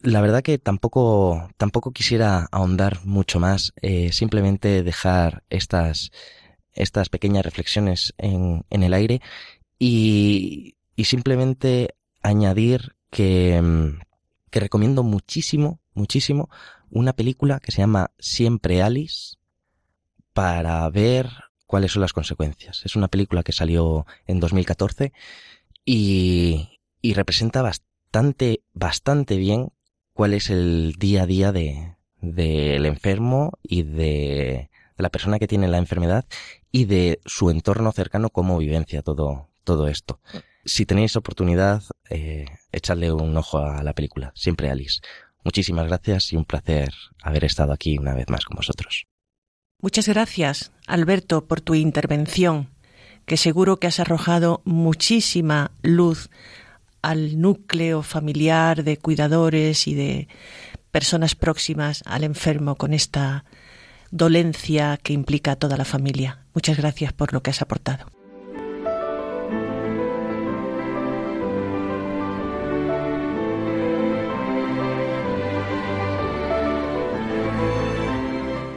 la 0.02 0.22
verdad 0.22 0.44
que 0.44 0.58
tampoco, 0.58 1.50
tampoco 1.58 1.92
quisiera 1.92 2.48
ahondar 2.52 3.06
mucho 3.06 3.40
más, 3.40 3.74
eh, 3.82 4.12
simplemente 4.12 4.84
dejar 4.84 5.44
estas, 5.50 6.12
estas 6.74 7.10
pequeñas 7.10 7.44
reflexiones 7.44 8.14
en, 8.18 8.66
en 8.70 8.84
el 8.84 8.94
aire 8.94 9.22
y, 9.80 10.76
y 10.96 11.06
simplemente 11.06 11.96
añadir 12.22 12.96
que, 13.10 13.62
mm, 13.62 14.00
que 14.52 14.60
recomiendo 14.60 15.04
muchísimo, 15.04 15.80
muchísimo 15.94 16.50
una 16.90 17.14
película 17.14 17.60
que 17.60 17.72
se 17.72 17.80
llama 17.80 18.12
Siempre 18.20 18.82
Alice 18.82 19.36
para 20.34 20.88
ver 20.90 21.30
cuáles 21.66 21.92
son 21.92 22.02
las 22.02 22.14
consecuencias. 22.14 22.82
Es 22.86 22.96
una 22.96 23.08
película 23.08 23.44
que 23.44 23.52
salió 23.52 24.06
en 24.26 24.40
2014 24.40 25.12
y, 25.84 26.80
y 27.02 27.14
representa 27.14 27.62
bastante, 27.62 28.62
bastante 28.74 29.38
bien 29.38 29.72
cuál 30.18 30.34
es 30.34 30.50
el 30.50 30.96
día 30.98 31.24
a 31.24 31.26
día 31.28 31.52
de 31.52 31.94
del 32.22 32.88
enfermo 32.88 33.60
y 33.62 33.84
de, 33.84 34.68
de, 34.98 35.04
la 35.04 35.10
persona 35.10 35.38
que 35.38 35.48
tiene 35.48 35.68
la 35.68 35.78
enfermedad 35.78 36.26
y 36.72 36.86
de 36.86 37.20
su 37.28 37.52
entorno 37.52 37.92
cercano, 37.92 38.32
cómo 38.32 38.58
vivencia 38.58 39.04
todo, 39.04 39.48
todo 39.64 39.88
esto. 39.88 40.20
Si 40.66 40.88
tenéis 40.88 41.16
oportunidad, 41.16 41.84
eh, 42.10 42.46
echadle 42.72 43.12
un 43.12 43.38
ojo 43.38 43.60
a 43.60 43.84
la 43.84 43.94
película. 43.94 44.32
Siempre 44.34 44.72
Alice. 44.72 45.02
Muchísimas 45.44 45.86
gracias 45.86 46.34
y 46.34 46.36
un 46.36 46.46
placer 46.46 46.92
haber 47.22 47.46
estado 47.46 47.72
aquí 47.72 48.00
una 48.00 48.16
vez 48.16 48.28
más 48.28 48.44
con 48.44 48.56
vosotros. 48.56 49.06
Muchas 49.80 50.08
gracias, 50.08 50.72
Alberto, 50.88 51.46
por 51.46 51.62
tu 51.62 51.76
intervención, 51.76 52.72
que 53.28 53.38
seguro 53.38 53.78
que 53.78 53.86
has 53.86 54.00
arrojado 54.00 54.64
muchísima 54.66 55.70
luz 55.84 56.32
al 57.08 57.40
núcleo 57.40 58.04
familiar 58.04 58.84
de 58.84 58.98
cuidadores 58.98 59.88
y 59.88 59.96
de 59.96 60.28
personas 60.92 61.36
próximas 61.36 62.04
al 62.06 62.26
enfermo 62.26 62.76
con 62.76 62.94
esta 62.94 63.46
dolencia 64.12 65.00
que 65.02 65.14
implica 65.14 65.54
a 65.54 65.56
toda 65.56 65.78
la 65.78 65.86
familia. 65.86 66.40
Muchas 66.54 66.76
gracias 66.78 67.14
por 67.14 67.32
lo 67.32 67.42
que 67.42 67.52
has 67.52 67.62
aportado. 67.62 68.08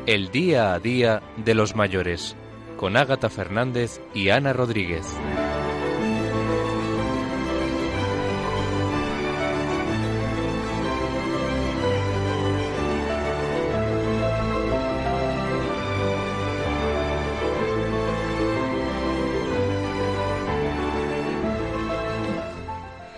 El 0.06 0.30
día 0.30 0.74
a 0.74 0.78
día 0.78 1.20
de 1.36 1.54
los 1.54 1.74
mayores, 1.74 2.36
con 2.76 2.96
Ágata 2.96 3.28
Fernández 3.28 4.00
y 4.14 4.30
Ana 4.30 4.52
Rodríguez. 4.52 5.06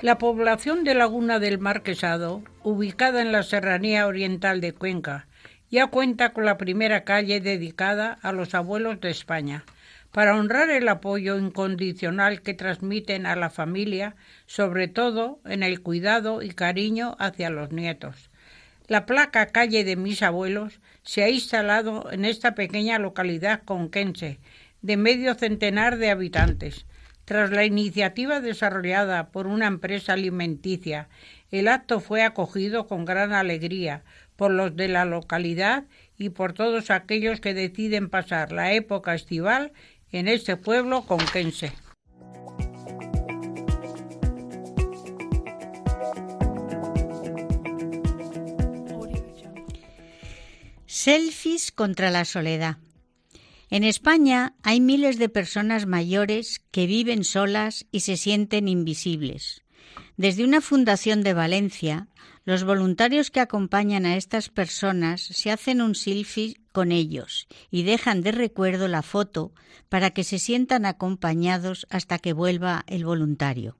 La 0.02 0.18
población 0.18 0.82
de 0.82 0.94
Laguna 0.94 1.38
del 1.38 1.60
Marquesado, 1.60 2.42
ubicada 2.64 3.22
en 3.22 3.30
la 3.30 3.44
serranía 3.44 4.08
oriental 4.08 4.60
de 4.60 4.72
Cuenca, 4.72 5.28
ya 5.70 5.86
cuenta 5.86 6.32
con 6.32 6.44
la 6.44 6.58
primera 6.58 7.04
calle 7.04 7.40
dedicada 7.40 8.18
a 8.20 8.32
los 8.32 8.52
abuelos 8.56 9.00
de 9.00 9.10
España, 9.10 9.64
para 10.10 10.36
honrar 10.36 10.70
el 10.70 10.88
apoyo 10.88 11.38
incondicional 11.38 12.42
que 12.42 12.52
transmiten 12.52 13.26
a 13.26 13.36
la 13.36 13.48
familia, 13.48 14.16
sobre 14.46 14.88
todo 14.88 15.38
en 15.44 15.62
el 15.62 15.80
cuidado 15.82 16.42
y 16.42 16.50
cariño 16.50 17.14
hacia 17.20 17.48
los 17.48 17.70
nietos. 17.70 18.28
La 18.88 19.06
placa 19.06 19.46
Calle 19.46 19.84
de 19.84 19.94
mis 19.94 20.24
abuelos 20.24 20.80
se 21.04 21.22
ha 21.22 21.28
instalado 21.28 22.10
en 22.10 22.24
esta 22.24 22.56
pequeña 22.56 22.98
localidad 22.98 23.62
conquense, 23.64 24.40
de 24.80 24.96
medio 24.96 25.36
centenar 25.36 25.96
de 25.96 26.10
habitantes, 26.10 26.86
tras 27.24 27.50
la 27.50 27.64
iniciativa 27.64 28.40
desarrollada 28.40 29.30
por 29.30 29.46
una 29.46 29.66
empresa 29.66 30.14
alimenticia, 30.14 31.08
el 31.50 31.68
acto 31.68 32.00
fue 32.00 32.22
acogido 32.22 32.86
con 32.86 33.04
gran 33.04 33.32
alegría 33.32 34.02
por 34.36 34.50
los 34.50 34.74
de 34.74 34.88
la 34.88 35.04
localidad 35.04 35.84
y 36.16 36.30
por 36.30 36.52
todos 36.52 36.90
aquellos 36.90 37.40
que 37.40 37.54
deciden 37.54 38.08
pasar 38.08 38.52
la 38.52 38.72
época 38.72 39.14
estival 39.14 39.72
en 40.10 40.28
este 40.28 40.56
pueblo 40.56 41.02
conquense. 41.02 41.72
Selfies 50.86 51.72
contra 51.72 52.10
la 52.10 52.24
soledad. 52.24 52.76
En 53.72 53.84
España 53.84 54.54
hay 54.62 54.82
miles 54.82 55.18
de 55.18 55.30
personas 55.30 55.86
mayores 55.86 56.60
que 56.72 56.86
viven 56.86 57.24
solas 57.24 57.86
y 57.90 58.00
se 58.00 58.18
sienten 58.18 58.68
invisibles. 58.68 59.62
Desde 60.18 60.44
una 60.44 60.60
fundación 60.60 61.22
de 61.22 61.32
Valencia, 61.32 62.08
los 62.44 62.64
voluntarios 62.64 63.30
que 63.30 63.40
acompañan 63.40 64.04
a 64.04 64.18
estas 64.18 64.50
personas 64.50 65.22
se 65.22 65.50
hacen 65.50 65.80
un 65.80 65.94
selfie 65.94 66.60
con 66.72 66.92
ellos 66.92 67.48
y 67.70 67.84
dejan 67.84 68.20
de 68.20 68.32
recuerdo 68.32 68.88
la 68.88 69.00
foto 69.00 69.54
para 69.88 70.10
que 70.10 70.22
se 70.22 70.38
sientan 70.38 70.84
acompañados 70.84 71.86
hasta 71.88 72.18
que 72.18 72.34
vuelva 72.34 72.84
el 72.88 73.06
voluntario. 73.06 73.78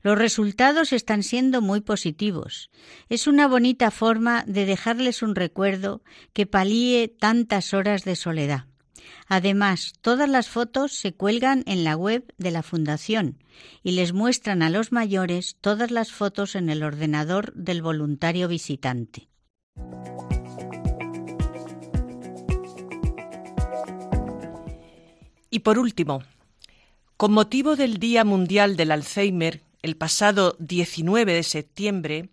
Los 0.00 0.16
resultados 0.16 0.94
están 0.94 1.24
siendo 1.24 1.60
muy 1.60 1.82
positivos. 1.82 2.70
Es 3.10 3.26
una 3.26 3.48
bonita 3.48 3.90
forma 3.90 4.44
de 4.46 4.64
dejarles 4.64 5.22
un 5.22 5.34
recuerdo 5.34 6.02
que 6.32 6.46
palíe 6.46 7.08
tantas 7.08 7.74
horas 7.74 8.04
de 8.04 8.16
soledad. 8.16 8.69
Además, 9.28 9.94
todas 10.00 10.28
las 10.28 10.48
fotos 10.48 10.92
se 10.92 11.12
cuelgan 11.12 11.62
en 11.66 11.84
la 11.84 11.96
web 11.96 12.32
de 12.38 12.50
la 12.50 12.62
Fundación 12.62 13.38
y 13.82 13.92
les 13.92 14.12
muestran 14.12 14.62
a 14.62 14.70
los 14.70 14.92
mayores 14.92 15.56
todas 15.60 15.90
las 15.90 16.12
fotos 16.12 16.54
en 16.54 16.70
el 16.70 16.82
ordenador 16.82 17.52
del 17.54 17.82
voluntario 17.82 18.48
visitante. 18.48 19.28
Y 25.50 25.60
por 25.60 25.78
último, 25.78 26.22
con 27.16 27.32
motivo 27.32 27.76
del 27.76 27.98
Día 27.98 28.24
Mundial 28.24 28.76
del 28.76 28.92
Alzheimer, 28.92 29.62
el 29.82 29.96
pasado 29.96 30.56
19 30.58 31.34
de 31.34 31.42
septiembre, 31.42 32.30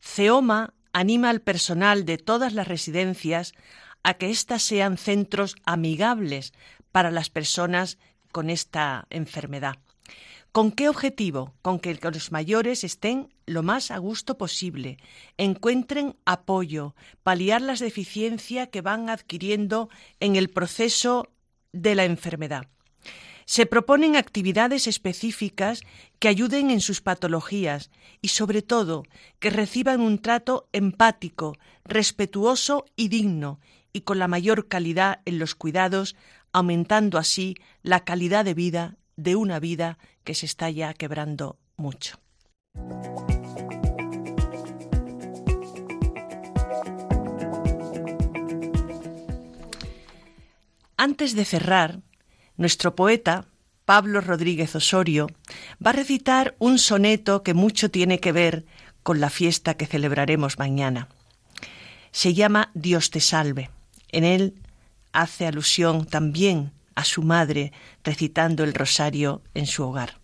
CEOMA 0.00 0.74
anima 0.92 1.30
al 1.30 1.40
personal 1.40 2.04
de 2.04 2.18
todas 2.18 2.52
las 2.54 2.68
residencias 2.68 3.52
a 4.04 4.14
que 4.14 4.30
éstas 4.30 4.62
sean 4.62 4.96
centros 4.96 5.56
amigables 5.64 6.52
para 6.92 7.10
las 7.10 7.30
personas 7.30 7.98
con 8.30 8.50
esta 8.50 9.06
enfermedad. 9.10 9.76
¿Con 10.52 10.70
qué 10.70 10.88
objetivo? 10.88 11.52
Con 11.62 11.80
que 11.80 11.98
los 12.00 12.30
mayores 12.30 12.84
estén 12.84 13.34
lo 13.44 13.64
más 13.64 13.90
a 13.90 13.98
gusto 13.98 14.38
posible, 14.38 14.98
encuentren 15.36 16.16
apoyo, 16.24 16.94
paliar 17.24 17.60
las 17.60 17.80
deficiencias 17.80 18.68
que 18.68 18.80
van 18.80 19.10
adquiriendo 19.10 19.88
en 20.20 20.36
el 20.36 20.50
proceso 20.50 21.28
de 21.72 21.96
la 21.96 22.04
enfermedad. 22.04 22.68
Se 23.46 23.66
proponen 23.66 24.14
actividades 24.14 24.86
específicas 24.86 25.82
que 26.20 26.28
ayuden 26.28 26.70
en 26.70 26.80
sus 26.80 27.00
patologías 27.00 27.90
y, 28.22 28.28
sobre 28.28 28.62
todo, 28.62 29.02
que 29.40 29.50
reciban 29.50 30.00
un 30.00 30.18
trato 30.18 30.68
empático, 30.72 31.56
respetuoso 31.84 32.86
y 32.94 33.08
digno, 33.08 33.58
y 33.94 34.02
con 34.02 34.18
la 34.18 34.28
mayor 34.28 34.68
calidad 34.68 35.20
en 35.24 35.38
los 35.38 35.54
cuidados, 35.54 36.16
aumentando 36.52 37.16
así 37.16 37.54
la 37.82 38.04
calidad 38.04 38.44
de 38.44 38.52
vida 38.52 38.96
de 39.16 39.36
una 39.36 39.60
vida 39.60 39.96
que 40.24 40.34
se 40.34 40.44
está 40.44 40.68
ya 40.68 40.92
quebrando 40.92 41.58
mucho. 41.76 42.18
Antes 50.96 51.34
de 51.34 51.44
cerrar, 51.44 52.00
nuestro 52.56 52.96
poeta, 52.96 53.46
Pablo 53.84 54.20
Rodríguez 54.20 54.74
Osorio, 54.74 55.28
va 55.84 55.90
a 55.90 55.92
recitar 55.92 56.56
un 56.58 56.78
soneto 56.78 57.42
que 57.42 57.54
mucho 57.54 57.90
tiene 57.90 58.18
que 58.18 58.32
ver 58.32 58.64
con 59.02 59.20
la 59.20 59.30
fiesta 59.30 59.74
que 59.74 59.86
celebraremos 59.86 60.58
mañana. 60.58 61.08
Se 62.10 62.32
llama 62.32 62.70
Dios 62.74 63.10
te 63.10 63.20
salve. 63.20 63.73
En 64.14 64.22
él 64.22 64.54
hace 65.12 65.44
alusión 65.44 66.06
también 66.06 66.70
a 66.94 67.02
su 67.02 67.24
madre 67.24 67.72
recitando 68.04 68.62
el 68.62 68.72
rosario 68.72 69.42
en 69.54 69.66
su 69.66 69.82
hogar. 69.82 70.20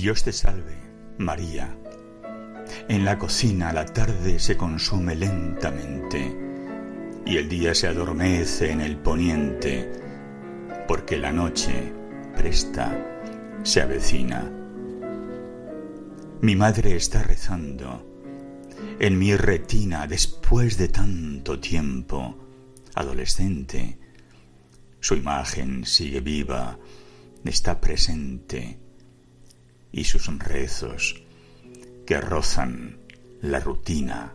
Dios 0.00 0.24
te 0.24 0.32
salve, 0.32 0.78
María. 1.18 1.76
En 2.88 3.04
la 3.04 3.18
cocina 3.18 3.70
la 3.70 3.84
tarde 3.84 4.38
se 4.38 4.56
consume 4.56 5.14
lentamente 5.14 6.34
y 7.26 7.36
el 7.36 7.50
día 7.50 7.74
se 7.74 7.86
adormece 7.86 8.70
en 8.70 8.80
el 8.80 8.96
poniente, 8.96 9.92
porque 10.88 11.18
la 11.18 11.32
noche 11.32 11.92
presta 12.34 12.98
se 13.62 13.82
avecina. 13.82 14.50
Mi 16.40 16.56
madre 16.56 16.96
está 16.96 17.22
rezando 17.22 18.24
en 18.98 19.18
mi 19.18 19.36
retina 19.36 20.06
después 20.06 20.78
de 20.78 20.88
tanto 20.88 21.60
tiempo, 21.60 22.38
adolescente. 22.94 23.98
Su 24.98 25.14
imagen 25.14 25.84
sigue 25.84 26.20
viva, 26.20 26.78
está 27.44 27.78
presente 27.82 28.78
y 29.92 30.04
sus 30.04 30.26
rezos 30.38 31.22
que 32.06 32.20
rozan 32.20 32.98
la 33.40 33.60
rutina. 33.60 34.34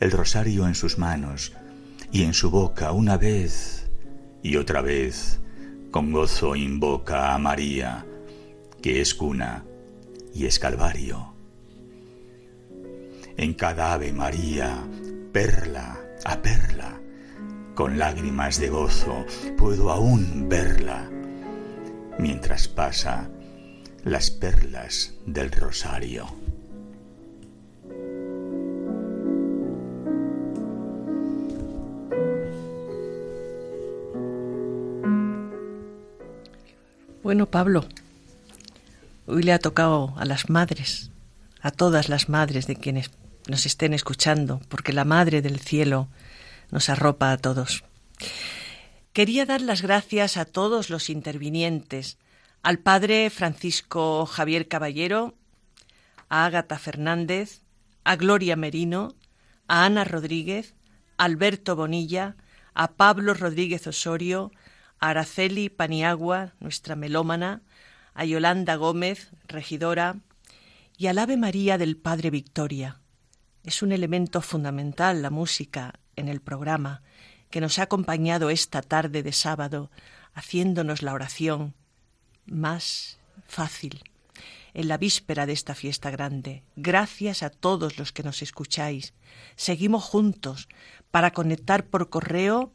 El 0.00 0.10
rosario 0.10 0.66
en 0.66 0.74
sus 0.74 0.98
manos 0.98 1.52
y 2.12 2.24
en 2.24 2.34
su 2.34 2.50
boca 2.50 2.92
una 2.92 3.16
vez 3.16 3.90
y 4.42 4.56
otra 4.56 4.82
vez 4.82 5.40
con 5.90 6.12
gozo 6.12 6.56
invoca 6.56 7.34
a 7.34 7.38
María, 7.38 8.04
que 8.82 9.00
es 9.00 9.14
cuna 9.14 9.64
y 10.34 10.46
es 10.46 10.58
calvario. 10.58 11.32
En 13.36 13.54
cada 13.54 13.94
ave 13.94 14.12
María, 14.12 14.84
perla 15.32 15.98
a 16.24 16.42
perla, 16.42 17.00
con 17.74 17.98
lágrimas 17.98 18.58
de 18.60 18.68
gozo 18.68 19.24
puedo 19.56 19.90
aún 19.90 20.48
verla 20.48 21.08
mientras 22.18 22.68
pasa 22.68 23.28
las 24.04 24.30
perlas 24.30 25.14
del 25.26 25.50
rosario. 25.50 26.26
Bueno, 37.22 37.46
Pablo, 37.46 37.86
hoy 39.26 39.42
le 39.42 39.52
ha 39.54 39.58
tocado 39.58 40.12
a 40.18 40.26
las 40.26 40.50
madres, 40.50 41.10
a 41.62 41.70
todas 41.70 42.10
las 42.10 42.28
madres 42.28 42.66
de 42.66 42.76
quienes 42.76 43.10
nos 43.48 43.64
estén 43.64 43.94
escuchando, 43.94 44.60
porque 44.68 44.92
la 44.92 45.04
Madre 45.04 45.40
del 45.42 45.58
Cielo 45.58 46.08
nos 46.70 46.90
arropa 46.90 47.32
a 47.32 47.38
todos. 47.38 47.84
Quería 49.14 49.46
dar 49.46 49.60
las 49.60 49.80
gracias 49.80 50.36
a 50.36 50.44
todos 50.44 50.90
los 50.90 51.08
intervinientes, 51.08 52.18
al 52.64 52.80
padre 52.80 53.30
Francisco 53.30 54.26
Javier 54.26 54.66
Caballero, 54.66 55.34
a 56.28 56.46
Ágata 56.46 56.80
Fernández, 56.80 57.62
a 58.02 58.16
Gloria 58.16 58.56
Merino, 58.56 59.14
a 59.68 59.84
Ana 59.84 60.02
Rodríguez, 60.02 60.74
a 61.16 61.26
Alberto 61.26 61.76
Bonilla, 61.76 62.34
a 62.74 62.94
Pablo 62.94 63.34
Rodríguez 63.34 63.86
Osorio, 63.86 64.50
a 64.98 65.10
Araceli 65.10 65.68
Paniagua, 65.68 66.54
nuestra 66.58 66.96
melómana, 66.96 67.62
a 68.14 68.24
Yolanda 68.24 68.74
Gómez, 68.74 69.30
regidora, 69.46 70.16
y 70.98 71.06
al 71.06 71.18
Ave 71.18 71.36
María 71.36 71.78
del 71.78 71.96
Padre 71.96 72.30
Victoria. 72.30 73.00
Es 73.62 73.80
un 73.80 73.92
elemento 73.92 74.40
fundamental 74.40 75.22
la 75.22 75.30
música 75.30 76.00
en 76.16 76.26
el 76.26 76.40
programa 76.40 77.02
que 77.54 77.60
nos 77.60 77.78
ha 77.78 77.84
acompañado 77.84 78.50
esta 78.50 78.82
tarde 78.82 79.22
de 79.22 79.30
sábado, 79.30 79.92
haciéndonos 80.32 81.02
la 81.02 81.12
oración 81.12 81.76
más 82.46 83.20
fácil 83.46 84.02
en 84.72 84.88
la 84.88 84.98
víspera 84.98 85.46
de 85.46 85.52
esta 85.52 85.76
fiesta 85.76 86.10
grande. 86.10 86.64
Gracias 86.74 87.44
a 87.44 87.50
todos 87.50 87.96
los 87.96 88.10
que 88.10 88.24
nos 88.24 88.42
escucháis. 88.42 89.14
Seguimos 89.54 90.02
juntos 90.02 90.66
para 91.12 91.30
conectar 91.30 91.86
por 91.86 92.10
correo 92.10 92.72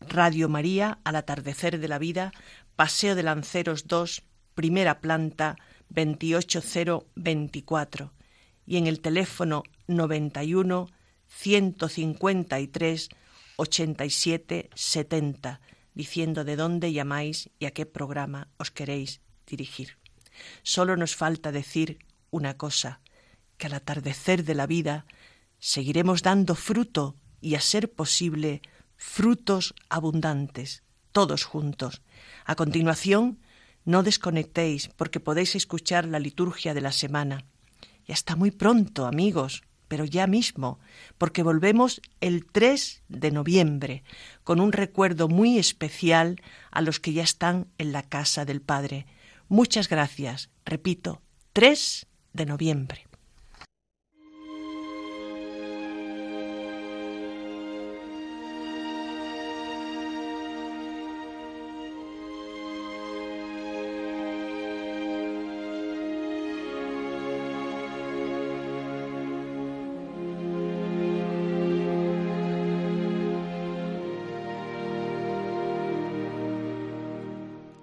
Radio 0.00 0.48
María 0.48 0.98
al 1.04 1.16
atardecer 1.16 1.78
de 1.78 1.88
la 1.88 1.98
vida, 1.98 2.32
Paseo 2.76 3.14
de 3.14 3.24
Lanceros 3.24 3.88
2, 3.88 4.22
primera 4.54 5.02
planta 5.02 5.56
28024 5.90 8.14
y 8.64 8.78
en 8.78 8.86
el 8.86 9.02
teléfono 9.02 9.64
91 9.86 10.88
153 11.28 13.10
87 13.56 14.70
70, 14.74 15.60
diciendo 15.94 16.44
de 16.44 16.56
dónde 16.56 16.92
llamáis 16.92 17.50
y 17.58 17.66
a 17.66 17.70
qué 17.72 17.86
programa 17.86 18.48
os 18.58 18.70
queréis 18.70 19.20
dirigir. 19.46 19.98
Solo 20.62 20.96
nos 20.96 21.16
falta 21.16 21.52
decir 21.52 21.98
una 22.30 22.56
cosa, 22.56 23.00
que 23.58 23.66
al 23.66 23.74
atardecer 23.74 24.44
de 24.44 24.54
la 24.54 24.66
vida 24.66 25.06
seguiremos 25.58 26.22
dando 26.22 26.54
fruto 26.54 27.16
y 27.40 27.54
a 27.54 27.60
ser 27.60 27.92
posible 27.92 28.62
frutos 28.96 29.74
abundantes, 29.88 30.82
todos 31.12 31.44
juntos. 31.44 32.02
A 32.44 32.54
continuación, 32.54 33.40
no 33.84 34.02
desconectéis 34.02 34.88
porque 34.88 35.20
podéis 35.20 35.54
escuchar 35.54 36.06
la 36.06 36.18
liturgia 36.18 36.72
de 36.72 36.80
la 36.80 36.92
semana. 36.92 37.44
Y 38.06 38.12
hasta 38.12 38.36
muy 38.36 38.50
pronto, 38.50 39.06
amigos 39.06 39.62
pero 39.92 40.06
ya 40.06 40.26
mismo, 40.26 40.80
porque 41.18 41.42
volvemos 41.42 42.00
el 42.22 42.46
3 42.46 43.02
de 43.10 43.30
noviembre, 43.30 44.04
con 44.42 44.58
un 44.58 44.72
recuerdo 44.72 45.28
muy 45.28 45.58
especial 45.58 46.40
a 46.70 46.80
los 46.80 46.98
que 46.98 47.12
ya 47.12 47.22
están 47.22 47.66
en 47.76 47.92
la 47.92 48.02
casa 48.02 48.46
del 48.46 48.62
Padre. 48.62 49.04
Muchas 49.48 49.90
gracias, 49.90 50.48
repito, 50.64 51.20
3 51.52 52.06
de 52.32 52.46
noviembre. 52.46 53.11